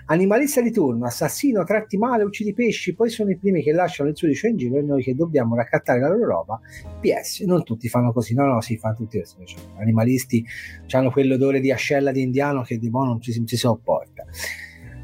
animalista 0.06 0.60
di 0.60 0.70
turno, 0.70 1.06
assassino, 1.06 1.64
tratti 1.64 1.96
male, 1.96 2.24
uccidi 2.24 2.52
pesci, 2.52 2.94
poi 2.94 3.08
sono 3.10 3.30
i 3.30 3.36
primi 3.36 3.62
che 3.62 3.72
lasciano 3.72 4.08
il 4.08 4.16
sudicio 4.16 4.46
in 4.46 4.56
giro 4.56 4.78
e 4.78 4.82
noi 4.82 5.02
che 5.02 5.14
dobbiamo 5.14 5.54
raccattare 5.54 6.00
la 6.00 6.08
loro 6.08 6.26
roba, 6.26 6.60
PS, 7.00 7.40
non 7.40 7.62
tutti 7.62 7.88
fanno 7.88 8.12
così, 8.12 8.34
no 8.34 8.46
no, 8.46 8.60
si 8.60 8.76
fanno 8.76 8.96
tutti, 8.96 9.22
cioè, 9.24 9.60
animalisti 9.78 10.44
hanno 10.90 11.10
quell'odore 11.10 11.60
di 11.60 11.72
ascella 11.72 12.12
di 12.12 12.22
indiano 12.22 12.62
che 12.62 12.78
di 12.78 12.90
buono 12.90 13.10
non 13.10 13.20
ci, 13.20 13.32
si 13.44 13.56
sopporta. 13.56 14.24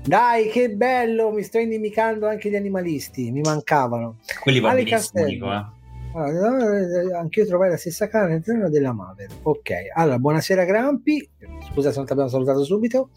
Dai, 0.03 0.49
che 0.49 0.71
bello! 0.71 1.31
Mi 1.31 1.43
sto 1.43 1.59
inimicando 1.59 2.27
anche 2.27 2.49
gli 2.49 2.57
animalisti, 2.57 3.31
mi 3.31 3.41
mancavano. 3.41 4.19
Quelli 4.41 4.61
va 4.61 4.73
benissimo, 4.73 5.53
eh. 5.53 5.79
Allora, 6.13 7.19
anche 7.19 7.41
io 7.41 7.47
trovai 7.47 7.71
la 7.71 7.77
stessa 7.77 8.09
carne 8.09 8.33
all'interno 8.33 8.69
della 8.69 8.93
Maver. 8.93 9.29
Ok, 9.43 9.71
allora 9.95 10.19
buonasera 10.19 10.65
Grampi. 10.65 11.29
Scusa 11.71 11.91
se 11.91 11.99
non 11.99 12.07
ti 12.07 12.13
abbiamo 12.13 12.31
salutato 12.31 12.65
subito. 12.65 13.11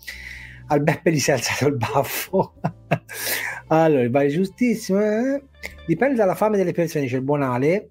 Al 0.68 0.82
Beppe 0.82 1.12
gli 1.12 1.20
si 1.20 1.32
è 1.32 1.34
alzato 1.34 1.68
il 1.68 1.76
baffo. 1.76 2.54
allora, 3.68 4.08
vai 4.10 4.30
giustissimo. 4.30 5.02
Eh? 5.02 5.44
Dipende 5.88 6.16
dalla 6.16 6.36
fame 6.36 6.58
delle 6.58 6.72
persone, 6.72 7.06
dice 7.06 7.16
il 7.16 7.24
buonale 7.24 7.90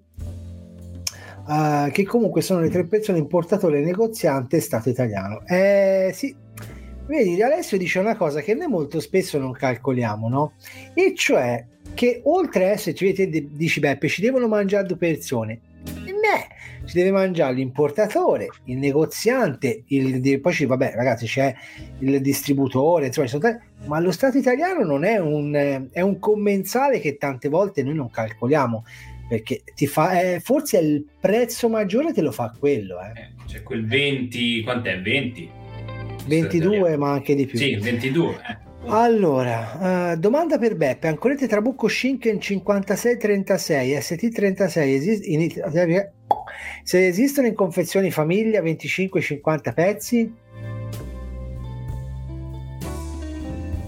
uh, 1.45 1.91
che 1.91 2.03
comunque 2.03 2.41
sono 2.41 2.61
le 2.61 2.69
tre 2.69 2.85
persone 2.85 3.17
importatore, 3.17 3.81
negoziante 3.81 4.57
e 4.57 4.61
Stato 4.61 4.89
italiano. 4.89 5.45
Eh, 5.45 6.11
sì, 6.13 6.35
vedi, 7.07 7.41
Alessio 7.41 7.77
dice 7.77 7.99
una 7.99 8.15
cosa 8.15 8.41
che 8.41 8.53
noi 8.53 8.67
molto 8.67 8.99
spesso 8.99 9.37
non 9.37 9.51
calcoliamo, 9.51 10.29
no? 10.29 10.53
E 10.93 11.13
cioè 11.15 11.65
che 11.93 12.21
oltre 12.25 12.65
a 12.65 12.69
esserci, 12.69 13.11
vedi, 13.11 13.49
dici 13.51 13.79
Beppe, 13.79 14.07
ci 14.07 14.21
devono 14.21 14.47
mangiare 14.47 14.87
due 14.87 14.97
persone. 14.97 15.59
No, 15.83 16.85
ci 16.85 16.95
deve 16.95 17.11
mangiare 17.11 17.53
l'importatore, 17.53 18.47
il 18.65 18.77
negoziante, 18.77 19.83
il, 19.87 20.39
poi 20.39 20.53
ci, 20.53 20.65
vabbè 20.65 20.93
ragazzi 20.95 21.25
c'è 21.25 21.53
il 21.99 22.21
distributore, 22.21 23.07
insomma, 23.07 23.27
sono, 23.27 23.59
ma 23.85 23.99
lo 23.99 24.11
Stato 24.11 24.37
italiano 24.37 24.83
non 24.83 25.03
è 25.03 25.17
un, 25.17 25.87
è 25.91 26.01
un 26.01 26.19
commensale 26.19 26.99
che 26.99 27.17
tante 27.17 27.49
volte 27.49 27.83
noi 27.83 27.95
non 27.95 28.09
calcoliamo 28.09 28.85
perché 29.27 29.63
ti 29.73 29.87
fa 29.87 30.21
eh, 30.21 30.39
forse 30.39 30.77
il 30.77 31.05
prezzo 31.19 31.69
maggiore 31.69 32.13
te 32.13 32.21
lo 32.21 32.31
fa 32.31 32.53
quello 32.57 32.99
eh. 32.99 33.19
eh 33.19 33.33
c'è 33.47 33.63
quel 33.63 33.85
20 33.85 34.63
quant'è? 34.63 35.01
20 35.01 35.49
22 36.25 36.97
ma 36.97 37.11
anche 37.11 37.35
di 37.35 37.45
più. 37.45 37.57
Sì 37.57 37.75
22 37.75 38.29
eh. 38.31 38.57
allora 38.87 40.11
uh, 40.13 40.17
domanda 40.17 40.57
per 40.57 40.75
Beppe. 40.75 41.07
Ancorette 41.07 41.47
Trabucco 41.47 41.87
Shinken 41.87 42.39
5636 42.39 43.97
ST36 43.97 44.77
esist- 44.87 45.25
in, 45.27 45.49
se 46.83 47.07
esistono 47.07 47.47
in 47.47 47.53
confezioni 47.53 48.11
famiglia 48.11 48.61
25-50 48.61 49.73
pezzi? 49.73 50.33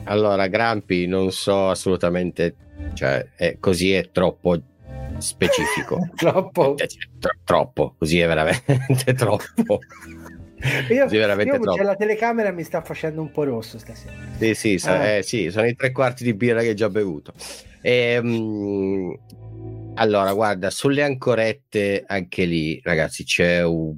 Allora 0.03 0.47
Grampi 0.47 1.07
non 1.07 1.31
so 1.31 1.69
assolutamente 1.69 2.55
cioè 2.93 3.25
è, 3.35 3.57
così 3.59 3.91
è 3.93 4.09
troppo 4.11 4.59
specifico. 5.17 6.10
troppo. 6.15 6.75
Cioè, 6.78 6.88
tro- 7.19 7.38
troppo, 7.43 7.95
così 7.97 8.19
è 8.19 8.28
veramente 8.28 9.13
troppo. 9.15 9.80
Io, 10.89 11.08
veramente 11.08 11.58
io 11.58 11.84
la 11.84 11.95
telecamera 11.95 12.51
mi 12.51 12.63
sta 12.63 12.82
facendo 12.82 13.21
un 13.21 13.32
po' 13.32 13.43
rosso 13.43 13.78
stasera. 13.78 14.13
Sì, 14.38 14.54
sì, 14.56 14.78
sa- 14.80 15.06
eh. 15.06 15.17
Eh, 15.17 15.23
sì 15.23 15.51
sono 15.51 15.67
i 15.67 15.75
tre 15.75 15.91
quarti 15.91 16.23
di 16.23 16.34
birra 16.34 16.62
che 16.62 16.69
ho 16.69 16.73
già 16.73 16.89
bevuto. 16.89 17.34
E, 17.82 18.17
um, 18.17 19.15
allora, 19.95 20.34
guarda, 20.34 20.69
sulle 20.69 21.04
ancorette 21.04 22.04
anche 22.06 22.45
lì, 22.45 22.80
ragazzi, 22.84 23.23
c'è 23.23 23.63
un 23.63 23.95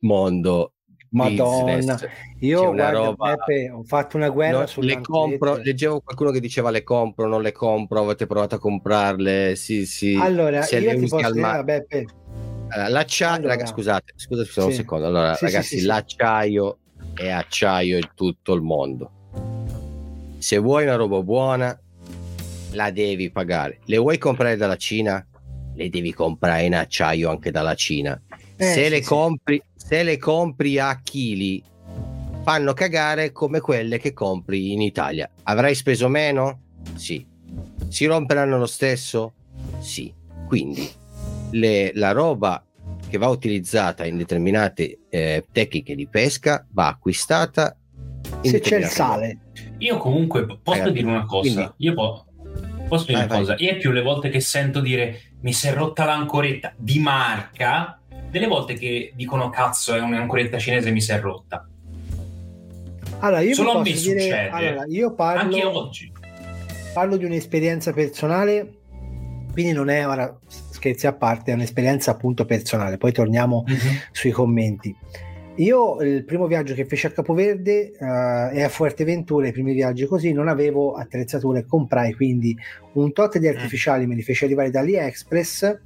mondo 0.00 0.73
Madonna, 1.14 1.98
io 2.40 2.72
guarda, 2.72 2.90
roba... 2.90 3.36
Peppe, 3.36 3.70
ho 3.70 3.84
fatto 3.84 4.16
una 4.16 4.28
guerra 4.30 4.66
no, 4.74 4.82
le 4.82 5.00
compro, 5.00 5.56
leggevo 5.56 6.00
qualcuno 6.00 6.32
che 6.32 6.40
diceva 6.40 6.70
le 6.70 6.82
compro, 6.82 7.28
non 7.28 7.40
le 7.40 7.52
compro, 7.52 8.00
avete 8.00 8.26
provato 8.26 8.56
a 8.56 8.58
comprarle, 8.58 9.54
sì, 9.54 9.86
sì. 9.86 10.18
Allora, 10.20 10.62
se 10.62 10.80
io 10.80 10.98
ti 10.98 11.06
posso 11.06 11.30
dire, 11.30 11.62
Beppe. 11.62 12.06
Allora, 12.68 12.88
l'acciaio, 12.88 13.36
allora. 13.36 13.54
Raga, 13.54 13.66
scusate, 13.66 14.12
scusate 14.16 14.48
sì. 14.50 14.60
un 14.60 14.72
secondo. 14.72 15.06
Allora, 15.06 15.34
sì, 15.34 15.44
ragazzi, 15.44 15.78
sì, 15.78 15.84
l'acciaio 15.84 16.78
è 17.14 17.28
acciaio 17.28 17.96
in 17.96 18.10
tutto 18.14 18.52
il 18.52 18.62
mondo. 18.62 19.10
Se 20.38 20.58
vuoi 20.58 20.82
una 20.82 20.96
roba 20.96 21.22
buona, 21.22 21.78
la 22.72 22.90
devi 22.90 23.30
pagare. 23.30 23.78
Le 23.84 23.98
vuoi 23.98 24.18
comprare 24.18 24.56
dalla 24.56 24.76
Cina? 24.76 25.24
Le 25.76 25.88
devi 25.88 26.12
comprare 26.12 26.64
in 26.64 26.74
acciaio 26.74 27.30
anche 27.30 27.52
dalla 27.52 27.74
Cina. 27.74 28.20
Eh, 28.56 28.64
se 28.64 28.88
le 28.88 29.02
compri 29.02 29.60
se 29.74 30.02
le 30.02 30.16
compri 30.16 30.78
a 30.78 30.98
chili 31.02 31.62
fanno 32.42 32.72
cagare 32.72 33.32
come 33.32 33.60
quelle 33.60 33.98
che 33.98 34.12
compri 34.12 34.72
in 34.72 34.80
Italia. 34.80 35.28
Avrai 35.44 35.74
speso 35.74 36.08
meno? 36.08 36.60
Sì. 36.94 37.26
Si 37.88 38.04
romperanno 38.06 38.58
lo 38.58 38.66
stesso? 38.66 39.34
Sì. 39.78 40.12
Quindi 40.46 40.88
le, 41.50 41.92
la 41.94 42.12
roba 42.12 42.64
che 43.08 43.18
va 43.18 43.28
utilizzata 43.28 44.04
in 44.04 44.16
determinate 44.16 45.00
eh, 45.08 45.44
tecniche 45.52 45.94
di 45.94 46.06
pesca 46.06 46.66
va 46.72 46.88
acquistata 46.88 47.76
se 48.40 48.60
c'è 48.60 48.78
il 48.78 48.86
sale. 48.86 49.38
Io 49.78 49.98
comunque 49.98 50.46
posso 50.46 50.78
Ragazzi, 50.78 50.92
dire 50.92 51.06
una 51.06 51.24
cosa. 51.24 51.52
Quindi, 51.52 51.72
Io 51.78 51.94
po- 51.94 52.26
posso 52.88 53.04
dire 53.06 53.26
vai, 53.26 53.26
una 53.26 53.38
cosa. 53.38 53.54
Io 53.58 53.76
più 53.76 53.90
le 53.90 54.02
volte 54.02 54.28
che 54.28 54.40
sento 54.40 54.80
dire 54.80 55.20
mi 55.40 55.52
si 55.52 55.66
è 55.66 55.72
rotta 55.72 56.04
l'ancoretta 56.04 56.72
di 56.76 56.98
marca 56.98 58.00
delle 58.34 58.48
volte 58.48 58.74
che 58.74 59.12
dicono 59.14 59.48
cazzo 59.48 59.94
è 59.94 60.00
un'ancoretta 60.00 60.58
cinese 60.58 60.90
mi 60.90 61.00
si 61.00 61.12
è 61.12 61.20
rotta. 61.20 61.68
Allora, 63.20 63.40
io 63.42 63.54
Solo 63.54 63.70
a 63.70 63.76
me 63.76 63.84
dire, 63.84 63.96
succede. 63.96 64.48
Allora, 64.48 64.84
io 64.88 65.14
parlo, 65.14 65.40
anche 65.40 65.64
oggi. 65.64 66.12
Parlo 66.92 67.16
di 67.16 67.24
un'esperienza 67.26 67.92
personale, 67.92 68.78
quindi 69.52 69.70
non 69.70 69.88
è 69.88 70.04
ora 70.04 70.36
scherzi 70.48 71.06
a 71.06 71.12
parte, 71.12 71.52
è 71.52 71.54
un'esperienza 71.54 72.10
appunto 72.10 72.44
personale. 72.44 72.98
Poi 72.98 73.12
torniamo 73.12 73.64
mm-hmm. 73.68 73.94
sui 74.10 74.32
commenti. 74.32 74.96
Io 75.58 76.00
il 76.00 76.24
primo 76.24 76.48
viaggio 76.48 76.74
che 76.74 76.86
feci 76.86 77.06
a 77.06 77.10
Capoverde 77.12 77.92
uh, 78.00 78.52
e 78.52 78.64
a 78.64 78.68
Fuerteventura, 78.68 79.46
i 79.46 79.52
primi 79.52 79.74
viaggi 79.74 80.06
così, 80.06 80.32
non 80.32 80.48
avevo 80.48 80.94
attrezzature, 80.94 81.64
comprai 81.64 82.12
quindi 82.14 82.58
un 82.94 83.12
tot 83.12 83.38
di 83.38 83.46
mm. 83.46 83.50
artificiali, 83.50 84.06
me 84.08 84.16
li 84.16 84.22
feci 84.22 84.44
arrivare 84.44 84.70
da 84.70 84.80
AliExpress 84.80 85.78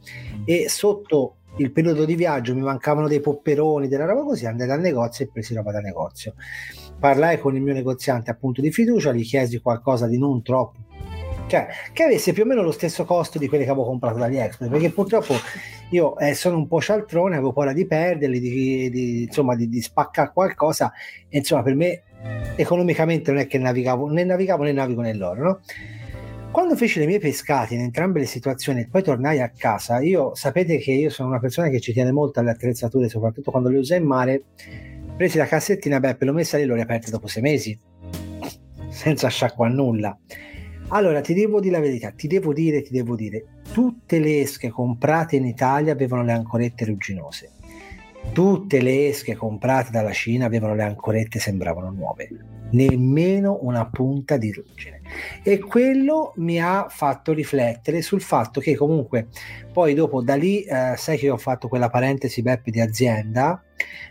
e 0.46 0.70
sotto 0.70 1.34
il 1.58 1.70
periodo 1.70 2.04
di 2.04 2.14
viaggio 2.14 2.54
mi 2.54 2.62
mancavano 2.62 3.08
dei 3.08 3.20
popperoni, 3.20 3.88
della 3.88 4.04
roba 4.04 4.22
così, 4.22 4.46
andai 4.46 4.66
dal 4.66 4.80
negozio 4.80 5.24
e 5.24 5.28
presi 5.28 5.54
roba 5.54 5.72
dal 5.72 5.82
negozio. 5.82 6.34
Parlai 6.98 7.38
con 7.38 7.54
il 7.54 7.62
mio 7.62 7.74
negoziante 7.74 8.30
appunto 8.30 8.60
di 8.60 8.72
fiducia, 8.72 9.12
gli 9.12 9.24
chiesi 9.24 9.60
qualcosa 9.60 10.06
di 10.06 10.18
non 10.18 10.42
troppo 10.42 10.86
cioè 11.48 11.66
che 11.92 12.02
avesse 12.04 12.32
più 12.32 12.42
o 12.42 12.46
meno 12.46 12.62
lo 12.62 12.70
stesso 12.70 13.04
costo 13.04 13.38
di 13.38 13.48
quelli 13.48 13.64
che 13.64 13.70
avevo 13.70 13.86
comprato 13.86 14.18
dagli 14.18 14.36
expert 14.36 14.70
perché 14.70 14.90
purtroppo 14.90 15.34
io 15.90 16.16
eh, 16.18 16.34
sono 16.34 16.58
un 16.58 16.68
po' 16.68 16.80
cialtrone 16.80 17.36
avevo 17.36 17.52
paura 17.52 17.72
di 17.72 17.86
perderli 17.86 18.38
di, 18.38 18.90
di, 18.90 19.22
insomma 19.22 19.56
di, 19.56 19.68
di 19.68 19.80
spaccare 19.80 20.30
qualcosa 20.32 20.92
e 21.28 21.38
insomma 21.38 21.62
per 21.62 21.74
me 21.74 22.02
economicamente 22.56 23.30
non 23.30 23.40
è 23.40 23.46
che 23.46 23.58
navigavo 23.58 24.10
né 24.10 24.24
navigavo 24.24 24.62
né 24.62 24.72
navigo 24.72 25.00
nell'oro 25.00 25.42
no? 25.42 25.60
Quando 26.50 26.76
feci 26.76 26.98
le 26.98 27.06
mie 27.06 27.18
pescate 27.18 27.74
in 27.74 27.80
entrambe 27.80 28.20
le 28.20 28.26
situazioni 28.26 28.80
e 28.80 28.88
poi 28.88 29.02
tornai 29.02 29.40
a 29.40 29.50
casa, 29.50 30.00
io 30.00 30.34
sapete 30.34 30.78
che 30.78 30.92
io 30.92 31.10
sono 31.10 31.28
una 31.28 31.38
persona 31.38 31.68
che 31.68 31.78
ci 31.78 31.92
tiene 31.92 32.10
molto 32.10 32.40
alle 32.40 32.50
attrezzature, 32.50 33.08
soprattutto 33.08 33.50
quando 33.50 33.68
le 33.68 33.78
usa 33.78 33.96
in 33.96 34.04
mare. 34.04 34.44
Presi 35.16 35.36
la 35.36 35.46
cassettina 35.46 36.00
Beppe, 36.00 36.24
l'ho 36.24 36.32
messa 36.32 36.56
lì 36.56 36.62
e 36.62 36.66
l'ho 36.66 36.74
riaperta 36.74 37.10
dopo 37.10 37.26
sei 37.26 37.42
mesi, 37.42 37.78
senza 38.88 39.28
sciacqua 39.28 39.68
nulla. 39.68 40.18
Allora 40.88 41.20
ti 41.20 41.34
devo 41.34 41.60
dire 41.60 41.74
la 41.74 41.82
verità, 41.82 42.10
ti 42.12 42.26
devo 42.26 42.54
dire, 42.54 42.80
ti 42.80 42.92
devo 42.92 43.14
dire, 43.14 43.44
tutte 43.70 44.18
le 44.18 44.40
esche 44.40 44.70
comprate 44.70 45.36
in 45.36 45.44
Italia 45.44 45.92
avevano 45.92 46.24
le 46.24 46.32
ancorette 46.32 46.86
rugginose. 46.86 47.50
Tutte 48.32 48.80
le 48.80 49.08
esche 49.08 49.34
comprate 49.34 49.90
dalla 49.90 50.12
Cina 50.12 50.46
avevano 50.46 50.74
le 50.74 50.82
ancorette, 50.82 51.38
sembravano 51.38 51.90
nuove 51.90 52.57
nemmeno 52.70 53.58
una 53.62 53.86
punta 53.86 54.36
di 54.36 54.52
ruggine. 54.52 55.00
E 55.42 55.58
quello 55.58 56.32
mi 56.36 56.60
ha 56.60 56.86
fatto 56.88 57.32
riflettere 57.32 58.02
sul 58.02 58.20
fatto 58.20 58.60
che 58.60 58.76
comunque 58.76 59.28
poi 59.72 59.94
dopo 59.94 60.22
da 60.22 60.34
lì, 60.34 60.62
eh, 60.62 60.94
sai 60.96 61.16
che 61.18 61.30
ho 61.30 61.36
fatto 61.36 61.68
quella 61.68 61.88
parentesi 61.88 62.42
Beppe 62.42 62.70
di 62.70 62.80
azienda, 62.80 63.62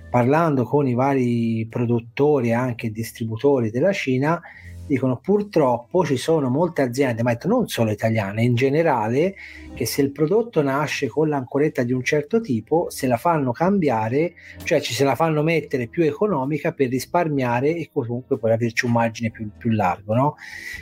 parlando 0.10 0.64
con 0.64 0.88
i 0.88 0.94
vari 0.94 1.68
produttori 1.70 2.50
e 2.50 2.54
anche 2.54 2.92
distributori 2.92 3.70
della 3.70 3.92
Cina, 3.92 4.42
dicono 4.88 5.18
purtroppo 5.18 6.06
ci 6.06 6.18
sono 6.18 6.50
molte 6.50 6.82
aziende, 6.82 7.22
ma 7.22 7.38
non 7.44 7.68
solo 7.68 7.92
italiane, 7.92 8.44
in 8.44 8.56
generale, 8.56 9.36
che 9.74 9.86
se 9.86 10.02
il 10.02 10.12
prodotto 10.12 10.62
nasce 10.64 11.08
con 11.08 11.28
l'ancoretta 11.28 11.84
di 11.84 11.92
un 11.92 12.04
certo 12.04 12.42
tipo, 12.42 12.88
se 12.90 13.06
la 13.06 13.18
fanno 13.18 13.52
cambiare, 13.52 14.34
cioè 14.64 14.82
ci 14.82 14.94
se 14.94 15.04
la 15.04 15.16
fanno 15.16 15.44
mettere 15.44 15.88
più 15.88 16.04
economica 16.04 16.72
per 16.72 16.90
risparmiare 16.90 17.76
e 17.76 17.90
comunque 17.92 18.38
poi 18.40 18.52
averci 18.52 18.86
un 18.86 18.94
margine 18.94 19.30
più, 19.30 19.50
più 19.56 19.72
largo. 19.72 20.16
No? 20.16 20.36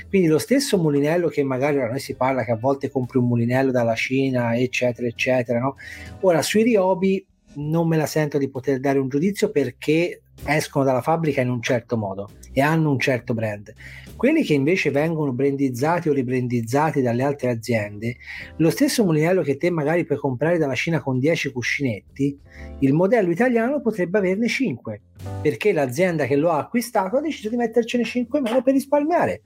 Quindi 0.08 0.28
lo 0.28 0.38
stesso 0.38 0.78
mulinello 0.78 1.28
che 1.28 1.44
magari 1.44 1.78
ora 1.78 1.90
noi 1.90 2.00
si 2.00 2.16
parla 2.16 2.44
che 2.44 2.52
a 2.52 2.58
volte 2.58 2.90
compri 2.90 3.18
un 3.18 3.26
mulinello 3.26 3.72
dalla 3.72 3.96
Cina, 3.96 4.56
eccetera, 4.56 5.08
eccetera. 5.08 5.60
No? 5.60 5.76
Ora 6.22 6.42
sui 6.42 6.64
riobi 6.64 7.26
non 7.56 7.88
me 7.88 7.98
la 7.98 8.06
sento 8.06 8.38
di 8.38 8.50
poter 8.50 8.80
dare 8.80 9.00
un 9.00 9.08
giudizio 9.10 9.50
perché 9.50 10.22
escono 10.44 10.84
dalla 10.84 11.02
fabbrica 11.02 11.42
in 11.42 11.50
un 11.50 11.62
certo 11.62 11.98
modo 11.98 12.30
e 12.52 12.62
hanno 12.62 12.92
un 12.92 13.00
certo 13.00 13.34
brand. 13.34 13.74
Quelli 14.16 14.44
che 14.44 14.54
invece 14.54 14.92
vengono 14.92 15.34
brandizzati 15.34 16.08
o 16.08 16.14
ribrandizzati 16.14 17.02
dalle 17.02 17.24
altre 17.24 17.50
aziende, 17.50 18.16
lo 18.58 18.70
stesso 18.70 19.04
mulinello 19.04 19.42
che 19.42 19.58
te 19.58 19.70
magari 19.70 20.06
puoi 20.06 20.18
comprare 20.18 20.58
dalla 20.58 20.74
Cina 20.74 21.02
con 21.02 21.20
10 21.20 21.52
cuscinetti, 21.52 22.40
il 22.80 22.94
modello 22.94 23.30
italiano 23.30 23.82
potrebbe 23.82 24.18
averne 24.18 24.48
5, 24.48 25.02
perché 25.42 25.74
l'azienda 25.74 26.26
che 26.26 26.38
lo 26.38 26.52
ha 26.52 26.60
acquistato 26.60 27.18
ha 27.18 27.22
deciso 27.22 27.50
di 27.50 27.58
mettercene 27.58 28.06
5 28.06 28.40
in 28.40 28.46
meno 28.46 28.62
per 28.62 28.74
risparmiare. 28.74 29.42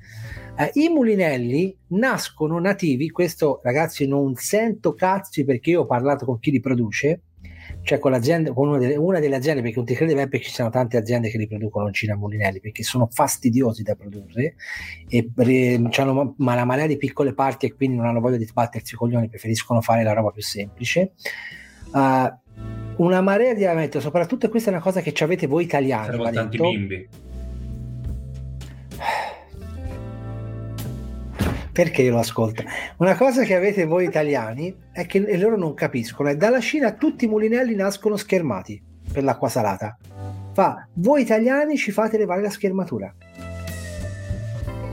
Eh, 0.55 0.71
I 0.73 0.89
mulinelli 0.89 1.75
nascono 1.87 2.59
nativi, 2.59 3.09
questo 3.09 3.61
ragazzi 3.63 4.05
non 4.07 4.35
sento 4.35 4.93
cazzi 4.93 5.45
perché 5.45 5.71
io 5.71 5.81
ho 5.81 5.85
parlato 5.85 6.25
con 6.25 6.37
chi 6.37 6.51
li 6.51 6.59
produce, 6.59 7.21
cioè 7.89 7.97
con, 7.97 8.11
l'azienda, 8.11 8.53
con 8.53 8.67
una, 8.67 8.77
delle, 8.77 8.95
una 8.95 9.19
delle 9.19 9.35
aziende, 9.35 9.63
perché 9.63 9.77
non 9.77 9.85
ti 9.85 9.95
crede 9.95 10.13
perché 10.13 10.45
ci 10.45 10.51
sono 10.51 10.69
tante 10.69 10.95
aziende 10.95 11.29
che 11.29 11.39
li 11.39 11.47
producono 11.47 11.87
in 11.87 11.93
Cina 11.93 12.15
Mulinelli, 12.15 12.59
perché 12.59 12.83
sono 12.83 13.07
fastidiosi 13.11 13.81
da 13.81 13.95
produrre 13.95 14.53
e 15.07 15.31
hanno 15.97 16.35
ma 16.37 16.53
la 16.53 16.65
marea 16.65 16.85
di 16.85 16.97
piccole 16.97 17.33
parti 17.33 17.65
e 17.65 17.73
quindi 17.73 17.97
non 17.97 18.05
hanno 18.05 18.19
voglia 18.19 18.37
di 18.37 18.45
sbattersi 18.45 18.93
i 18.93 18.97
coglioni, 18.97 19.27
preferiscono 19.27 19.81
fare 19.81 20.03
la 20.03 20.13
roba 20.13 20.29
più 20.29 20.43
semplice. 20.43 21.13
Uh, 21.91 22.31
una 22.97 23.21
marea 23.21 23.55
di 23.55 23.65
alimenti, 23.65 23.99
soprattutto 23.99 24.49
questa 24.49 24.69
è 24.69 24.73
una 24.73 24.83
cosa 24.83 25.01
che 25.01 25.11
ci 25.11 25.23
avete 25.23 25.47
voi 25.47 25.63
italiani. 25.63 26.09
Servono 26.09 26.29
tanti 26.29 26.57
bimbi 26.59 27.09
perché 31.79 32.01
io 32.01 32.11
lo 32.11 32.19
ascolto. 32.19 32.61
Una 32.97 33.15
cosa 33.15 33.45
che 33.45 33.55
avete 33.55 33.85
voi 33.85 34.03
italiani 34.03 34.75
è 34.91 35.05
che 35.05 35.37
loro 35.37 35.55
non 35.55 35.73
capiscono, 35.73 36.27
è 36.27 36.35
dalla 36.35 36.59
Cina 36.59 36.91
tutti 36.91 37.23
i 37.23 37.29
mulinelli 37.29 37.73
nascono 37.73 38.17
schermati 38.17 38.83
per 39.13 39.23
l'acqua 39.23 39.47
salata. 39.47 39.97
Fa, 40.51 40.85
voi 40.95 41.21
italiani 41.21 41.77
ci 41.77 41.91
fate 41.91 42.17
levare 42.17 42.41
la 42.41 42.49
schermatura. 42.49 43.15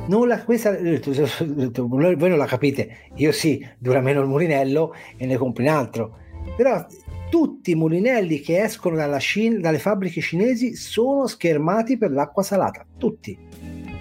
Non 0.07 0.28
la, 0.28 0.45
questa, 0.45 0.78
voi 0.78 2.28
non 2.28 2.39
la 2.39 2.47
capite, 2.47 3.11
io 3.16 3.32
sì, 3.32 3.68
dura 3.80 4.01
meno 4.01 4.20
il 4.20 4.28
mulinello 4.28 4.95
e 5.16 5.26
ne 5.26 5.37
compro 5.37 5.64
un 5.64 5.68
altro. 5.70 6.18
Però 6.57 6.87
tutti 7.28 7.72
i 7.72 7.74
mulinelli 7.74 8.39
che 8.39 8.62
escono 8.62 8.95
dalla 8.95 9.18
Cina, 9.18 9.59
dalle 9.59 9.80
fabbriche 9.80 10.20
cinesi 10.20 10.76
sono 10.76 11.26
schermati 11.26 11.99
per 11.99 12.12
l'acqua 12.12 12.45
salata, 12.45 12.87
tutti. 12.97 13.37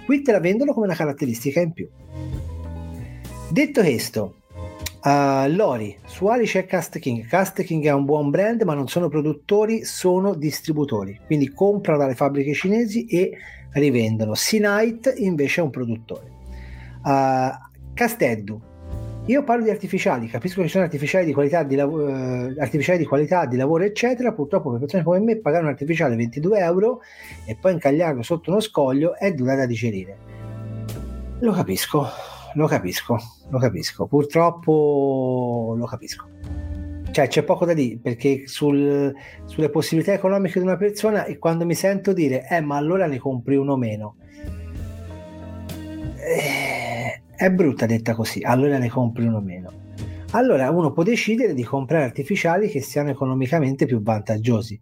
Qui 0.06 0.22
te 0.22 0.32
la 0.32 0.40
vendono 0.40 0.72
come 0.72 0.86
una 0.86 0.96
caratteristica 0.96 1.62
in 1.62 1.74
più. 1.74 1.90
Detto 3.48 3.82
questo, 3.82 4.38
uh, 5.04 5.48
Lori, 5.50 5.96
su 6.06 6.26
Ali 6.26 6.46
c'è 6.46 6.66
Cast 6.66 6.98
King. 6.98 7.28
Cast 7.28 7.62
King 7.64 7.86
è 7.86 7.91
un 7.91 8.04
buon 8.04 8.32
brand, 8.32 8.64
ma 8.64 8.74
non 8.74 8.88
sono 8.88 9.08
produttori, 9.08 9.86
sono 9.86 10.34
distributori. 10.34 11.20
Quindi 11.26 11.50
comprano 11.50 12.00
dalle 12.00 12.16
fabbriche 12.16 12.54
cinesi 12.54 13.06
e 13.06 13.38
rivendono. 13.74 14.34
Sinite 14.34 15.14
invece 15.18 15.62
è 15.62 15.64
un 15.64 15.70
produttore. 15.70 16.32
Uh, 17.04 17.50
Casteddu. 17.93 18.60
Io 19.28 19.43
parlo 19.43 19.64
di 19.64 19.70
artificiali, 19.70 20.28
capisco 20.28 20.62
che 20.62 20.68
ci 20.68 20.74
sono 20.74 20.84
artificiali 20.84 21.26
di 21.26 21.34
qualità 21.34 21.64
di, 21.64 21.76
lav- 21.76 21.93
uh, 21.93 22.60
artificiali 22.60 22.98
di, 22.98 23.06
qualità, 23.06 23.46
di 23.46 23.58
lavoro, 23.58 23.84
eccetera. 23.84 24.34
Purtroppo 24.34 24.72
per 24.72 24.80
persone 24.80 25.04
come 25.04 25.20
me 25.20 25.38
pagare 25.38 25.64
un 25.64 25.70
artificiale 25.70 26.16
22 26.16 26.60
euro 26.60 27.02
e 27.46 27.56
poi 27.56 27.74
incagliarlo 27.74 28.24
sotto 28.24 28.50
uno 28.50 28.60
scoglio 28.60 29.16
è 29.16 29.32
dura 29.34 29.56
da 29.56 29.68
digerire. 29.68 30.18
Lo 31.39 31.52
capisco, 31.52 32.08
lo 32.56 32.68
capisco, 32.68 33.18
lo 33.49 33.60
capisco. 33.60 34.06
Purtroppo 34.08 35.76
lo 35.78 35.86
capisco. 35.86 36.28
Cioè, 37.12 37.28
c'è 37.28 37.43
poco 37.43 37.66
da 37.66 37.74
dire 37.74 37.97
perché 38.01 38.43
sul, 38.45 39.14
sulle 39.45 39.70
possibilità 39.70 40.14
economiche 40.14 40.60
di 40.60 40.66
una 40.66 40.76
persona 40.76 41.24
e 41.24 41.38
quando 41.38 41.66
mi 41.66 41.76
sento 41.76 42.12
dire, 42.12 42.45
eh, 42.49 42.60
ma 42.60 42.76
allora 42.76 43.08
ne 43.08 43.18
compri 43.20 43.56
uno 43.56 43.78
meno. 43.78 44.18
Eh, 46.18 47.22
è 47.36 47.49
brutta 47.51 47.86
detta 47.86 48.14
così, 48.16 48.41
allora 48.43 48.78
ne 48.78 48.89
compri 48.89 49.26
uno 49.26 49.39
meno. 49.39 49.72
Allora 50.32 50.70
uno 50.72 50.91
può 50.91 51.03
decidere 51.03 51.53
di 51.53 51.64
comprare 51.64 52.03
artificiali 52.03 52.68
che 52.68 52.82
siano 52.82 53.12
economicamente 53.12 53.86
più 53.86 54.01
vantaggiosi. 54.01 54.78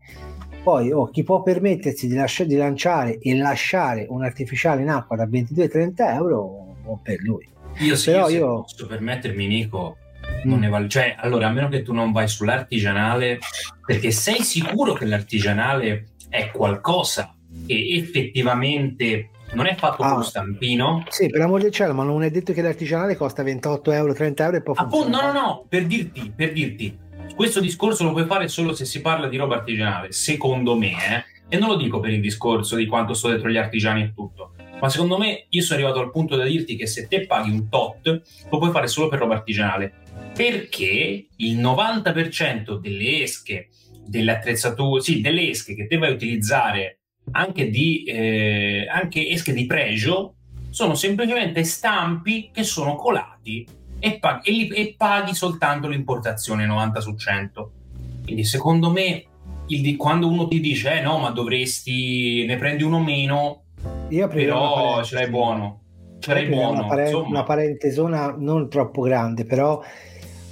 Poi 0.63 0.91
oh, 0.91 1.09
chi 1.09 1.24
può 1.24 1.43
permettersi 1.43 2.07
di, 2.07 2.15
lascia, 2.15 2.45
di 2.45 2.55
lanciare 2.55 3.19
e 3.19 3.36
lasciare 3.36 4.07
un 4.09 4.24
artificiale 4.24 4.82
in 4.82 4.89
acqua 4.89 5.17
da 5.17 5.26
22-30 5.26 5.93
euro, 6.15 6.76
buon 6.82 7.01
per 7.03 7.19
lui. 7.21 7.47
Io 7.80 7.95
sì, 7.95 8.11
Però 8.11 8.30
io, 8.30 8.38
io... 8.38 8.61
posso 8.61 8.86
permettermi, 8.86 9.47
Nico, 9.47 9.97
non 10.43 10.57
mm. 10.57 10.61
ne 10.61 10.69
vale. 10.69 10.89
Cioè, 10.89 11.15
allora, 11.17 11.47
a 11.47 11.51
meno 11.51 11.69
che 11.69 11.82
tu 11.82 11.93
non 11.93 12.11
vai 12.11 12.28
sull'artigianale, 12.28 13.39
perché 13.86 14.11
sei 14.11 14.43
sicuro 14.43 14.93
che 14.93 15.05
l'artigianale 15.05 16.07
è 16.30 16.49
qualcosa 16.51 17.36
che 17.67 17.88
effettivamente 17.91 19.30
non 19.53 19.67
è 19.67 19.76
fatto 19.76 20.01
ah, 20.01 20.09
con 20.09 20.17
lo 20.17 20.24
stampino. 20.24 21.03
Sì, 21.09 21.30
per 21.30 21.39
l'amor 21.39 21.61
del 21.61 21.71
cielo, 21.71 21.93
ma 21.93 22.03
non 22.03 22.24
è 22.24 22.32
detto 22.32 22.53
che 22.53 22.61
l'artigianale 22.61 23.15
costa 23.15 23.43
28 23.43 23.91
euro, 23.91 24.13
30 24.13 24.43
euro 24.43 24.57
e 24.57 24.61
poi 24.61 24.76
Appunto, 24.78 25.09
no, 25.09 25.21
no, 25.21 25.32
no, 25.32 25.65
per 25.67 25.86
dirti, 25.86 26.32
per 26.36 26.51
dirti, 26.51 26.97
questo 27.36 27.59
discorso 27.59 28.03
lo 28.03 28.11
puoi 28.11 28.26
fare 28.26 28.47
solo 28.47 28.74
se 28.74 28.86
si 28.86 29.01
parla 29.01 29.28
di 29.28 29.38
roba 29.38 29.55
artigianale, 29.55 30.11
secondo 30.11 30.76
me, 30.76 30.91
eh? 30.91 31.32
E 31.49 31.57
non 31.59 31.69
lo 31.69 31.76
dico 31.76 31.99
per 31.99 32.11
il 32.11 32.21
discorso 32.21 32.76
di 32.76 32.88
quanto 32.88 33.13
sto 33.13 33.28
dietro 33.28 33.49
gli 33.49 33.57
artigiani 33.57 34.01
e 34.01 34.13
tutto 34.15 34.53
ma 34.84 34.89
secondo 34.89 35.17
me 35.17 35.45
io 35.47 35.61
sono 35.61 35.79
arrivato 35.79 36.01
al 36.01 36.11
punto 36.11 36.36
da 36.36 36.43
dirti 36.43 36.75
che 36.75 36.88
se 36.88 37.07
te 37.07 37.25
paghi 37.25 37.49
un 37.49 37.69
tot 37.69 38.21
lo 38.49 38.57
puoi 38.57 38.69
fare 38.69 38.88
solo 38.88 39.07
per 39.07 39.19
roba 39.19 39.36
artigianale. 39.36 39.93
Perché 40.36 41.27
il 41.38 41.57
90% 41.57 42.81
delle 42.81 43.21
esche 43.21 43.69
delle 44.05 44.34
attrezzature 44.34 45.01
sì 45.01 45.21
delle 45.21 45.47
esche 45.47 45.73
che 45.73 45.88
te 45.88 45.97
vai 45.97 46.09
a 46.09 46.13
utilizzare 46.13 46.99
anche 47.31 47.69
di 47.69 48.03
eh, 48.03 48.86
anche 48.91 49.25
esche 49.29 49.53
di 49.53 49.65
pregio 49.65 50.36
sono 50.69 50.95
semplicemente 50.95 51.63
stampi 51.63 52.49
che 52.51 52.63
sono 52.63 52.95
colati 52.95 53.65
e 53.97 54.19
paghi, 54.19 54.49
e, 54.49 54.51
li, 54.51 54.67
e 54.67 54.95
paghi 54.97 55.34
soltanto 55.34 55.88
l'importazione 55.88 56.65
90 56.65 56.99
su 56.99 57.15
100 57.15 57.71
quindi 58.25 58.43
secondo 58.43 58.91
me 58.91 59.23
il, 59.67 59.95
quando 59.95 60.27
uno 60.27 60.49
ti 60.49 60.59
dice 60.59 60.97
eh 60.97 61.01
no 61.01 61.19
ma 61.19 61.29
dovresti 61.29 62.45
ne 62.45 62.57
prendi 62.57 62.84
uno 62.84 62.99
meno 62.99 63.62
io 64.09 64.27
però 64.27 65.03
ce 65.03 65.15
l'hai 65.15 65.29
buono. 65.29 65.81
Ce 66.19 66.34
l'hai 66.34 66.47
buono. 66.47 66.79
Una, 66.79 66.88
pare- 66.88 67.13
una 67.13 67.43
parentesona 67.43 68.36
non 68.38 68.69
troppo 68.69 69.01
grande, 69.01 69.45
però, 69.45 69.81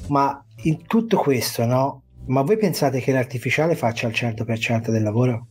ma 0.07 0.43
in 0.63 0.85
tutto 0.85 1.17
questo, 1.17 1.65
no? 1.65 2.03
Ma 2.25 2.41
voi 2.41 2.57
pensate 2.57 2.99
che 2.99 3.11
l'artificiale 3.11 3.75
faccia 3.75 4.07
il 4.07 4.13
100% 4.13 4.89
del 4.89 5.03
lavoro? 5.03 5.47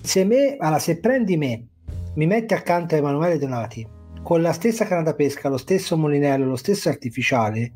Se 0.00 0.24
me, 0.24 0.56
allora, 0.58 0.78
se 0.78 0.98
prendi 0.98 1.36
me, 1.36 1.66
mi 2.14 2.26
metti 2.26 2.54
accanto 2.54 2.94
a 2.94 2.98
Emanuele 2.98 3.38
Donati, 3.38 3.86
con 4.22 4.42
la 4.42 4.52
stessa 4.52 4.86
canna 4.86 5.02
da 5.02 5.14
pesca, 5.14 5.48
lo 5.48 5.56
stesso 5.56 5.96
molinello, 5.96 6.46
lo 6.46 6.56
stesso 6.56 6.88
artificiale, 6.88 7.72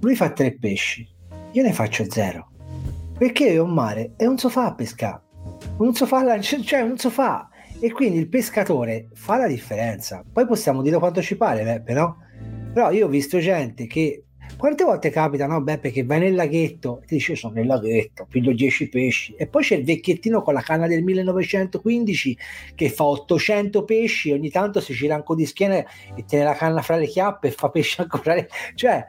lui 0.00 0.14
fa 0.14 0.30
tre 0.30 0.56
pesci, 0.58 1.08
io 1.52 1.62
ne 1.62 1.72
faccio 1.72 2.04
zero. 2.10 2.50
Perché 3.16 3.48
è 3.48 3.58
un 3.58 3.72
mare 3.72 4.12
e 4.16 4.26
non 4.26 4.36
so 4.36 4.50
fa 4.50 4.66
a 4.66 4.74
pescare. 4.74 5.22
Non 5.78 5.94
so 5.94 6.04
fa, 6.04 6.38
cioè 6.40 6.82
non 6.82 6.98
so 6.98 7.08
fa 7.08 7.48
e 7.78 7.92
quindi 7.92 8.18
il 8.18 8.28
pescatore 8.28 9.08
fa 9.12 9.36
la 9.36 9.46
differenza. 9.46 10.24
Poi 10.30 10.46
possiamo 10.46 10.82
dire 10.82 10.98
quanto 10.98 11.22
ci 11.22 11.36
pare, 11.36 11.62
Beppe, 11.62 11.92
no? 11.92 12.22
Però 12.72 12.90
io 12.90 13.06
ho 13.06 13.08
visto 13.08 13.38
gente 13.38 13.86
che 13.86 14.24
quante 14.56 14.84
volte 14.84 15.10
capita, 15.10 15.46
no, 15.46 15.60
Beppe, 15.60 15.90
che 15.90 16.04
vai 16.04 16.20
nel 16.20 16.34
laghetto 16.34 17.00
e 17.02 17.06
ti 17.06 17.14
dice 17.16 17.34
sono 17.34 17.54
nel 17.54 17.66
laghetto, 17.66 18.26
piglio 18.28 18.52
10 18.52 18.88
pesci 18.88 19.34
e 19.36 19.46
poi 19.46 19.62
c'è 19.62 19.76
il 19.76 19.84
vecchiettino 19.84 20.40
con 20.40 20.54
la 20.54 20.62
canna 20.62 20.86
del 20.86 21.02
1915 21.02 22.38
che 22.74 22.88
fa 22.88 23.04
800 23.04 23.84
pesci, 23.84 24.30
ogni 24.30 24.50
tanto 24.50 24.80
si 24.80 24.94
gira 24.94 25.14
anche 25.14 25.34
di 25.34 25.44
schiena 25.44 25.76
e 25.76 26.24
tiene 26.26 26.44
la 26.44 26.54
canna 26.54 26.80
fra 26.80 26.96
le 26.96 27.06
chiappe 27.06 27.48
e 27.48 27.50
fa 27.50 27.68
pesci 27.68 28.00
ancora. 28.00 28.34
Cioè, 28.74 29.04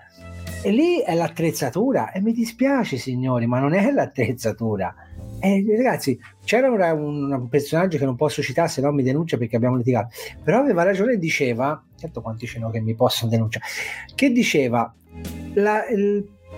e 0.62 0.72
lì 0.72 1.00
è 1.00 1.14
l'attrezzatura 1.14 2.12
e 2.12 2.22
mi 2.22 2.32
dispiace 2.32 2.98
signori, 2.98 3.45
ma 3.45 3.60
non 3.60 3.74
è 3.74 3.91
l'attrezzatura 3.91 4.93
Eh, 5.39 5.64
ragazzi, 5.76 6.20
c'era 6.43 6.70
un, 6.93 7.32
un, 7.32 7.48
personaggio 7.48 7.98
che 7.98 8.06
non 8.06 8.16
posso 8.16 8.41
citare, 8.41 8.68
se 8.68 8.82
no 8.82 8.91
mi 8.91 9.04
denuncia 9.04 9.38
perché 9.38 9.56
abbiamo 9.56 9.76
litigato. 9.76 10.10
Però 10.43 10.60
aveva 10.60 10.84
ragione 10.84 11.14
e 11.14 11.18
diceva, 11.18 11.84
certo 11.95 12.22
quanti 12.22 12.48
ce 12.48 12.60
che 12.72 12.80
mi 12.80 12.95
possono 12.95 13.30
denunciare, 13.30 13.66
che 14.16 14.32
diceva 14.32 14.91
la, 15.54 15.84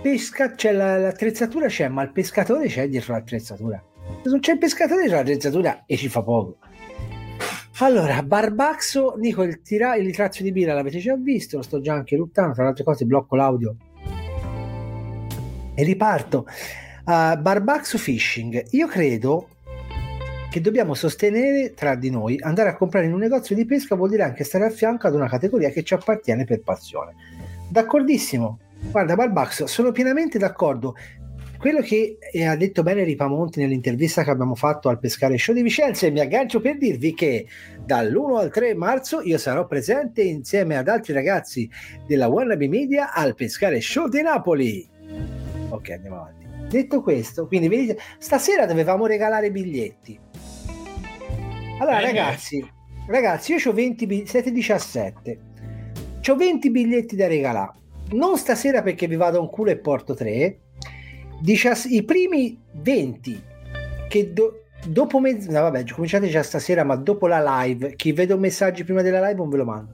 pesca, 0.02 0.56
cioè 0.56 0.72
la, 0.72 0.98
l'attrezzatura 0.98 1.68
c'è, 1.68 1.88
ma 1.90 2.04
il 2.04 2.12
pescatore 2.12 2.68
c'è 2.68 2.88
dietro 2.88 3.14
l'attrezzatura. 3.14 3.84
Se 4.24 4.30
non 4.30 4.40
c'è 4.40 4.54
il 4.54 4.58
pescatore 4.58 5.02
dietro 5.02 5.18
l'attrezzatura 5.18 5.84
e 5.86 5.98
ci 5.98 6.08
fa 6.08 6.24
poco. 6.24 6.58
Allora, 7.82 8.22
Barbaxo, 8.24 9.16
dico 9.18 9.42
il, 9.44 9.62
tira, 9.62 9.96
il 9.96 10.06
ritrazio 10.06 10.44
di 10.44 10.52
birra 10.52 10.74
l'avete 10.74 11.00
già 11.00 11.16
visto, 11.16 11.58
lo 11.58 11.64
sto 11.64 11.80
già 11.80 11.94
anche 11.94 12.18
ruttando, 12.18 12.54
tra 12.54 12.64
le 12.64 12.70
altre 12.70 12.84
cose 12.84 13.06
blocco 13.06 13.38
l'audio 13.38 13.76
e 15.80 15.84
riparto. 15.86 16.46
Uh, 17.06 17.40
Barbaxo 17.40 17.98
Fishing, 17.98 18.66
io 18.72 18.88
credo 18.88 19.48
che 20.50 20.60
dobbiamo 20.60 20.94
sostenere 20.94 21.74
tra 21.74 21.96
di 21.96 22.10
noi 22.10 22.38
andare 22.42 22.68
a 22.68 22.76
comprare 22.76 23.06
in 23.06 23.14
un 23.14 23.20
negozio 23.20 23.56
di 23.56 23.66
pesca 23.66 23.96
vuol 23.96 24.10
dire 24.10 24.24
anche 24.24 24.44
stare 24.44 24.66
a 24.66 24.70
fianco 24.70 25.08
ad 25.08 25.16
una 25.16 25.30
categoria 25.30 25.70
che 25.70 25.84
ci 25.84 25.94
appartiene 25.94 26.44
per 26.44 26.62
passione. 26.62 27.16
D'accordissimo. 27.70 28.60
Guarda, 28.92 29.16
Barbaxo, 29.16 29.68
sono 29.68 29.92
pienamente 29.92 30.38
d'accordo. 30.38 30.96
Quello 31.60 31.82
che 31.82 32.18
eh, 32.32 32.46
ha 32.46 32.56
detto 32.56 32.84
bene 32.84 33.04
Ripamonti 33.04 33.60
nell'intervista 33.60 34.24
che 34.24 34.30
abbiamo 34.30 34.56
fatto 34.56 34.88
al 34.88 34.98
Pescare 34.98 35.38
Show 35.38 35.54
di 35.54 35.62
Vicenza 35.62 36.08
e 36.08 36.10
mi 36.10 36.22
aggancio 36.22 36.62
per 36.62 36.78
dirvi 36.78 37.14
che 37.14 37.48
dall'1 37.84 38.38
al 38.38 38.50
3 38.50 38.76
marzo 38.76 39.20
io 39.22 39.38
sarò 39.38 39.68
presente 39.68 40.22
insieme 40.22 40.78
ad 40.78 40.88
altri 40.88 41.12
ragazzi 41.12 41.70
della 42.08 42.30
Wannabe 42.30 42.70
Media 42.70 43.12
al 43.12 43.36
Pescare 43.36 43.82
Show 43.82 44.08
di 44.08 44.22
Napoli. 44.22 44.90
Ok, 45.68 45.90
andiamo 45.90 46.22
avanti. 46.22 46.48
Detto 46.70 47.02
questo, 47.02 47.46
quindi 47.46 47.68
vedete, 47.68 48.00
stasera 48.20 48.66
dovevamo 48.66 49.06
regalare 49.06 49.52
biglietti. 49.52 50.18
Allora, 51.80 51.98
Bene. 51.98 52.08
ragazzi, 52.08 52.66
ragazzi, 53.06 53.52
io 53.52 53.70
ho 53.70 53.74
20 53.74 54.06
biglietti, 54.06 54.30
siete 54.30 54.52
17. 54.54 55.40
Ho 56.26 56.36
20 56.38 56.72
biglietti 56.72 57.18
da 57.18 57.28
regalare. 57.28 57.74
Non 58.12 58.38
stasera 58.38 58.82
perché 58.82 59.08
vi 59.08 59.18
vado 59.18 59.42
un 59.42 59.50
culo 59.50 59.72
e 59.72 59.78
porto 59.78 60.14
3. 60.14 60.60
Dicias- 61.42 61.86
I 61.86 62.04
primi 62.04 62.60
20 62.74 63.42
che 64.08 64.34
do- 64.34 64.64
dopo 64.86 65.20
mezzanotte, 65.20 65.54
no, 65.54 65.62
vabbè, 65.62 65.84
cominciate 65.92 66.28
già 66.28 66.44
stasera, 66.44 66.84
ma 66.84 66.96
dopo 66.96 67.28
la 67.28 67.62
live, 67.64 67.96
chi 67.96 68.12
vedo 68.12 68.38
messaggi 68.38 68.84
prima 68.84 69.02
della 69.02 69.20
live 69.22 69.36
non 69.36 69.50
ve 69.50 69.58
lo 69.58 69.66
mando. 69.66 69.94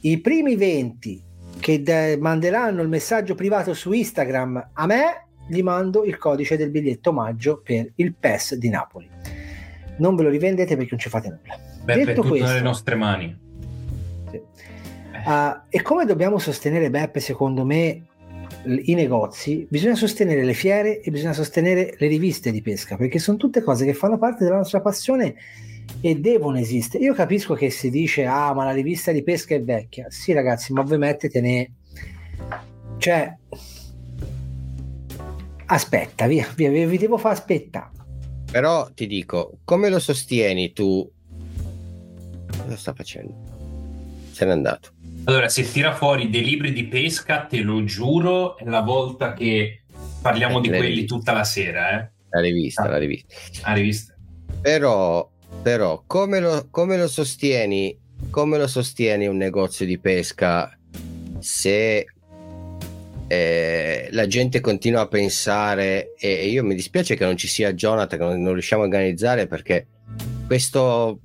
I 0.00 0.20
primi 0.20 0.56
20 0.56 1.22
che 1.60 1.82
de- 1.82 2.16
manderanno 2.20 2.82
il 2.82 2.88
messaggio 2.88 3.34
privato 3.34 3.72
su 3.74 3.92
Instagram 3.92 4.70
a 4.72 4.86
me 4.86 5.26
gli 5.48 5.62
mando 5.62 6.04
il 6.04 6.16
codice 6.16 6.56
del 6.56 6.70
biglietto 6.70 7.10
omaggio 7.10 7.60
per 7.62 7.90
il 7.96 8.14
PES 8.14 8.56
di 8.56 8.68
Napoli. 8.68 9.08
Non 9.98 10.16
ve 10.16 10.24
lo 10.24 10.28
rivendete 10.30 10.74
perché 10.74 10.90
non 10.90 10.98
ci 11.00 11.08
fate 11.08 11.28
nulla. 11.28 11.58
Beppe, 11.84 12.04
Detto 12.04 12.22
questo, 12.22 12.46
nelle 12.46 12.60
nostre 12.62 12.94
mani. 12.96 13.38
Sì. 14.30 14.40
Uh, 15.26 15.60
e 15.68 15.82
come 15.82 16.04
dobbiamo 16.04 16.38
sostenere 16.38 16.90
Beppe, 16.90 17.20
secondo 17.20 17.64
me, 17.64 18.02
i 18.66 18.94
negozi, 18.94 19.66
bisogna 19.68 19.94
sostenere 19.94 20.44
le 20.44 20.54
fiere 20.54 21.00
e 21.00 21.10
bisogna 21.10 21.32
sostenere 21.32 21.94
le 21.98 22.06
riviste 22.06 22.50
di 22.50 22.62
pesca, 22.62 22.96
perché 22.96 23.18
sono 23.18 23.36
tutte 23.36 23.62
cose 23.62 23.84
che 23.84 23.94
fanno 23.94 24.18
parte 24.18 24.44
della 24.44 24.56
nostra 24.56 24.80
passione 24.80 25.34
e 26.00 26.16
devono 26.16 26.58
esistere. 26.58 27.04
Io 27.04 27.14
capisco 27.14 27.54
che 27.54 27.70
si 27.70 27.90
dice, 27.90 28.24
ah, 28.24 28.52
ma 28.54 28.64
la 28.64 28.72
rivista 28.72 29.12
di 29.12 29.22
pesca 29.22 29.54
è 29.54 29.62
vecchia. 29.62 30.06
Sì, 30.10 30.32
ragazzi, 30.32 30.72
ma 30.72 30.82
voi 30.82 30.98
mettetene... 30.98 31.72
Cioè, 32.96 33.36
aspetta, 35.66 36.26
via, 36.26 36.46
via, 36.56 36.86
vi 36.86 36.98
devo 36.98 37.18
far 37.18 37.32
aspettare. 37.32 37.90
Però 38.50 38.90
ti 38.92 39.06
dico, 39.06 39.58
come 39.64 39.88
lo 39.88 39.98
sostieni 39.98 40.72
tu? 40.72 41.10
Cosa 42.62 42.76
sta 42.76 42.94
facendo? 42.94 43.34
Se 44.30 44.44
n'è 44.44 44.52
andato. 44.52 44.93
Allora, 45.26 45.48
se 45.48 45.70
tira 45.70 45.94
fuori 45.94 46.28
dei 46.28 46.44
libri 46.44 46.72
di 46.72 46.84
pesca, 46.84 47.46
te 47.46 47.62
lo 47.62 47.82
giuro, 47.84 48.58
è 48.58 48.64
la 48.64 48.82
volta 48.82 49.32
che 49.32 49.84
parliamo 50.20 50.58
eh, 50.58 50.60
di 50.60 50.68
quelli 50.68 50.86
riviste. 50.88 51.06
tutta 51.06 51.32
la 51.32 51.44
sera. 51.44 51.98
Eh? 51.98 52.10
La 52.28 52.40
rivista, 52.40 52.82
ah. 52.82 52.88
la 52.88 52.98
rivista. 52.98 53.34
La 53.62 53.72
rivista. 53.72 54.14
Però, 54.60 55.30
però 55.62 56.02
come, 56.06 56.40
lo, 56.40 56.68
come 56.70 56.98
lo 56.98 57.08
sostieni? 57.08 57.98
Come 58.28 58.58
lo 58.58 58.66
sostieni 58.66 59.26
un 59.26 59.36
negozio 59.36 59.86
di 59.86 59.98
pesca 59.98 60.76
se 61.38 62.06
eh, 63.26 64.08
la 64.10 64.26
gente 64.26 64.60
continua 64.60 65.02
a 65.02 65.08
pensare 65.08 66.14
e, 66.18 66.48
io 66.48 66.62
mi 66.64 66.74
dispiace 66.74 67.16
che 67.16 67.24
non 67.24 67.36
ci 67.36 67.48
sia 67.48 67.72
Jonathan, 67.72 68.18
che 68.18 68.24
non, 68.24 68.42
non 68.42 68.52
riusciamo 68.52 68.82
a 68.82 68.86
organizzare 68.86 69.46
perché 69.46 69.86
questo 70.46 71.20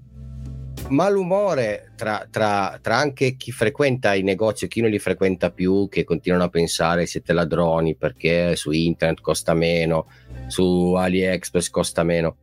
malumore 0.89 1.91
tra, 1.95 2.27
tra, 2.29 2.77
tra, 2.81 2.97
anche 2.97 3.35
chi 3.35 3.51
frequenta 3.51 4.13
i 4.13 4.21
negozi 4.21 4.65
e 4.65 4.67
chi 4.67 4.81
non 4.81 4.89
li 4.89 4.99
frequenta 4.99 5.51
più, 5.51 5.87
che 5.89 6.03
continuano 6.03 6.45
a 6.45 6.49
pensare 6.49 7.05
siete 7.05 7.33
ladroni 7.33 7.95
perché 7.95 8.55
su 8.55 8.71
internet 8.71 9.21
costa 9.21 9.53
meno, 9.53 10.07
su 10.47 10.93
AliExpress 10.93 11.69
costa 11.69 12.03
meno. 12.03 12.35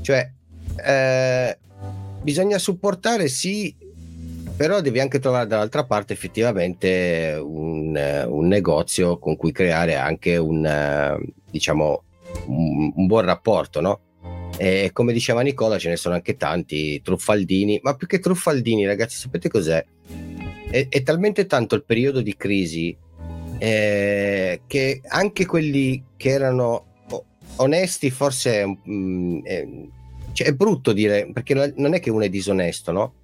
Cioè, 0.00 0.30
eh, 0.84 1.58
bisogna 2.22 2.58
supportare 2.58 3.28
sì 3.28 3.82
però 4.56 4.80
devi 4.80 5.00
anche 5.00 5.18
trovare 5.18 5.48
dall'altra 5.48 5.84
parte 5.84 6.12
effettivamente 6.12 7.36
un, 7.42 8.24
un 8.28 8.46
negozio 8.46 9.18
con 9.18 9.36
cui 9.36 9.50
creare 9.50 9.96
anche 9.96 10.36
un, 10.36 11.18
diciamo, 11.50 12.02
un, 12.46 12.92
un 12.94 13.06
buon 13.06 13.24
rapporto, 13.24 13.80
no? 13.80 14.00
E 14.56 14.90
come 14.92 15.12
diceva 15.12 15.40
Nicola, 15.40 15.78
ce 15.78 15.88
ne 15.88 15.96
sono 15.96 16.14
anche 16.14 16.36
tanti 16.36 17.00
truffaldini, 17.02 17.80
ma 17.82 17.94
più 17.94 18.06
che 18.06 18.20
truffaldini, 18.20 18.86
ragazzi, 18.86 19.16
sapete 19.16 19.48
cos'è? 19.48 19.84
È, 20.70 20.86
è 20.88 21.02
talmente 21.02 21.46
tanto 21.46 21.74
il 21.74 21.84
periodo 21.84 22.20
di 22.20 22.36
crisi 22.36 22.96
eh, 23.58 24.60
che 24.66 25.00
anche 25.08 25.46
quelli 25.46 26.04
che 26.16 26.28
erano 26.30 26.86
onesti, 27.56 28.10
forse 28.10 28.64
mh, 28.66 28.92
mm, 28.92 29.44
è, 29.44 29.68
cioè 30.32 30.46
è 30.48 30.52
brutto 30.52 30.92
dire, 30.92 31.30
perché 31.32 31.74
non 31.76 31.94
è 31.94 32.00
che 32.00 32.10
uno 32.10 32.24
è 32.24 32.28
disonesto, 32.28 32.92
no? 32.92 33.14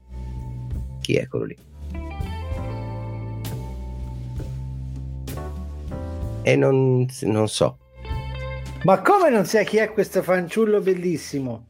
chi 1.00 1.16
è 1.16 1.26
quello 1.26 1.44
lì. 1.46 1.56
E 6.42 6.56
non, 6.56 7.06
non 7.22 7.48
so. 7.48 7.78
Ma 8.82 9.02
come 9.02 9.28
non 9.28 9.44
sai 9.44 9.66
chi 9.66 9.76
è 9.76 9.92
questo 9.92 10.22
fanciullo 10.22 10.80
bellissimo? 10.80 11.66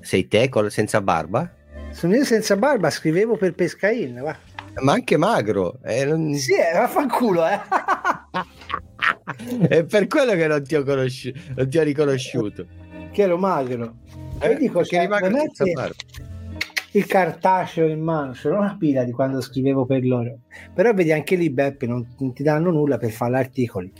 Sei 0.00 0.28
te 0.28 0.48
col, 0.48 0.70
senza 0.70 1.00
barba? 1.00 1.50
Sono 1.90 2.14
io 2.14 2.24
senza 2.24 2.56
barba, 2.56 2.90
scrivevo 2.90 3.36
per 3.36 3.54
Pescain, 3.54 4.20
va. 4.20 4.36
Ma 4.82 4.92
anche 4.92 5.16
magro. 5.16 5.78
Eh, 5.82 6.04
non... 6.04 6.34
Sì, 6.34 6.52
eh, 6.52 6.72
vaffanculo, 6.74 7.48
eh. 7.48 7.60
è 9.68 9.84
per 9.84 10.06
quello 10.06 10.32
che 10.32 10.46
non 10.46 10.62
ti 10.62 10.74
ho, 10.74 10.84
conosci- 10.84 11.34
non 11.56 11.68
ti 11.68 11.78
ho 11.78 11.82
riconosciuto. 11.82 12.66
Che 13.10 13.22
ero 13.22 13.38
magro. 13.38 13.96
Eh, 14.40 14.56
dico, 14.56 14.80
che 14.80 15.08
senza 15.08 15.64
barba 15.72 15.94
il 16.92 17.06
cartaceo 17.06 17.86
in 17.86 18.00
mano, 18.00 18.32
c'era 18.32 18.58
una 18.58 18.76
pila 18.76 19.04
di 19.04 19.12
quando 19.12 19.40
scrivevo 19.40 19.86
per 19.86 20.04
loro. 20.04 20.40
Però 20.74 20.92
vedi 20.92 21.12
anche 21.12 21.36
lì, 21.36 21.50
Beppe, 21.50 21.86
non, 21.86 22.06
non 22.18 22.32
ti 22.32 22.42
danno 22.42 22.70
nulla 22.70 22.98
per 22.98 23.10
fare 23.10 23.38
articoli. 23.38 23.92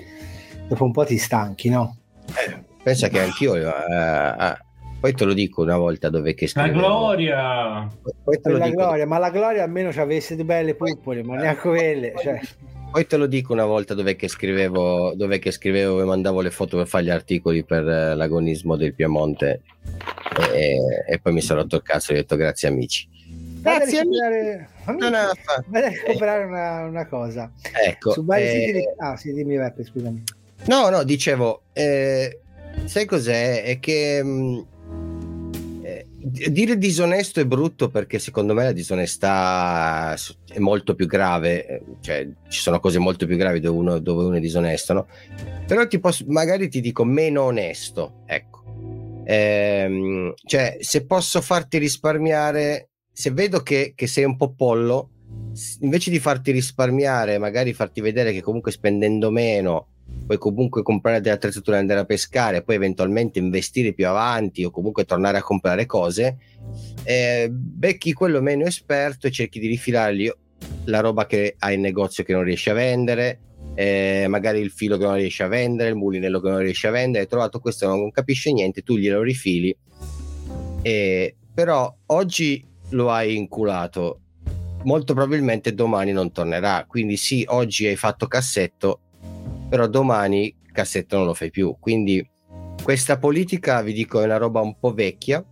Dopo 0.67 0.85
un 0.85 0.91
po' 0.91 1.05
ti 1.05 1.17
stanchi, 1.17 1.69
no? 1.69 1.99
Eh, 2.35 2.64
pensa 2.83 3.09
che 3.09 3.20
anch'io 3.20 3.57
eh, 3.57 3.62
eh, 3.62 4.57
poi 5.01 5.14
te 5.14 5.24
lo 5.24 5.33
dico 5.33 5.62
una 5.62 5.78
volta 5.78 6.11
dove 6.11 6.35
che 6.35 6.47
scrivevo. 6.47 6.74
La 6.74 6.87
gloria! 6.87 7.89
Poi 8.22 8.41
te 8.41 8.51
lo 8.51 8.59
la 8.59 8.66
dico. 8.66 8.76
gloria, 8.76 9.07
ma 9.07 9.16
la 9.16 9.31
gloria 9.31 9.62
almeno 9.62 9.91
ci 9.93 9.99
avesse 9.99 10.35
due 10.35 10.45
belle 10.45 10.74
puppole, 10.74 11.22
ma 11.22 11.37
neanche 11.37 11.68
quelle. 11.68 12.12
Cioè. 12.22 12.39
Poi 12.91 13.07
te 13.07 13.16
lo 13.16 13.26
dico 13.26 13.55
una 13.55 13.64
volta 13.64 13.95
dove 13.95 14.14
che 14.14 14.28
scrivevo, 14.28 15.14
dove 15.14 15.39
che 15.39 15.53
scrivevo 15.53 16.03
e 16.03 16.05
mandavo 16.05 16.43
le 16.43 16.51
foto 16.51 16.76
per 16.76 16.87
fare 16.87 17.05
gli 17.05 17.11
articoli 17.11 17.64
per 17.64 17.89
eh, 17.89 18.14
l'agonismo 18.14 18.76
del 18.76 18.95
Piemonte 18.95 19.62
e, 20.53 20.76
e, 21.09 21.18
poi 21.18 21.33
mi 21.33 21.41
sono 21.41 21.61
rotto 21.61 21.76
il 21.76 21.83
cazzo 21.83 22.11
e 22.11 22.16
ho 22.16 22.18
detto 22.18 22.37
grazie 22.37 22.68
amici. 22.68 23.09
Grazie 23.62 24.01
amici. 24.01 24.20
amici. 24.20 24.99
No, 24.99 25.09
no, 25.09 25.33
Vai 25.68 25.85
a 25.85 25.93
comprare 26.05 26.45
una, 26.45 26.85
una, 26.85 27.07
cosa. 27.07 27.51
Ecco. 27.87 28.12
Su 28.12 28.24
vari 28.24 28.43
eh, 28.43 28.51
siti 28.51 28.72
di... 28.72 28.85
Ah 28.99 29.16
sì, 29.16 29.33
dimmi 29.33 29.57
Beppe, 29.57 29.85
scusami. 29.85 30.22
No, 30.67 30.89
no, 30.91 31.03
dicevo, 31.05 31.63
eh, 31.73 32.41
sai 32.85 33.07
cos'è? 33.07 33.65
È 33.65 33.79
che... 33.81 34.23
Mh, 34.23 34.29
mm, 34.29 34.61
dire 36.23 36.77
disonesto 36.77 37.41
è 37.41 37.47
brutto 37.47 37.89
perché 37.89 38.19
secondo 38.19 38.55
me 38.55 38.65
la 38.65 38.73
disonestà 38.73 40.15
è 40.49 40.59
molto 40.59 40.95
più 40.95 41.07
grave, 41.07 41.67
eh, 41.67 41.83
cioè 42.01 42.29
ci 42.49 42.61
sono 42.61 42.79
cose 42.79 42.99
molto 42.99 43.27
più 43.27 43.37
gravi 43.37 43.61
dove 43.61 43.79
uno, 43.79 43.99
dove 43.99 44.25
uno 44.25 44.37
è 44.37 44.41
disonesto, 44.41 44.93
no? 44.93 45.07
Però 45.67 45.87
ti 45.87 45.99
posso, 45.99 46.25
magari 46.29 46.69
ti 46.69 46.81
dico 46.81 47.05
meno 47.05 47.43
onesto, 47.45 48.23
ecco. 48.27 48.63
Ehm, 49.25 50.35
cioè, 50.45 50.77
se 50.81 51.07
posso 51.07 51.41
farti 51.41 51.79
risparmiare, 51.79 52.91
se 53.13 53.31
vedo 53.31 53.61
che, 53.61 53.93
che 53.95 54.07
sei 54.07 54.25
un 54.25 54.37
po' 54.37 54.53
pollo, 54.53 55.11
invece 55.81 56.11
di 56.11 56.19
farti 56.19 56.51
risparmiare, 56.51 57.39
magari 57.39 57.73
farti 57.73 58.01
vedere 58.01 58.33
che 58.33 58.43
comunque 58.43 58.73
spendendo 58.73 59.31
meno 59.31 59.89
puoi 60.27 60.39
comunque 60.39 60.83
comprare 60.83 61.21
delle 61.21 61.35
attrezzature 61.35 61.77
e 61.77 61.81
andare 61.81 62.01
a 62.01 62.05
pescare, 62.05 62.63
poi 62.63 62.77
eventualmente 62.77 63.39
investire 63.39 63.93
più 63.93 64.07
avanti 64.07 64.65
o 64.65 64.71
comunque 64.71 65.05
tornare 65.05 65.39
a 65.39 65.43
comprare 65.43 65.87
cose, 65.87 66.37
eh, 67.03 67.49
becchi 67.51 68.13
quello 68.13 68.41
meno 68.41 68.65
esperto 68.65 69.27
e 69.27 69.33
cerchi 69.33 69.59
di 69.59 69.67
rifilargli 69.67 70.31
la 70.85 71.01
roba 71.01 71.27
che 71.27 71.57
hai 71.59 71.75
in 71.75 71.81
negozio 71.81 72.23
che 72.23 72.33
non 72.33 72.45
riesci 72.45 72.71
a 72.71 72.75
vendere, 72.75 73.41
eh, 73.75 74.27
magari 74.29 74.61
il 74.61 74.71
filo 74.71 74.97
che 74.97 75.05
non 75.05 75.17
riesci 75.17 75.43
a 75.43 75.49
vendere, 75.49 75.91
il 75.91 75.97
mulinello 75.97 76.41
che 76.41 76.49
non 76.49 76.59
riesci 76.59 76.87
a 76.87 76.91
vendere, 76.91 77.25
hai 77.25 77.29
trovato 77.29 77.59
questo 77.59 77.87
non 77.89 78.11
capisce 78.11 78.53
niente, 78.53 78.83
tu 78.83 78.97
glielo 78.97 79.23
rifili, 79.23 79.77
e, 80.83 81.35
però 81.53 81.93
oggi 82.07 82.65
lo 82.91 83.11
hai 83.11 83.37
inculato, 83.37 84.21
molto 84.85 85.15
probabilmente 85.15 85.75
domani 85.75 86.13
non 86.13 86.33
tornerà, 86.33 86.85
quindi 86.87 87.17
sì, 87.17 87.45
oggi 87.49 87.87
hai 87.87 87.97
fatto 87.97 88.27
cassetto, 88.27 89.01
però 89.71 89.87
domani 89.87 90.55
cassetto 90.73 91.16
non 91.16 91.27
lo 91.27 91.35
fai 91.35 91.51
più, 91.51 91.77
quindi 91.81 92.29
questa 92.83 93.18
politica 93.18 93.81
vi 93.83 93.93
dico 93.93 94.21
è 94.21 94.25
una 94.25 94.37
roba 94.37 94.61
un 94.61 94.77
po' 94.79 94.93
vecchia. 94.93 95.45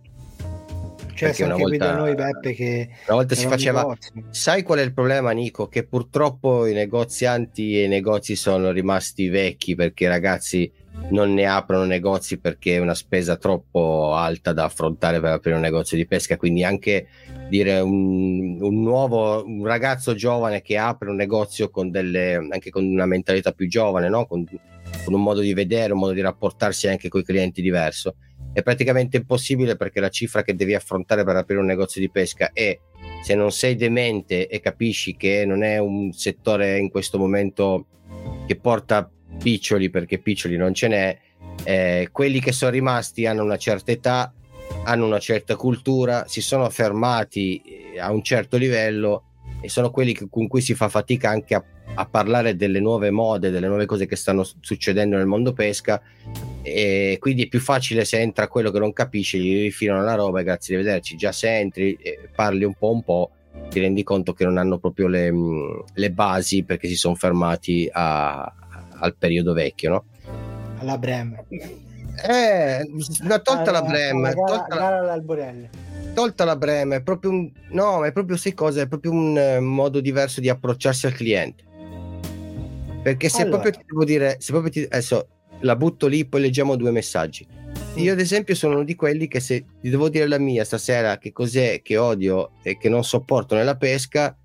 Cioè, 1.13 1.35
una 1.43 1.55
volta, 1.55 1.95
noi 1.95 2.15
Beppe 2.15 2.53
che 2.53 2.89
una 3.07 3.17
volta 3.17 3.35
si 3.35 3.45
faceva 3.45 3.81
negozi. 3.81 4.11
sai 4.29 4.63
qual 4.63 4.79
è 4.79 4.83
il 4.83 4.93
problema 4.93 5.31
Nico? 5.31 5.67
Che 5.67 5.85
purtroppo 5.85 6.65
i 6.65 6.73
negozianti 6.73 7.77
e 7.77 7.83
i 7.83 7.87
negozi 7.89 8.37
sono 8.37 8.71
rimasti 8.71 9.27
vecchi 9.27 9.75
perché 9.75 10.05
i 10.05 10.07
ragazzi 10.07 10.71
non 11.09 11.33
ne 11.33 11.45
aprono 11.45 11.85
negozi 11.85 12.37
perché 12.37 12.75
è 12.75 12.79
una 12.79 12.93
spesa 12.93 13.35
troppo 13.35 14.13
alta 14.13 14.53
da 14.53 14.65
affrontare 14.65 15.19
per 15.19 15.31
aprire 15.31 15.55
un 15.55 15.61
negozio 15.61 15.97
di 15.97 16.05
pesca 16.05 16.37
quindi 16.37 16.63
anche 16.63 17.07
dire 17.49 17.79
un, 17.79 18.61
un 18.61 18.81
nuovo 18.81 19.43
un 19.45 19.65
ragazzo 19.65 20.13
giovane 20.13 20.61
che 20.61 20.77
apre 20.77 21.09
un 21.09 21.15
negozio 21.15 21.69
con 21.69 21.89
delle 21.89 22.35
anche 22.35 22.69
con 22.69 22.85
una 22.85 23.05
mentalità 23.05 23.51
più 23.51 23.67
giovane 23.67 24.09
no? 24.09 24.25
con, 24.25 24.45
con 25.03 25.13
un 25.13 25.21
modo 25.21 25.39
di 25.39 25.53
vedere 25.53 25.93
un 25.93 25.99
modo 25.99 26.13
di 26.13 26.21
rapportarsi 26.21 26.87
anche 26.87 27.09
con 27.09 27.21
i 27.21 27.23
clienti 27.23 27.61
diverso 27.61 28.15
è 28.53 28.61
praticamente 28.61 29.17
impossibile 29.17 29.75
perché 29.75 29.99
la 29.99 30.09
cifra 30.09 30.43
che 30.43 30.55
devi 30.55 30.73
affrontare 30.73 31.23
per 31.23 31.35
aprire 31.35 31.59
un 31.59 31.67
negozio 31.67 32.01
di 32.01 32.09
pesca 32.09 32.51
è 32.53 32.77
se 33.23 33.35
non 33.35 33.51
sei 33.51 33.75
demente 33.75 34.47
e 34.47 34.59
capisci 34.59 35.15
che 35.15 35.45
non 35.45 35.63
è 35.63 35.77
un 35.77 36.11
settore 36.13 36.77
in 36.77 36.89
questo 36.89 37.17
momento 37.17 37.85
che 38.47 38.55
porta 38.55 39.09
piccioli 39.41 39.89
perché 39.89 40.19
piccioli 40.19 40.57
non 40.57 40.73
ce 40.73 40.87
n'è 40.87 41.17
eh, 41.63 42.09
quelli 42.11 42.39
che 42.39 42.51
sono 42.51 42.71
rimasti 42.71 43.25
hanno 43.25 43.43
una 43.43 43.57
certa 43.57 43.91
età 43.91 44.33
hanno 44.83 45.05
una 45.05 45.19
certa 45.19 45.55
cultura 45.55 46.25
si 46.27 46.41
sono 46.41 46.69
fermati 46.69 47.61
eh, 47.93 47.99
a 47.99 48.11
un 48.11 48.21
certo 48.21 48.57
livello 48.57 49.23
e 49.61 49.69
sono 49.69 49.91
quelli 49.91 50.13
che, 50.13 50.27
con 50.29 50.47
cui 50.47 50.61
si 50.61 50.73
fa 50.73 50.87
fatica 50.89 51.29
anche 51.29 51.53
a, 51.53 51.63
a 51.95 52.05
parlare 52.05 52.55
delle 52.55 52.79
nuove 52.79 53.11
mode 53.11 53.49
delle 53.49 53.67
nuove 53.67 53.85
cose 53.85 54.05
che 54.05 54.15
stanno 54.15 54.47
succedendo 54.59 55.17
nel 55.17 55.25
mondo 55.25 55.53
pesca. 55.53 56.01
E 56.61 57.17
quindi 57.19 57.43
è 57.43 57.47
più 57.47 57.59
facile 57.59 58.05
se 58.05 58.19
entra 58.19 58.47
quello 58.47 58.71
che 58.71 58.79
non 58.79 58.93
capisce, 58.93 59.37
gli 59.37 59.61
rifilano 59.61 60.03
la 60.03 60.15
roba 60.15 60.39
e 60.39 60.43
grazie 60.43 60.77
di 60.77 60.83
vederci, 60.83 61.17
già 61.17 61.31
se 61.31 61.57
entri 61.57 61.97
e 62.01 62.29
parli 62.33 62.63
un 62.63 62.73
po' 62.73 62.91
un 62.91 63.03
po' 63.03 63.31
ti 63.69 63.79
rendi 63.79 64.03
conto 64.03 64.33
che 64.33 64.45
non 64.45 64.57
hanno 64.57 64.77
proprio 64.77 65.07
le, 65.07 65.31
le 65.93 66.11
basi 66.11 66.63
perché 66.63 66.87
si 66.87 66.95
sono 66.95 67.15
fermati 67.15 67.89
a, 67.91 68.53
al 68.99 69.15
periodo 69.15 69.53
vecchio, 69.53 69.89
no? 69.89 70.05
Alla 70.79 70.97
Brem. 70.97 71.37
Eh, 72.25 72.85
tolta 73.43 73.61
alla, 73.61 73.71
la 73.71 73.81
Brem, 73.81 74.33
tolta, 74.33 74.65
gara 74.67 75.19
tolta 76.13 76.43
la 76.43 76.55
Brem, 76.57 76.95
è 76.95 77.01
proprio 77.01 77.31
un 77.31 77.49
no, 77.69 78.03
è 78.03 78.11
proprio 78.11 78.35
sai 78.35 78.53
cosa, 78.53 78.81
è 78.81 78.87
proprio 78.87 79.11
un 79.11 79.37
uh, 79.37 79.63
modo 79.63 80.01
diverso 80.01 80.41
di 80.41 80.49
approcciarsi 80.49 81.05
al 81.05 81.13
cliente. 81.13 81.63
Perché 83.01 83.29
se 83.29 83.43
allora. 83.43 83.59
proprio 83.59 83.81
ti 83.81 83.87
devo 83.87 84.03
dire, 84.03 84.35
se 84.39 84.51
proprio 84.51 84.71
ti 84.71 84.83
adesso 84.83 85.27
la 85.61 85.75
butto 85.75 86.07
lì, 86.07 86.25
poi 86.25 86.41
leggiamo 86.41 86.75
due 86.75 86.91
messaggi. 86.91 87.47
Io, 87.95 88.11
ad 88.11 88.19
esempio, 88.19 88.55
sono 88.55 88.75
uno 88.75 88.83
di 88.83 88.95
quelli 88.95 89.27
che 89.27 89.39
se 89.39 89.65
ti 89.81 89.89
devo 89.89 90.09
dire 90.09 90.27
la 90.27 90.37
mia 90.37 90.63
stasera, 90.63 91.17
che 91.17 91.31
cos'è 91.31 91.81
che 91.81 91.97
odio 91.97 92.51
e 92.63 92.77
che 92.77 92.89
non 92.89 93.03
sopporto 93.03 93.55
nella 93.55 93.77
pesca, 93.77 94.35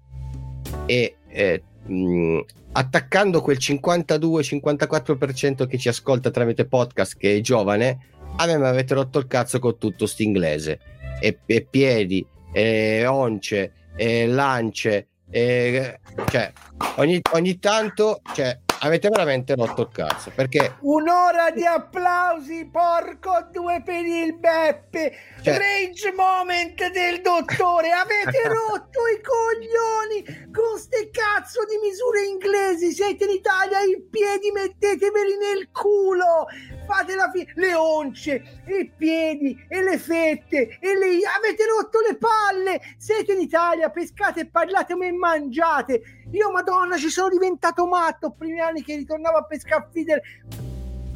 e 0.87 1.17
eh, 1.29 1.63
mh, 1.87 2.41
attaccando 2.77 3.41
quel 3.41 3.59
52-54% 3.59 5.67
che 5.67 5.79
ci 5.79 5.89
ascolta 5.89 6.31
tramite 6.31 6.67
podcast, 6.67 7.17
che 7.17 7.37
è 7.37 7.41
giovane, 7.41 7.99
a 8.37 8.47
me 8.47 8.59
mi 8.59 8.67
avete 8.67 8.95
rotto 8.95 9.19
il 9.19 9.27
cazzo 9.27 9.59
con 9.59 9.79
tutto 9.79 10.07
stinglese. 10.07 10.79
E, 11.21 11.39
e 11.47 11.67
piedi, 11.69 12.25
e 12.53 13.07
once, 13.07 13.73
e 13.97 14.27
lance, 14.27 15.09
e, 15.31 16.01
cioè, 16.29 16.53
ogni, 16.97 17.21
ogni 17.33 17.59
tanto, 17.59 18.21
cioè, 18.35 18.59
avete 18.81 19.09
veramente 19.09 19.55
rotto 19.55 19.83
il 19.83 19.89
cazzo 19.93 20.31
perché 20.35 20.77
un'ora 20.81 21.51
di 21.51 21.65
applausi 21.65 22.69
porco 22.71 23.49
due 23.51 23.83
per 23.85 24.05
il 24.05 24.37
Beppe. 24.37 25.17
Cioè... 25.43 25.59
rage 25.59 26.13
moment 26.13 26.91
del 26.91 27.21
dottore. 27.21 27.91
Avete 27.91 28.43
rotto 28.49 29.01
i 29.07 29.21
coglioni 29.23 30.51
con 30.51 30.79
ste 30.79 31.11
cazzo 31.11 31.65
di 31.65 31.77
misure 31.83 32.23
inglesi. 32.23 32.93
Siete 32.93 33.25
in 33.25 33.31
Italia 33.31 33.81
i 33.81 34.01
piedi 34.11 34.51
metteteveli 34.51 35.37
nel 35.37 35.71
culo. 35.71 36.47
Fate 36.87 37.15
la 37.15 37.31
fine 37.33 37.53
le 37.55 37.75
once 37.75 38.63
i 38.67 38.91
piedi 38.95 39.57
e 39.69 39.83
le 39.83 39.99
fette 39.99 40.79
e 40.81 40.95
le 40.97 41.21
avete 41.37 41.65
rotto 41.67 42.01
le 42.01 42.17
palle. 42.17 42.81
Siete 42.99 43.33
in 43.33 43.41
Italia 43.41 43.91
pescate 43.91 44.41
e 44.41 44.47
parlate 44.47 44.93
e 44.93 45.13
mangiate 45.13 46.03
io, 46.31 46.51
madonna, 46.51 46.97
ci 46.97 47.11
sono 47.11 47.29
diventato 47.29 47.87
matto. 47.87 48.31
Primi 48.31 48.61
anni 48.61 48.83
che 48.83 48.97
ritornavo 48.97 49.39
a 49.39 49.45
pescare 49.45 49.89
feeder 49.93 50.21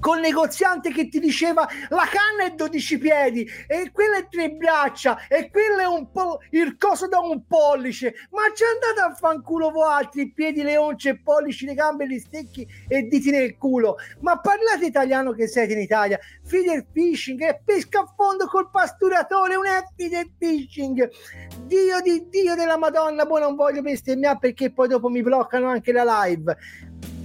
col 0.01 0.21
negoziante 0.21 0.91
che 0.93 1.09
ti 1.09 1.19
diceva 1.21 1.67
la 1.89 2.07
canna 2.11 2.51
è 2.51 2.55
12 2.55 2.99
piedi 2.99 3.49
e 3.67 3.91
quella 3.93 4.19
è 4.19 4.29
tre 4.29 4.51
braccia 4.51 5.27
e 5.29 5.51
quello 5.51 5.79
è 5.79 5.87
un 5.87 6.11
po' 6.11 6.41
il 6.51 6.77
coso 6.77 7.09
da 7.09 7.19
un 7.19 7.45
pollice. 7.47 8.15
Ma 8.31 8.43
ci 8.55 8.65
andate 8.65 9.01
a 9.01 9.15
fanculo 9.15 9.71
voi 9.71 9.91
altri 9.91 10.33
piedi 10.33 10.63
le 10.63 10.77
once 10.77 11.21
pollici 11.21 11.67
le 11.67 11.75
gambe 11.75 12.07
gli 12.07 12.19
stecchi 12.19 12.67
e 12.87 13.03
diti 13.03 13.31
nel 13.31 13.57
culo. 13.57 13.97
Ma 14.21 14.39
parlate 14.39 14.87
italiano 14.87 15.33
che 15.33 15.47
siete 15.47 15.73
in 15.73 15.81
Italia. 15.81 16.19
Feeder 16.45 16.87
fishing 16.93 17.41
e 17.43 17.61
pesca 17.65 18.01
a 18.01 18.15
fondo 18.17 18.47
col 18.47 18.71
pasturatore 18.71 19.57
un 19.57 19.65
feeder 19.97 20.27
fishing 20.39 21.09
Dio 21.67 22.01
di 22.01 22.29
Dio 22.29 22.55
della 22.55 22.79
Madonna 22.79 23.27
poi 23.27 23.41
non 23.41 23.55
voglio 23.55 23.83
bestemmiare 23.83 24.39
perché 24.41 24.73
poi 24.73 24.89
dopo 24.89 25.09
mi 25.09 25.23
bloccano 25.23 25.69
anche 25.69 25.93
la 25.93 26.25
live. 26.25 26.57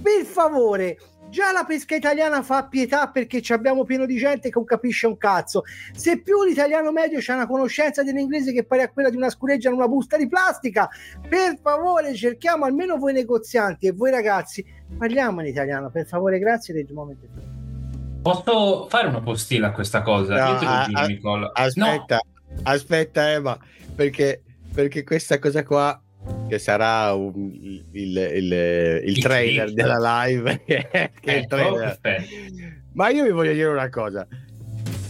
Per 0.02 0.24
favore 0.24 0.98
Già 1.34 1.50
la 1.50 1.64
pesca 1.64 1.96
italiana 1.96 2.44
fa 2.44 2.62
pietà 2.66 3.08
perché 3.08 3.42
abbiamo 3.52 3.82
pieno 3.82 4.06
di 4.06 4.14
gente 4.14 4.50
che 4.50 4.54
non 4.54 4.64
capisce 4.64 5.08
un 5.08 5.16
cazzo. 5.16 5.64
Se 5.92 6.22
più 6.22 6.44
l'italiano 6.44 6.92
medio 6.92 7.18
c'ha 7.20 7.34
una 7.34 7.48
conoscenza 7.48 8.04
dell'inglese 8.04 8.52
che 8.52 8.62
pare 8.62 8.82
a 8.82 8.88
quella 8.88 9.10
di 9.10 9.16
una 9.16 9.30
scureggia 9.30 9.68
in 9.68 9.74
una 9.74 9.88
busta 9.88 10.16
di 10.16 10.28
plastica, 10.28 10.88
per 11.28 11.58
favore 11.60 12.14
cerchiamo 12.14 12.66
almeno 12.66 12.98
voi 12.98 13.14
negozianti 13.14 13.88
e 13.88 13.90
voi 13.90 14.12
ragazzi, 14.12 14.64
parliamo 14.96 15.40
in 15.40 15.48
italiano, 15.48 15.90
per 15.90 16.06
favore, 16.06 16.38
grazie 16.38 16.72
del 16.72 16.86
momento. 16.92 17.26
Posso 18.22 18.86
fare 18.88 19.08
una 19.08 19.20
postilla 19.20 19.66
a 19.66 19.72
questa 19.72 20.02
cosa? 20.02 20.36
No, 20.36 20.50
Io 20.52 20.58
te 20.58 20.64
lo 20.64 20.70
a, 20.70 20.88
a, 20.92 21.06
Nicola. 21.06 21.50
Aspetta, 21.52 22.20
no. 22.22 22.60
aspetta 22.62 23.32
Emma, 23.32 23.58
perché, 23.92 24.40
perché 24.72 25.02
questa 25.02 25.40
cosa 25.40 25.64
qua 25.64 26.00
che 26.48 26.58
sarà 26.58 27.12
un, 27.14 27.50
il, 27.52 27.84
il, 27.92 28.16
il, 28.16 29.02
il 29.04 29.18
trailer 29.20 29.66
clip. 29.66 29.76
della 29.76 30.24
live. 30.24 30.62
che 30.64 31.10
eh, 31.20 31.46
trailer. 31.46 31.98
Ma 32.92 33.08
io 33.10 33.24
vi 33.24 33.30
voglio 33.30 33.52
dire 33.52 33.68
una 33.68 33.88
cosa. 33.88 34.26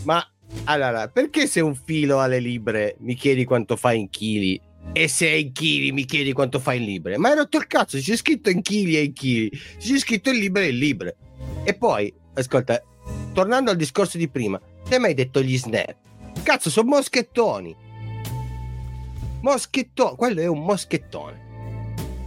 Ma 0.04 0.26
allora, 0.64 1.08
perché 1.08 1.46
se 1.46 1.60
un 1.60 1.74
filo 1.74 2.20
alle 2.20 2.38
libre 2.38 2.96
mi 3.00 3.14
chiedi 3.14 3.44
quanto 3.44 3.76
fa 3.76 3.92
in 3.92 4.08
chili 4.08 4.60
e 4.92 5.08
se 5.08 5.26
è 5.26 5.32
in 5.32 5.52
chili 5.52 5.92
mi 5.92 6.04
chiedi 6.04 6.32
quanto 6.32 6.58
fa 6.58 6.72
in 6.74 6.84
libre? 6.84 7.18
Ma 7.18 7.30
hai 7.30 7.36
rotto 7.36 7.58
il 7.58 7.66
cazzo, 7.66 7.98
c'è 7.98 8.16
scritto 8.16 8.50
in 8.50 8.62
chili 8.62 8.96
e 8.96 9.02
in 9.04 9.12
chili, 9.12 9.50
c'è 9.78 9.98
scritto 9.98 10.30
in 10.30 10.38
libre 10.38 10.66
e 10.66 10.70
in 10.70 10.78
libre. 10.78 11.16
E 11.64 11.74
poi, 11.74 12.12
ascolta, 12.34 12.82
tornando 13.32 13.70
al 13.70 13.76
discorso 13.76 14.16
di 14.16 14.28
prima, 14.28 14.60
te 14.88 14.98
mi 14.98 15.06
hai 15.06 15.14
detto 15.14 15.42
gli 15.42 15.56
snap. 15.56 15.96
Cazzo, 16.42 16.70
sono 16.70 16.88
moschettoni 16.88 17.74
moschettone, 19.44 20.16
quello 20.16 20.40
è 20.40 20.46
un 20.46 20.64
moschettone. 20.64 21.42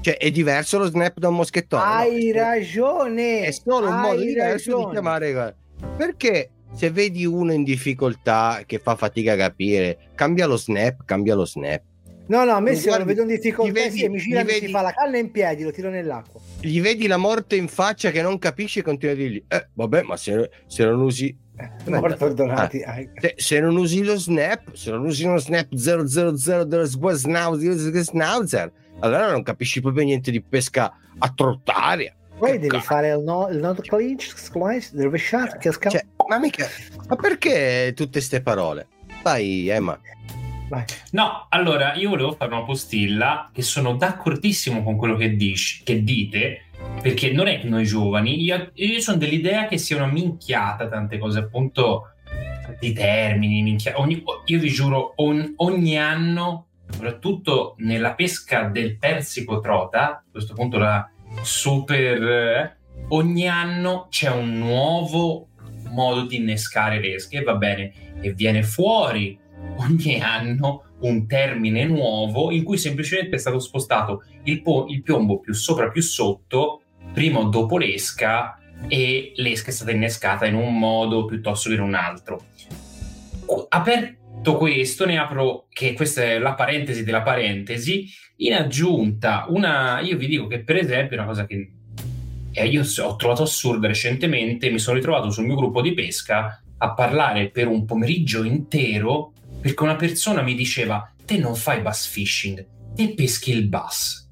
Cioè, 0.01 0.17
è 0.17 0.29
diverso 0.29 0.77
lo 0.77 0.85
snap 0.85 1.17
da 1.17 1.29
un 1.29 1.35
moschettone. 1.35 1.83
Hai 1.83 2.27
no? 2.27 2.39
ragione. 2.39 3.41
È 3.41 3.51
solo 3.51 3.89
un 3.89 3.99
modo 3.99 4.21
diverso 4.21 4.69
ragione. 4.69 4.85
di 4.85 4.91
chiamare. 4.91 5.55
Perché 5.97 6.51
se 6.73 6.91
vedi 6.91 7.25
uno 7.25 7.53
in 7.53 7.63
difficoltà 7.63 8.61
che 8.67 8.77
fa 8.77 8.95
fatica 8.95 9.33
a 9.33 9.35
capire, 9.35 10.11
cambia 10.13 10.45
lo 10.45 10.57
snap, 10.57 11.03
cambia 11.05 11.33
lo 11.33 11.45
snap. 11.45 11.81
No, 12.27 12.43
no, 12.43 12.51
a 12.51 12.59
me 12.59 12.75
se 12.75 12.95
lo 12.95 13.03
vedo 13.03 13.21
in 13.21 13.29
difficoltà, 13.29 13.71
vedi, 13.71 13.99
sì, 13.99 14.09
mi, 14.09 14.19
gira, 14.19 14.43
vedi, 14.43 14.65
si 14.65 14.71
fa 14.71 14.81
la 14.81 14.91
canna 14.91 15.17
in 15.17 15.31
piedi, 15.31 15.63
lo 15.63 15.71
tiro 15.71 15.89
nell'acqua. 15.89 16.39
Gli 16.59 16.81
vedi 16.81 17.07
la 17.07 17.17
morte 17.17 17.55
in 17.55 17.67
faccia 17.67 18.11
che 18.11 18.21
non 18.21 18.37
capisce 18.37 18.81
e 18.81 18.83
continua 18.83 19.15
a 19.15 19.17
dirgli, 19.17 19.43
eh, 19.47 19.69
vabbè, 19.73 20.03
ma 20.03 20.17
se, 20.17 20.49
se 20.67 20.83
non 20.83 21.01
usi 21.01 21.35
Morto 21.85 22.33
Donati. 22.33 22.81
Ah, 22.81 23.01
se, 23.19 23.33
se, 23.37 23.59
non 23.59 23.75
usi 23.77 24.03
lo 24.03 24.17
snap, 24.17 24.73
se 24.73 24.91
non 24.91 25.05
usi 25.05 25.25
uno 25.25 25.37
snap 25.37 25.73
000 25.73 26.03
dello 26.63 26.85
schnauzer, 28.03 28.71
allora 28.99 29.31
non 29.31 29.43
capisci 29.43 29.81
proprio 29.81 30.03
niente 30.03 30.31
di 30.31 30.41
pesca 30.41 30.93
a 31.17 31.31
trottaria. 31.33 32.13
Poi 32.37 32.59
devi 32.59 32.79
fare 32.79 33.09
il, 33.09 33.23
no, 33.23 33.47
il 33.49 33.57
not 33.57 33.81
clinch, 33.81 34.37
squash, 34.37 34.91
il 34.91 35.03
rovesciato, 35.03 35.57
che 35.57 35.71
cioè, 35.71 36.05
ma 36.27 36.37
mica, 36.37 36.67
ma 37.07 37.15
perché 37.15 37.93
tutte 37.95 38.11
queste 38.11 38.41
parole? 38.41 38.87
Vai, 39.23 39.67
Emma. 39.69 39.99
Vai. 40.69 40.83
No, 41.11 41.47
allora 41.49 41.95
io 41.95 42.09
volevo 42.09 42.33
fare 42.33 42.53
una 42.53 42.63
postilla 42.63 43.49
che 43.51 43.63
sono 43.63 43.95
d'accordissimo 43.95 44.83
con 44.83 44.97
quello 44.97 45.15
che, 45.15 45.35
dici, 45.35 45.81
che 45.83 46.03
dite, 46.03 46.66
perché 47.01 47.31
non 47.31 47.47
è 47.47 47.59
che 47.59 47.67
noi 47.67 47.85
giovani, 47.85 48.41
io, 48.41 48.71
io 48.73 48.99
sono 48.99 49.17
dell'idea 49.17 49.67
che 49.67 49.77
sia 49.77 49.97
una 49.97 50.11
minchiata 50.11 50.87
tante 50.87 51.17
cose, 51.17 51.39
appunto 51.39 52.11
di 52.79 52.93
termini, 52.93 53.61
minchia, 53.61 53.99
ogni, 53.99 54.23
io 54.45 54.59
vi 54.59 54.69
giuro, 54.69 55.13
on, 55.17 55.53
ogni 55.57 55.97
anno, 55.97 56.67
soprattutto 56.89 57.75
nella 57.79 58.13
pesca 58.13 58.63
del 58.63 58.97
persico 58.97 59.59
trota, 59.59 60.09
a 60.09 60.23
questo 60.29 60.53
punto 60.53 60.77
la 60.77 61.09
super, 61.41 62.21
eh, 62.21 62.77
ogni 63.09 63.47
anno 63.47 64.07
c'è 64.09 64.29
un 64.29 64.57
nuovo 64.57 65.47
modo 65.89 66.25
di 66.25 66.37
innescare 66.37 66.99
l'esche, 66.99 67.41
va 67.41 67.55
bene, 67.55 67.93
e 68.19 68.33
viene 68.33 68.63
fuori 68.63 69.37
ogni 69.77 70.19
anno 70.19 70.83
un 70.99 71.27
termine 71.27 71.85
nuovo 71.85 72.51
in 72.51 72.63
cui 72.63 72.77
semplicemente 72.77 73.35
è 73.35 73.39
stato 73.39 73.59
spostato 73.59 74.23
il, 74.43 74.61
po- 74.61 74.87
il 74.89 75.03
piombo 75.03 75.39
più 75.39 75.53
sopra 75.53 75.89
più 75.89 76.01
sotto, 76.01 76.81
prima 77.13 77.39
o 77.39 77.43
dopo 77.45 77.77
l'esca, 77.77 78.57
e 78.87 79.31
l'esca 79.35 79.69
è 79.69 79.73
stata 79.73 79.91
innescata 79.91 80.45
in 80.45 80.55
un 80.55 80.77
modo 80.77 81.25
piuttosto 81.25 81.69
che 81.69 81.75
in 81.75 81.81
un 81.81 81.95
altro. 81.95 82.45
Aperto 83.69 84.57
questo, 84.57 85.05
ne 85.05 85.17
apro 85.17 85.67
che 85.69 85.93
questa 85.93 86.23
è 86.23 86.37
la 86.37 86.53
parentesi 86.53 87.03
della 87.03 87.21
parentesi. 87.23 88.05
In 88.37 88.53
aggiunta, 88.53 89.45
una, 89.49 89.99
io 90.01 90.17
vi 90.17 90.27
dico 90.27 90.47
che 90.47 90.63
per 90.63 90.75
esempio 90.75 91.17
una 91.17 91.25
cosa 91.25 91.45
che 91.45 91.71
io 92.53 92.83
ho 93.03 93.15
trovato 93.15 93.43
assurda 93.43 93.87
recentemente, 93.87 94.69
mi 94.69 94.79
sono 94.79 94.97
ritrovato 94.97 95.29
sul 95.31 95.45
mio 95.45 95.55
gruppo 95.55 95.81
di 95.81 95.93
pesca 95.93 96.61
a 96.79 96.93
parlare 96.93 97.49
per 97.49 97.67
un 97.67 97.85
pomeriggio 97.85 98.43
intero 98.43 99.33
perché 99.59 99.83
una 99.83 99.95
persona 99.95 100.41
mi 100.41 100.53
diceva 100.53 101.11
te 101.25 101.37
non 101.37 101.55
fai 101.55 101.81
bass 101.81 102.07
fishing, 102.07 102.65
te 102.95 103.13
peschi 103.13 103.51
il 103.51 103.67
bass. 103.67 104.26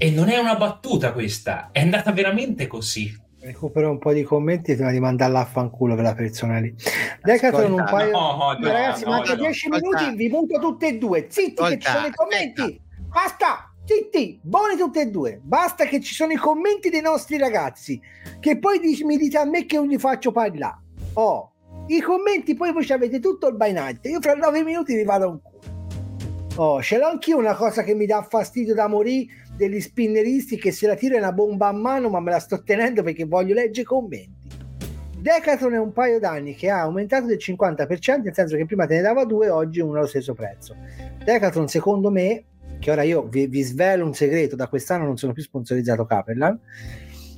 E 0.00 0.12
non 0.12 0.28
è 0.28 0.38
una 0.38 0.54
battuta 0.54 1.12
questa, 1.12 1.70
è 1.72 1.80
andata 1.80 2.12
veramente 2.12 2.68
così. 2.68 3.12
Recupero 3.40 3.90
un 3.90 3.98
po' 3.98 4.12
di 4.12 4.22
commenti 4.22 4.76
prima 4.76 4.92
di 4.92 5.00
mandarla 5.00 5.40
a 5.40 5.44
fanculo 5.44 5.96
per 5.96 6.04
la 6.04 6.14
persona 6.14 6.60
lì. 6.60 6.72
Decathlon 7.20 7.72
un 7.72 7.84
paio. 7.84 8.12
No, 8.12 8.36
no, 8.36 8.56
ragazzi, 8.60 9.02
no, 9.02 9.10
manca 9.10 9.34
10 9.34 9.68
minuti, 9.68 10.14
vi 10.14 10.28
muto 10.28 10.60
tutte 10.60 10.86
e 10.86 10.98
due. 10.98 11.26
Zitti, 11.28 11.60
Ascolta, 11.60 11.74
che 11.74 11.80
ci 11.80 11.90
sono 11.90 12.06
i 12.06 12.12
commenti. 12.14 12.80
Basta! 13.08 13.72
Zitti, 13.84 14.38
buoni 14.40 14.76
tutti 14.76 15.00
e 15.00 15.06
due. 15.06 15.40
Basta 15.42 15.84
che 15.86 16.00
ci 16.00 16.14
sono 16.14 16.30
i 16.30 16.36
commenti 16.36 16.90
dei 16.90 17.00
nostri 17.00 17.36
ragazzi. 17.36 18.00
Che 18.38 18.58
poi 18.60 18.78
mi 19.04 19.16
dite 19.16 19.38
a 19.38 19.44
me 19.46 19.66
che 19.66 19.78
non 19.78 19.88
li 19.88 19.98
faccio 19.98 20.30
parlare. 20.30 20.78
Oh, 21.14 21.54
i 21.88 22.00
commenti 22.00 22.54
poi 22.54 22.70
voi 22.72 22.86
avete 22.90 23.18
tutto 23.18 23.48
il 23.48 23.56
by 23.56 23.72
night. 23.72 24.06
Io 24.06 24.20
fra 24.20 24.34
9 24.34 24.62
minuti 24.62 24.94
vi 24.94 25.02
vado 25.02 25.28
un 25.28 25.40
culo. 25.42 25.56
Oh, 26.54 26.82
ce 26.82 26.98
l'ho 26.98 27.08
anch'io 27.08 27.36
una 27.36 27.54
cosa 27.54 27.82
che 27.82 27.94
mi 27.94 28.06
dà 28.06 28.24
fastidio 28.28 28.74
da 28.74 28.86
morire 28.88 29.46
degli 29.58 29.80
spinneristi 29.80 30.56
che 30.56 30.70
se 30.70 30.86
la 30.86 30.94
tira 30.94 31.18
una 31.18 31.32
bomba 31.32 31.66
a 31.66 31.72
mano 31.72 32.08
ma 32.08 32.20
me 32.20 32.30
la 32.30 32.38
sto 32.38 32.62
tenendo 32.62 33.02
perché 33.02 33.24
voglio 33.24 33.54
leggere 33.54 33.80
i 33.80 33.84
commenti. 33.84 34.36
Decathlon 35.18 35.74
è 35.74 35.78
un 35.78 35.92
paio 35.92 36.20
d'anni 36.20 36.54
che 36.54 36.70
ha 36.70 36.82
aumentato 36.82 37.26
del 37.26 37.38
50%, 37.38 38.22
nel 38.22 38.34
senso 38.34 38.56
che 38.56 38.64
prima 38.64 38.86
te 38.86 38.94
ne 38.94 39.00
dava 39.00 39.24
due, 39.24 39.50
oggi 39.50 39.80
uno 39.80 39.98
allo 39.98 40.06
stesso 40.06 40.32
prezzo. 40.32 40.76
Decathlon 41.24 41.66
secondo 41.66 42.10
me, 42.10 42.44
che 42.78 42.92
ora 42.92 43.02
io 43.02 43.26
vi, 43.26 43.48
vi 43.48 43.62
svelo 43.62 44.06
un 44.06 44.14
segreto, 44.14 44.54
da 44.54 44.68
quest'anno 44.68 45.04
non 45.04 45.16
sono 45.16 45.32
più 45.32 45.42
sponsorizzato 45.42 46.06
Caperlan, 46.06 46.60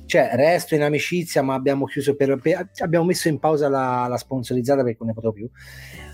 cioè 0.05 0.29
resto 0.33 0.75
in 0.75 0.83
amicizia 0.83 1.41
ma 1.41 1.55
abbiamo 1.55 1.85
chiuso 1.85 2.15
per, 2.15 2.37
per 2.37 2.69
abbiamo 2.79 3.05
messo 3.05 3.29
in 3.29 3.39
pausa 3.39 3.67
la, 3.67 4.07
la 4.07 4.17
sponsorizzata 4.17 4.83
perché 4.83 4.97
non 4.99 5.07
ne 5.07 5.13
potevo 5.13 5.31
più 5.31 5.49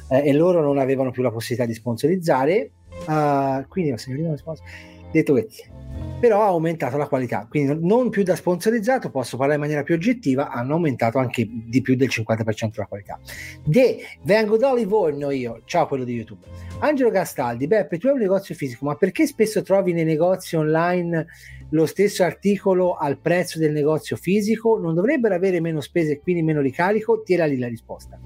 eh, 0.09 0.29
e 0.29 0.33
loro 0.33 0.61
non 0.61 0.77
avevano 0.77 1.09
più 1.09 1.23
la 1.23 1.31
possibilità 1.31 1.65
di 1.65 1.73
sponsorizzare 1.73 2.71
uh, 3.07 3.67
quindi 3.67 3.91
detto 5.11 5.33
questo 5.33 5.75
però 6.19 6.41
ha 6.41 6.47
aumentato 6.47 6.97
la 6.97 7.07
qualità, 7.07 7.45
quindi 7.47 7.77
non 7.85 8.09
più 8.09 8.23
da 8.23 8.35
sponsorizzato, 8.35 9.11
posso 9.11 9.37
parlare 9.37 9.55
in 9.55 9.61
maniera 9.61 9.83
più 9.83 9.93
oggettiva, 9.93 10.49
hanno 10.49 10.73
aumentato 10.73 11.19
anche 11.19 11.47
di 11.47 11.81
più 11.81 11.95
del 11.95 12.09
50% 12.11 12.71
la 12.75 12.85
qualità. 12.85 13.19
De, 13.63 13.99
vengo 14.23 14.57
da 14.57 14.73
Livorno 14.73 15.29
io, 15.29 15.61
ciao 15.65 15.85
quello 15.87 16.03
di 16.03 16.15
YouTube. 16.15 16.43
Angelo 16.79 17.11
Gastaldi, 17.11 17.67
Beppe, 17.67 17.99
tu 17.99 18.07
hai 18.07 18.13
un 18.13 18.19
negozio 18.19 18.55
fisico, 18.55 18.85
ma 18.85 18.95
perché 18.95 19.27
spesso 19.27 19.61
trovi 19.61 19.93
nei 19.93 20.05
negozi 20.05 20.55
online 20.55 21.27
lo 21.69 21.85
stesso 21.85 22.23
articolo 22.23 22.95
al 22.95 23.19
prezzo 23.19 23.59
del 23.59 23.71
negozio 23.71 24.15
fisico? 24.15 24.79
Non 24.79 24.95
dovrebbero 24.95 25.35
avere 25.35 25.59
meno 25.59 25.81
spese 25.81 26.13
e 26.13 26.19
quindi 26.19 26.41
meno 26.41 26.61
ricarico? 26.61 27.21
Tira 27.21 27.45
lì 27.45 27.59
la 27.59 27.67
risposta. 27.67 28.19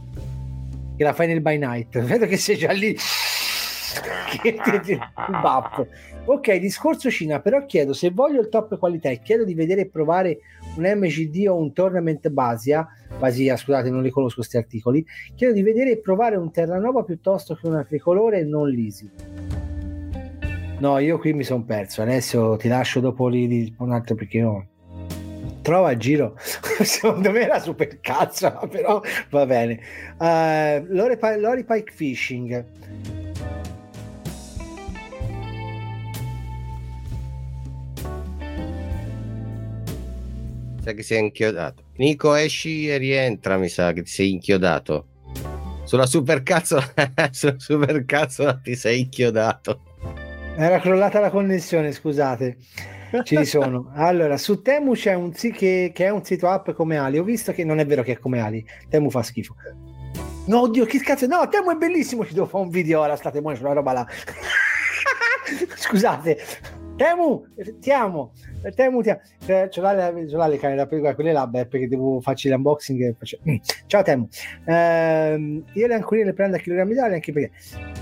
Che 0.96 1.04
la 1.04 1.14
fai 1.14 1.28
nel 1.28 1.42
by 1.42 1.58
night, 1.58 2.00
vedo 2.04 2.26
che 2.26 2.38
sei 2.38 2.56
già 2.56 2.72
lì. 2.72 2.96
Ti, 4.42 5.00
Ok, 6.26 6.56
discorso 6.58 7.10
Cina, 7.10 7.40
però 7.40 7.66
chiedo 7.66 7.94
se 7.94 8.12
voglio 8.12 8.42
il 8.42 8.50
top 8.50 8.78
qualità 8.78 9.10
e 9.10 9.22
chiedo 9.22 9.44
di 9.44 9.56
vedere 9.56 9.82
e 9.82 9.90
provare 9.90 10.40
un 10.78 10.84
MGD 10.84 11.48
o 11.48 11.58
un 11.58 11.74
Tournament 11.74 12.30
Basia, 12.30 12.88
Basia, 13.18 13.58
scusate, 13.58 13.90
non 13.90 14.04
li 14.04 14.12
conosco 14.12 14.36
questi 14.36 14.58
articoli, 14.58 15.04
chiedo 15.36 15.54
di 15.54 15.64
vedere 15.64 15.92
e 15.92 16.00
provare 16.00 16.36
un 16.36 16.52
Terranova 16.52 17.04
piuttosto 17.04 17.56
che 17.56 17.68
una 17.68 17.84
tricolore 17.84 18.44
non 18.44 18.70
l'Easy. 18.70 19.10
No, 20.80 21.00
io 21.00 21.18
qui 21.18 21.34
mi 21.34 21.44
sono 21.44 21.64
perso, 21.64 22.02
adesso 22.04 22.56
ti 22.58 22.68
lascio 22.68 23.00
dopo 23.00 23.28
lì 23.28 23.74
un 23.80 23.92
altro 23.92 24.16
perché 24.16 24.38
io 24.38 24.68
trova 25.62 25.90
a 25.90 25.98
giro. 25.98 26.36
Secondo 26.38 27.32
me 27.32 27.42
era 27.42 27.60
super 27.60 28.00
cazzo 28.00 28.60
però 28.70 29.02
va 29.30 29.46
bene. 29.46 29.80
Uh, 30.18 30.86
Lori, 30.94 31.18
Lori 31.40 31.64
Pike 31.64 31.92
Fishing 31.92 33.21
sa 40.82 40.94
che 40.94 41.04
si 41.04 41.14
è 41.14 41.20
inchiodato. 41.20 41.84
Nico, 41.98 42.34
esci 42.34 42.90
e 42.90 42.98
rientra. 42.98 43.58
Mi 43.58 43.70
sa 43.70 43.94
che 43.94 44.04
ti 44.04 44.10
sei 44.10 44.32
inchiodato. 44.32 45.08
Sulla 45.84 46.06
supercazzo, 46.06 46.82
sulla 47.32 47.56
supercazzo 47.58 48.62
ti 48.64 48.76
sei 48.76 49.02
inchiodato. 49.02 49.82
Era 50.56 50.80
crollata 50.80 51.20
la 51.20 51.30
connessione, 51.30 51.92
scusate. 51.92 52.58
Ci 53.24 53.46
sono. 53.46 53.92
Allora, 53.96 54.38
su 54.38 54.62
Temu 54.62 54.94
c'è 54.94 55.14
un 55.14 55.34
sì 55.34 55.52
che, 55.52 55.92
che, 55.94 56.06
è 56.06 56.10
un 56.10 56.24
sito 56.24 56.48
app 56.48 56.72
come 56.72 56.98
Ali. 56.98 57.20
Ho 57.20 57.24
visto 57.24 57.52
che 57.52 57.64
non 57.64 57.80
è 57.80 57.86
vero 57.86 58.04
che 58.04 58.14
è 58.14 58.20
come 58.20 58.40
Ali. 58.40 58.66
Temu 58.90 59.10
fa 59.10 59.22
schifo. 59.22 59.56
No, 60.46 60.62
oddio, 60.62 60.86
che 60.86 61.00
cazzo. 61.00 61.28
No, 61.28 61.48
Temu 61.48 61.72
è 61.72 61.76
bellissimo. 61.76 62.26
Ci 62.26 62.34
devo 62.34 62.48
fare 62.48 62.64
un 62.64 62.70
video 62.70 63.02
ora. 63.02 63.16
State 63.16 63.42
buoni 63.42 63.58
sulla 63.58 63.74
roba 63.74 63.92
là. 63.94 64.08
Scusate. 65.76 66.80
Temu, 67.02 67.44
ti 67.80 67.92
amo. 67.92 68.32
Temu, 68.76 69.02
ti 69.02 69.10
amo. 69.10 69.22
Cioè, 69.44 69.70
ce 69.70 69.82
l'ha, 69.82 70.14
ce 70.28 70.38
l'ha 70.38 70.48
le 70.48 70.58
camere 70.60 70.88
da 71.02 71.16
quelle 71.16 71.32
là, 71.32 71.48
beh, 71.48 71.66
perché 71.66 71.88
devo 71.88 72.22
farci 72.22 72.48
l'unboxing. 72.48 73.16
Faccio... 73.18 73.40
Mm. 73.50 73.56
Ciao 73.88 74.04
Temu. 74.04 74.28
Eh, 74.66 75.64
io 75.74 75.88
le 75.88 75.94
ancorine 75.96 76.26
le 76.26 76.34
prendo 76.34 76.58
a 76.58 76.60
chilogrammi 76.60 76.94
d'aria 76.94 77.16
anche 77.16 77.32
perché. 77.32 77.52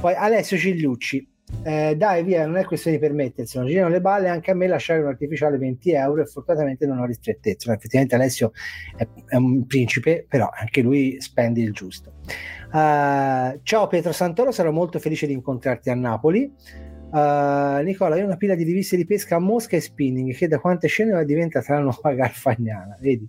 Poi 0.02 0.14
Alessio 0.16 0.58
Cigliucci. 0.58 1.26
Eh, 1.64 1.96
dai 1.96 2.24
via, 2.24 2.46
non 2.46 2.58
è 2.58 2.66
questione 2.66 2.98
di 2.98 3.02
permettersi, 3.02 3.58
non 3.58 3.66
girano 3.66 3.90
le 3.90 4.02
balle 4.02 4.28
anche 4.28 4.52
a 4.52 4.54
me 4.54 4.68
lasciare 4.68 5.00
un 5.00 5.08
artificiale 5.08 5.58
20 5.58 5.92
euro 5.94 6.22
e 6.22 6.26
fortunatamente 6.26 6.86
non 6.86 7.00
ho 7.00 7.06
ristrettezza. 7.06 7.74
Effettivamente 7.74 8.16
Alessio 8.16 8.52
è, 8.98 9.08
è 9.26 9.36
un 9.36 9.66
principe, 9.66 10.26
però 10.28 10.50
anche 10.52 10.82
lui 10.82 11.20
spende 11.22 11.62
il 11.62 11.72
giusto. 11.72 12.16
Uh, 12.72 13.60
ciao 13.64 13.88
Pietro 13.88 14.12
Santoro, 14.12 14.52
sarò 14.52 14.72
molto 14.72 15.00
felice 15.00 15.26
di 15.26 15.34
incontrarti 15.34 15.90
a 15.90 15.96
Napoli. 15.96 16.54
Uh, 17.12 17.82
Nicola, 17.84 18.16
ho 18.16 18.24
una 18.24 18.38
pila 18.38 18.54
di 18.54 18.64
riviste 18.64 18.96
di 18.96 19.06
pesca 19.06 19.38
a 19.38 19.40
Mosca 19.40 19.76
e 19.76 19.82
spinning 19.82 20.32
che 20.36 20.48
da 20.48 20.60
quante 20.60 20.88
scene 20.88 21.26
diventa 21.26 21.64
la 21.68 21.80
nuova 21.80 22.14
garfagnana. 22.14 22.98
Vedi 23.02 23.28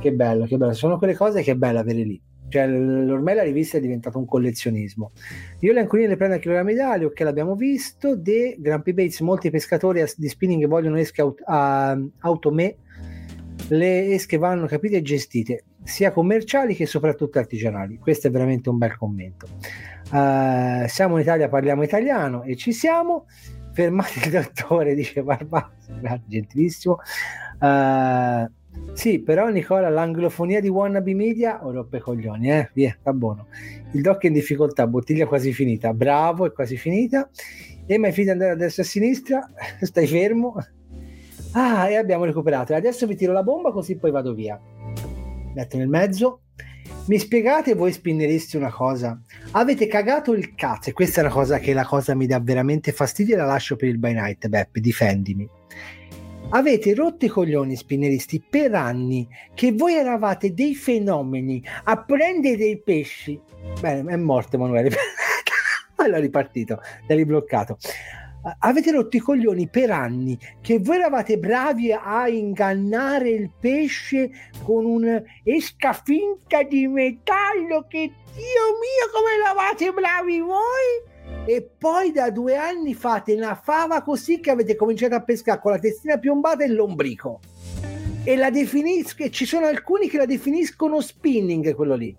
che 0.00 0.12
bello, 0.12 0.46
che 0.46 0.56
bello. 0.56 0.72
Sono 0.72 0.96
quelle 0.96 1.14
cose 1.14 1.42
che 1.42 1.52
è 1.52 1.54
bello 1.54 1.78
avere 1.78 2.02
lì. 2.02 2.20
Cioè, 2.48 2.64
ormai 2.64 3.36
la 3.36 3.44
rivista 3.44 3.76
è 3.76 3.80
diventata 3.80 4.18
un 4.18 4.24
collezionismo. 4.24 5.12
Io 5.60 5.72
le 5.72 5.80
ancorine 5.80 6.08
le 6.08 6.16
prendo 6.16 6.34
a 6.34 6.38
chilogrammi 6.38 6.74
d'aglio, 6.74 7.06
ok, 7.08 7.20
l'abbiamo 7.20 7.54
visto. 7.54 8.16
De 8.16 8.56
Grumpy 8.58 8.92
Bates, 8.92 9.20
molti 9.20 9.50
pescatori 9.50 10.02
di 10.16 10.28
spinning 10.28 10.66
vogliono 10.66 10.98
esche 10.98 11.20
aut- 11.20 11.42
a, 11.44 11.96
automè. 12.20 12.74
Le 13.72 14.12
esche 14.14 14.36
vanno 14.36 14.66
capite 14.66 14.96
e 14.96 15.02
gestite 15.02 15.64
sia 15.84 16.10
commerciali 16.10 16.74
che 16.74 16.86
soprattutto 16.86 17.38
artigianali. 17.38 17.98
Questo 17.98 18.26
è 18.26 18.30
veramente 18.30 18.68
un 18.68 18.78
bel 18.78 18.96
commento. 18.96 19.46
Uh, 20.10 20.88
siamo 20.88 21.16
in 21.16 21.22
Italia, 21.22 21.48
parliamo 21.48 21.84
italiano 21.84 22.42
e 22.42 22.56
ci 22.56 22.72
siamo. 22.72 23.26
Fermate 23.72 24.20
il 24.24 24.30
dottore, 24.30 24.94
dice 24.96 25.22
Barbara, 25.22 25.70
gentilissimo. 26.26 26.98
Uh, 27.60 28.50
sì, 28.92 29.20
però 29.20 29.48
Nicola, 29.50 29.88
l'anglofonia 29.88 30.60
di 30.60 30.68
Wannabe 30.68 31.14
Media, 31.14 31.64
ho 31.64 31.70
roppe 31.70 32.00
coglioni, 32.00 32.50
eh? 32.50 32.70
Via, 32.72 32.96
sta 32.98 33.12
buono. 33.12 33.46
Il 33.92 34.02
doc 34.02 34.22
è 34.22 34.26
in 34.26 34.32
difficoltà, 34.32 34.88
bottiglia 34.88 35.26
quasi 35.26 35.52
finita. 35.52 35.92
Bravo, 35.92 36.46
è 36.46 36.52
quasi 36.52 36.76
finita. 36.76 37.30
E 37.86 37.98
mai 37.98 38.12
fidi 38.12 38.30
andare 38.30 38.50
a 38.52 38.56
destra 38.56 38.82
e 38.82 38.86
a 38.86 38.88
sinistra, 38.88 39.50
stai 39.80 40.08
fermo. 40.08 40.56
Ah, 41.52 41.88
e 41.88 41.96
abbiamo 41.96 42.24
recuperato. 42.24 42.74
Adesso 42.74 43.06
vi 43.06 43.16
tiro 43.16 43.32
la 43.32 43.42
bomba 43.42 43.72
così 43.72 43.96
poi 43.96 44.10
vado 44.10 44.34
via. 44.34 44.60
Metto 45.54 45.76
nel 45.76 45.88
mezzo. 45.88 46.42
Mi 47.06 47.18
spiegate 47.18 47.74
voi 47.74 47.92
spinneristi 47.92 48.56
una 48.56 48.70
cosa? 48.70 49.20
Avete 49.52 49.88
cagato 49.88 50.32
il 50.32 50.54
cazzo 50.54 50.90
e 50.90 50.92
questa 50.92 51.20
è 51.20 51.24
una 51.24 51.32
cosa 51.32 51.58
che 51.58 51.72
la 51.72 51.84
cosa 51.84 52.14
mi 52.14 52.26
dà 52.26 52.38
veramente 52.38 52.92
fastidio 52.92 53.34
e 53.34 53.38
la 53.38 53.46
lascio 53.46 53.74
per 53.74 53.88
il 53.88 53.98
by 53.98 54.12
night, 54.12 54.46
Beppe, 54.46 54.80
difendimi. 54.80 55.48
Avete 56.50 56.94
rotto 56.94 57.24
i 57.24 57.28
coglioni 57.28 57.74
spinneristi 57.74 58.44
per 58.48 58.74
anni 58.74 59.26
che 59.54 59.72
voi 59.72 59.94
eravate 59.94 60.52
dei 60.52 60.74
fenomeni 60.74 61.64
a 61.84 62.00
prendere 62.02 62.56
dei 62.56 62.80
pesci. 62.80 63.40
Bene, 63.80 64.12
è 64.12 64.16
morto 64.16 64.56
Emanuele. 64.56 64.90
allora 65.96 66.18
ripartito, 66.18 66.80
da 67.06 67.14
ribloccato 67.14 67.76
avete 68.60 68.90
rotto 68.90 69.16
i 69.16 69.20
coglioni 69.20 69.68
per 69.68 69.90
anni 69.90 70.38
che 70.60 70.78
voi 70.78 70.96
eravate 70.96 71.38
bravi 71.38 71.92
a 71.92 72.28
ingannare 72.28 73.30
il 73.30 73.50
pesce 73.58 74.30
con 74.62 74.84
un'esca 74.84 75.92
finta 75.92 76.62
di 76.62 76.86
metallo 76.86 77.86
che 77.88 78.12
Dio 78.32 78.78
mio 78.78 79.10
come 79.12 79.34
eravate 79.38 79.90
bravi 79.90 80.40
voi? 80.40 81.46
E 81.46 81.68
poi 81.78 82.12
da 82.12 82.30
due 82.30 82.56
anni 82.56 82.94
fate 82.94 83.34
una 83.34 83.54
fava 83.54 84.02
così 84.02 84.40
che 84.40 84.50
avete 84.50 84.76
cominciato 84.76 85.14
a 85.14 85.22
pescare 85.22 85.60
con 85.60 85.72
la 85.72 85.78
testina 85.78 86.16
piombata 86.16 86.64
e 86.64 86.68
l'ombrico. 86.68 87.40
E 88.22 88.36
la 88.36 88.50
definisco 88.50 89.28
ci 89.30 89.44
sono 89.44 89.66
alcuni 89.66 90.08
che 90.08 90.18
la 90.18 90.26
definiscono 90.26 91.00
spinning 91.00 91.74
quello 91.74 91.94
lì. 91.96 92.14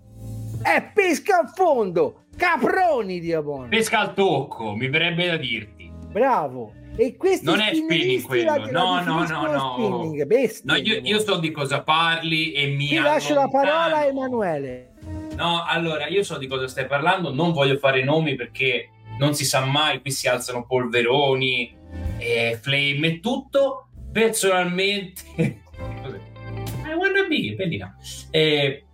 È 0.62 0.90
pesca 0.94 1.40
a 1.40 1.46
fondo 1.46 2.22
caproni 2.36 3.20
diavolo 3.20 3.68
pesca 3.68 3.98
al 3.98 4.14
tocco 4.14 4.74
mi 4.74 4.88
verrebbe 4.88 5.26
da 5.26 5.36
dirti 5.36 5.81
bravo. 6.12 6.72
E 6.94 7.16
questi 7.16 7.44
non 7.46 7.60
è 7.60 7.74
spinning 7.74 8.22
quello, 8.22 8.70
no, 8.70 9.02
no, 9.02 9.26
no, 9.26 9.46
no. 9.46 10.26
Bestia, 10.26 10.74
no 10.74 10.78
io, 10.78 11.00
io, 11.02 11.18
so 11.20 11.38
di 11.38 11.50
cosa 11.50 11.82
parli 11.82 12.52
e 12.52 12.66
mi 12.66 12.88
Ti 12.88 12.98
lascio 12.98 13.34
la 13.34 13.48
parola 13.48 13.96
a 13.96 14.04
Emanuele. 14.04 14.90
No, 15.34 15.64
allora 15.66 16.06
io 16.08 16.22
so 16.22 16.36
di 16.36 16.46
cosa 16.46 16.68
stai 16.68 16.86
parlando, 16.86 17.32
non 17.32 17.52
voglio 17.52 17.78
fare 17.78 18.04
nomi 18.04 18.34
perché 18.34 18.90
non 19.18 19.34
si 19.34 19.46
sa 19.46 19.64
mai, 19.64 20.02
qui 20.02 20.10
si 20.10 20.28
alzano 20.28 20.66
polveroni, 20.66 21.74
e 22.18 22.58
flame 22.60 23.06
e 23.06 23.20
tutto. 23.20 23.88
Personalmente, 24.12 25.22
I 25.36 26.94
wanna 26.94 27.26
be, 27.28 27.54
bellina. 27.56 27.96
Eh, 28.30 28.84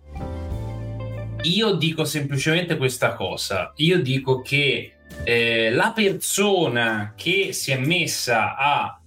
io 1.41 1.71
dico 1.73 2.05
semplicemente 2.05 2.77
questa 2.77 3.13
cosa. 3.13 3.73
Io 3.77 4.01
dico 4.01 4.41
che 4.41 4.93
eh, 5.23 5.71
la 5.71 5.91
persona 5.93 7.13
che 7.15 7.53
si 7.53 7.71
è 7.71 7.77
messa 7.77 8.55
a 8.55 9.01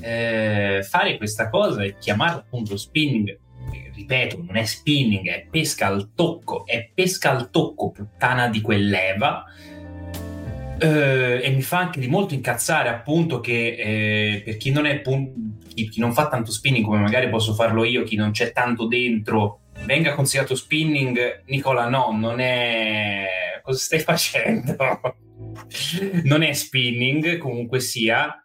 eh, 0.00 0.84
fare 0.88 1.16
questa 1.16 1.48
cosa 1.48 1.82
e 1.82 1.96
chiamarla 1.98 2.40
appunto 2.40 2.76
spinning 2.76 3.38
ripeto, 3.94 4.42
non 4.46 4.56
è 4.56 4.64
spinning, 4.64 5.28
è 5.28 5.46
pesca 5.50 5.86
al 5.86 6.10
tocco, 6.14 6.66
è 6.66 6.90
pesca 6.92 7.30
al 7.30 7.50
tocco, 7.50 7.90
puttana 7.90 8.48
di 8.48 8.60
quell'Eva. 8.60 9.44
Eh, 10.78 11.40
e 11.42 11.50
mi 11.50 11.62
fa 11.62 11.78
anche 11.78 12.00
di 12.00 12.08
molto 12.08 12.34
incazzare 12.34 12.88
appunto 12.88 13.38
che 13.38 13.76
eh, 13.78 14.42
per 14.44 14.56
chi 14.56 14.72
non, 14.72 14.86
è, 14.86 15.00
chi, 15.00 15.88
chi 15.88 16.00
non 16.00 16.12
fa 16.12 16.26
tanto 16.26 16.50
spinning 16.50 16.84
come 16.84 16.98
magari 16.98 17.28
posso 17.28 17.54
farlo 17.54 17.84
io, 17.84 18.02
chi 18.02 18.16
non 18.16 18.32
c'è 18.32 18.50
tanto 18.50 18.86
dentro, 18.86 19.60
venga 19.84 20.14
considerato 20.14 20.56
spinning. 20.56 21.44
Nicola, 21.46 21.88
no, 21.88 22.10
non 22.12 22.40
è. 22.40 23.60
Cosa 23.62 23.78
stai 23.78 24.00
facendo? 24.00 24.76
non 26.24 26.42
è 26.42 26.52
spinning, 26.52 27.38
comunque 27.38 27.80
sia, 27.80 28.44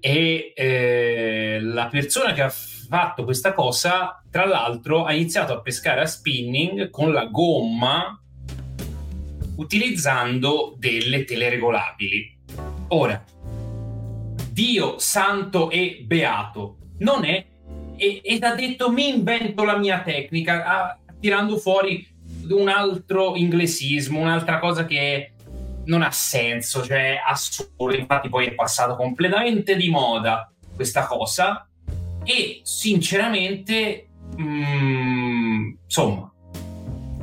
e 0.00 0.52
eh, 0.56 1.58
la 1.60 1.86
persona 1.86 2.32
che 2.32 2.42
ha 2.42 2.52
fatto 2.52 3.24
questa 3.24 3.52
cosa, 3.52 4.22
tra 4.30 4.46
l'altro, 4.46 5.04
ha 5.04 5.12
iniziato 5.12 5.52
a 5.52 5.60
pescare 5.60 6.00
a 6.00 6.06
spinning 6.06 6.90
con 6.90 7.12
la 7.12 7.26
gomma 7.26 8.20
utilizzando 9.56 10.74
delle 10.78 11.24
teleregolabili. 11.24 12.38
Ora, 12.88 13.24
Dio 14.50 14.98
santo 14.98 15.70
e 15.70 16.02
beato, 16.04 16.78
non 16.98 17.24
è 17.24 17.46
ed 17.96 18.42
ha 18.42 18.54
detto 18.54 18.90
mi 18.90 19.08
invento 19.08 19.64
la 19.64 19.76
mia 19.76 20.02
tecnica, 20.02 20.64
ah, 20.64 20.98
tirando 21.20 21.56
fuori 21.56 22.04
un 22.50 22.68
altro 22.68 23.36
inglesismo, 23.36 24.18
un'altra 24.18 24.58
cosa 24.58 24.84
che 24.84 25.31
non 25.84 26.02
ha 26.02 26.10
senso, 26.10 26.84
cioè 26.84 27.20
assurdo, 27.24 27.94
infatti 27.94 28.28
poi 28.28 28.46
è 28.46 28.54
passato 28.54 28.96
completamente 28.96 29.76
di 29.76 29.88
moda 29.88 30.52
questa 30.74 31.06
cosa 31.06 31.68
e 32.24 32.60
sinceramente 32.62 34.08
mm, 34.40 35.72
insomma 35.84 36.32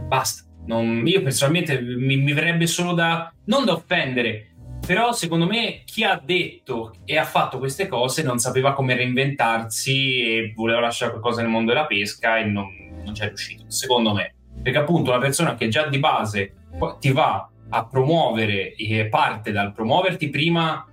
basta. 0.07 0.43
Non, 0.65 1.07
io 1.07 1.23
personalmente 1.23 1.81
mi, 1.81 2.17
mi 2.17 2.31
verrebbe 2.31 2.67
solo 2.67 2.93
da 2.93 3.33
non 3.45 3.65
da 3.65 3.73
offendere 3.73 4.49
però 4.89 5.11
secondo 5.11 5.45
me 5.45 5.83
chi 5.85 6.03
ha 6.03 6.19
detto 6.23 6.95
e 7.05 7.17
ha 7.17 7.23
fatto 7.23 7.59
queste 7.59 7.87
cose 7.87 8.23
non 8.23 8.39
sapeva 8.39 8.73
come 8.73 8.95
reinventarsi 8.95 10.21
e 10.21 10.53
voleva 10.55 10.79
lasciare 10.79 11.11
qualcosa 11.11 11.41
nel 11.41 11.51
mondo 11.51 11.71
della 11.71 11.85
pesca 11.85 12.39
e 12.39 12.45
non, 12.45 12.65
non 13.03 13.13
c'è 13.13 13.27
riuscito 13.27 13.65
secondo 13.67 14.13
me. 14.13 14.33
Perché 14.63 14.79
appunto 14.79 15.11
una 15.11 15.19
persona 15.19 15.53
che 15.53 15.67
già 15.67 15.87
di 15.87 15.99
base 15.99 16.55
ti 16.99 17.11
va 17.11 17.47
a 17.69 17.85
promuovere 17.85 18.75
e 18.75 19.07
parte 19.07 19.51
dal 19.51 19.73
promuoverti 19.73 20.29
prima 20.29 20.85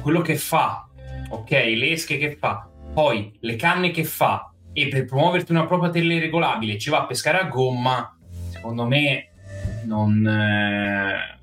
quello 0.00 0.20
che 0.20 0.36
fa, 0.36 0.88
ok, 1.30 1.50
le 1.50 1.90
esche 1.90 2.16
che 2.18 2.36
fa, 2.36 2.68
poi 2.94 3.36
le 3.40 3.56
canne 3.56 3.90
che 3.90 4.04
fa 4.04 4.52
e 4.72 4.88
per 4.88 5.04
promuoverti 5.04 5.52
una 5.52 5.66
propria 5.66 5.90
teleregolabile 5.90 6.78
ci 6.78 6.90
va 6.90 7.00
a 7.00 7.06
pescare 7.06 7.38
a 7.38 7.44
gomma, 7.44 8.16
secondo 8.50 8.86
me 8.86 9.30
non 9.84 10.26
eh, 10.26 11.38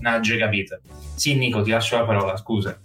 non 0.00 0.20
capito. 0.38 0.80
Sì, 1.14 1.36
Nico, 1.36 1.62
ti 1.62 1.70
lascio 1.70 1.96
la 1.96 2.04
parola, 2.04 2.36
scusa. 2.36 2.78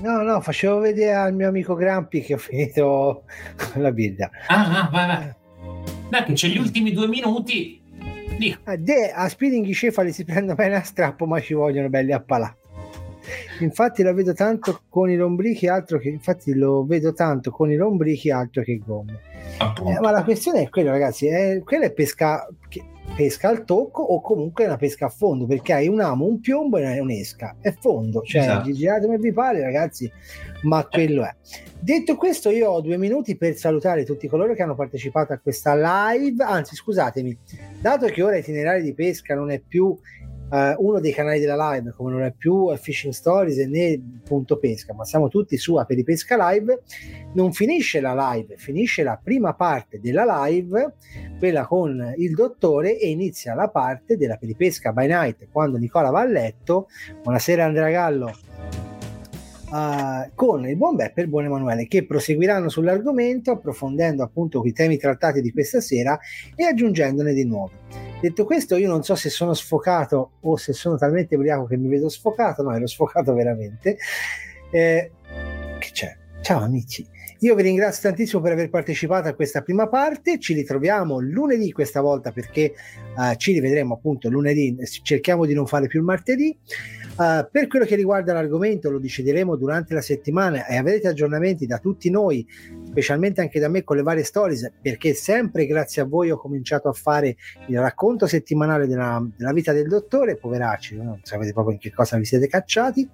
No, 0.00 0.22
no, 0.22 0.40
facevo 0.40 0.78
vedere 0.78 1.14
al 1.14 1.34
mio 1.34 1.48
amico 1.48 1.74
Grampi 1.74 2.20
che 2.20 2.34
ho 2.34 2.38
finito 2.38 3.24
la 3.74 3.90
birra. 3.90 4.30
Ah, 4.48 4.82
ah, 4.82 4.88
vai, 4.90 5.06
vai. 5.06 5.34
Dai, 6.10 6.24
che 6.24 6.32
c'è 6.34 6.48
gli 6.48 6.58
ultimi 6.58 6.92
due 6.92 7.08
minuti 7.08 7.82
a, 8.64 8.76
de, 8.76 9.10
a 9.12 9.28
cefali 9.28 10.12
si 10.12 10.24
prendono 10.26 10.54
bene 10.54 10.76
a 10.76 10.82
strappo, 10.82 11.26
ma 11.26 11.40
ci 11.40 11.54
vogliono 11.54 11.88
belli 11.88 12.12
a 12.12 12.20
palà. 12.20 12.54
Infatti 13.60 14.02
lo 14.02 14.12
vedo 14.12 14.34
tanto 14.34 14.82
con 14.88 15.08
i 15.08 15.16
lombrichi, 15.16 15.66
altro 15.66 15.98
che 15.98 16.08
infatti 16.08 16.52
lo 16.54 16.84
vedo 16.84 17.12
tanto 17.12 17.50
con 17.50 17.70
i 17.70 17.76
lombrichi, 17.76 18.30
altro 18.30 18.62
che 18.62 18.80
gomme. 18.84 19.20
Eh, 19.58 20.00
ma 20.00 20.10
la 20.10 20.24
questione 20.24 20.62
è 20.62 20.68
quella, 20.68 20.90
ragazzi, 20.90 21.26
è, 21.26 21.62
quella 21.64 21.86
è 21.86 21.92
pesca, 21.92 22.46
pesca 23.16 23.48
al 23.48 23.64
tocco 23.64 24.02
o 24.02 24.20
comunque 24.20 24.64
una 24.64 24.76
pesca 24.76 25.06
a 25.06 25.08
fondo, 25.08 25.46
perché 25.46 25.72
hai 25.72 25.88
un 25.88 26.00
amo, 26.00 26.26
un 26.26 26.40
piombo 26.40 26.78
e 26.78 26.98
un'esca. 27.00 27.56
È 27.60 27.72
fondo, 27.72 28.22
cioè 28.22 28.42
esatto. 28.42 28.72
girate 28.72 29.06
come 29.06 29.18
vi 29.18 29.32
pare, 29.32 29.60
ragazzi, 29.60 30.10
ma 30.62 30.86
quello 30.86 31.24
è. 31.24 31.34
Detto 31.78 32.16
questo, 32.16 32.50
io 32.50 32.70
ho 32.70 32.80
due 32.80 32.96
minuti 32.96 33.36
per 33.36 33.56
salutare 33.56 34.04
tutti 34.04 34.26
coloro 34.26 34.54
che 34.54 34.62
hanno 34.62 34.74
partecipato 34.74 35.32
a 35.32 35.38
questa 35.38 35.74
live. 35.74 36.42
Anzi, 36.42 36.74
scusatemi, 36.74 37.38
dato 37.80 38.06
che 38.06 38.22
ora 38.22 38.36
itinerari 38.36 38.82
di 38.82 38.94
pesca 38.94 39.34
non 39.34 39.50
è 39.50 39.60
più 39.60 39.96
Uh, 40.54 40.72
uno 40.86 41.00
dei 41.00 41.10
canali 41.10 41.40
della 41.40 41.72
live, 41.72 41.90
come 41.96 42.12
non 42.12 42.22
è 42.22 42.30
più 42.32 42.72
Fishing 42.76 43.12
Stories 43.12 43.56
né 43.66 44.00
Punto 44.22 44.56
Pesca, 44.56 44.94
ma 44.94 45.04
siamo 45.04 45.26
tutti 45.26 45.56
su 45.56 45.74
Pesca 46.04 46.50
Live, 46.50 46.82
non 47.32 47.52
finisce 47.52 48.00
la 48.00 48.14
live, 48.30 48.56
finisce 48.56 49.02
la 49.02 49.18
prima 49.20 49.54
parte 49.54 49.98
della 49.98 50.46
live, 50.46 50.94
quella 51.40 51.66
con 51.66 52.14
il 52.18 52.34
dottore, 52.34 53.00
e 53.00 53.10
inizia 53.10 53.54
la 53.54 53.68
parte 53.68 54.16
della 54.16 54.36
Peripesca 54.36 54.92
by 54.92 55.08
Night, 55.08 55.48
quando 55.50 55.76
Nicola 55.76 56.10
va 56.10 56.20
a 56.20 56.24
letto. 56.24 56.86
Buonasera 57.20 57.64
Andrea 57.64 57.90
Gallo 57.90 58.53
uh, 59.74 60.30
con 60.34 60.66
il 60.68 60.76
buon 60.76 60.94
Beppe 60.94 61.20
e 61.20 61.24
il 61.24 61.30
buon 61.30 61.44
Emanuele 61.44 61.88
che 61.88 62.06
proseguiranno 62.06 62.68
sull'argomento 62.68 63.50
approfondendo 63.50 64.22
appunto 64.22 64.64
i 64.64 64.72
temi 64.72 64.96
trattati 64.96 65.40
di 65.40 65.50
questa 65.50 65.80
sera 65.80 66.18
e 66.54 66.64
aggiungendone 66.64 67.32
di 67.32 67.44
nuovi. 67.44 67.74
Detto 68.20 68.44
questo, 68.44 68.76
io 68.76 68.88
non 68.88 69.02
so 69.02 69.16
se 69.16 69.28
sono 69.28 69.52
sfocato 69.52 70.32
o 70.40 70.56
se 70.56 70.72
sono 70.72 70.96
talmente 70.96 71.34
ubriaco 71.34 71.66
che 71.66 71.76
mi 71.76 71.88
vedo 71.88 72.08
sfocato, 72.08 72.62
no, 72.62 72.74
ero 72.74 72.86
sfocato 72.86 73.34
veramente. 73.34 73.98
Eh, 74.70 75.10
che 75.78 75.90
c'è? 75.92 76.16
Ciao 76.40 76.60
amici, 76.60 77.06
io 77.40 77.54
vi 77.54 77.62
ringrazio 77.62 78.08
tantissimo 78.08 78.42
per 78.42 78.52
aver 78.52 78.68
partecipato 78.70 79.28
a 79.28 79.34
questa 79.34 79.62
prima 79.62 79.88
parte, 79.88 80.38
ci 80.38 80.52
ritroviamo 80.52 81.18
lunedì 81.20 81.72
questa 81.72 82.00
volta 82.00 82.32
perché 82.32 82.74
uh, 83.16 83.34
ci 83.36 83.52
rivedremo 83.52 83.94
appunto 83.94 84.28
lunedì, 84.28 84.76
cerchiamo 85.02 85.46
di 85.46 85.54
non 85.54 85.66
fare 85.66 85.86
più 85.86 86.00
il 86.00 86.04
martedì. 86.04 86.56
Uh, 87.16 87.46
per 87.48 87.68
quello 87.68 87.84
che 87.84 87.94
riguarda 87.94 88.32
l'argomento 88.32 88.90
lo 88.90 88.98
decideremo 88.98 89.54
durante 89.54 89.94
la 89.94 90.00
settimana 90.00 90.66
e 90.66 90.76
avrete 90.76 91.06
aggiornamenti 91.06 91.64
da 91.64 91.78
tutti 91.78 92.10
noi 92.10 92.44
specialmente 92.94 93.40
anche 93.40 93.58
da 93.58 93.68
me 93.68 93.82
con 93.82 93.96
le 93.96 94.02
varie 94.02 94.22
stories, 94.22 94.72
perché 94.80 95.14
sempre 95.14 95.66
grazie 95.66 96.02
a 96.02 96.04
voi 96.04 96.30
ho 96.30 96.38
cominciato 96.38 96.88
a 96.88 96.92
fare 96.92 97.34
il 97.66 97.80
racconto 97.80 98.28
settimanale 98.28 98.86
della, 98.86 99.20
della 99.36 99.52
vita 99.52 99.72
del 99.72 99.88
dottore, 99.88 100.36
poveracci, 100.36 100.96
non 100.96 101.18
sapete 101.24 101.52
proprio 101.52 101.74
in 101.74 101.80
che 101.80 101.90
cosa 101.92 102.16
vi 102.16 102.24
siete 102.24 102.46
cacciati. 102.46 103.08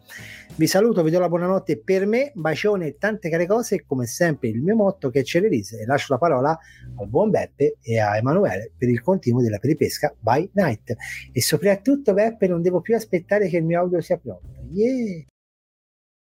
Vi 0.55 0.67
saluto, 0.67 1.03
vi 1.03 1.11
do 1.11 1.19
la 1.19 1.31
buonanotte 1.31 1.79
per 1.79 2.05
me, 2.05 2.31
bacione 2.35 2.89
e 2.89 2.97
tante 2.99 3.31
care 3.31 3.47
cose 3.47 3.77
e 3.77 3.85
come 3.87 4.05
sempre 4.05 4.49
il 4.49 4.61
mio 4.61 4.77
motto 4.77 5.09
che 5.09 5.21
è 5.21 5.23
Cererise 5.23 5.81
e 5.81 5.87
lascio 5.87 6.13
la 6.13 6.19
parola 6.19 6.59
al 6.99 7.09
buon 7.09 7.31
Beppe 7.31 7.79
e 7.81 7.99
a 7.99 8.19
Emanuele 8.19 8.73
per 8.77 8.91
il 8.91 9.01
continuo 9.01 9.41
della 9.41 9.59
peripesca 9.59 10.15
by 10.19 10.51
night. 10.53 10.95
E 11.33 11.41
soprattutto 11.41 12.13
Beppe 12.13 12.47
non 12.47 12.61
devo 12.61 12.83
più 12.83 12.95
aspettare 12.95 13.49
che 13.49 13.57
il 13.57 13.65
mio 13.65 13.81
audio 13.81 14.03
sia 14.03 14.19
pronto. 14.19 14.61
Yeah! 14.73 15.25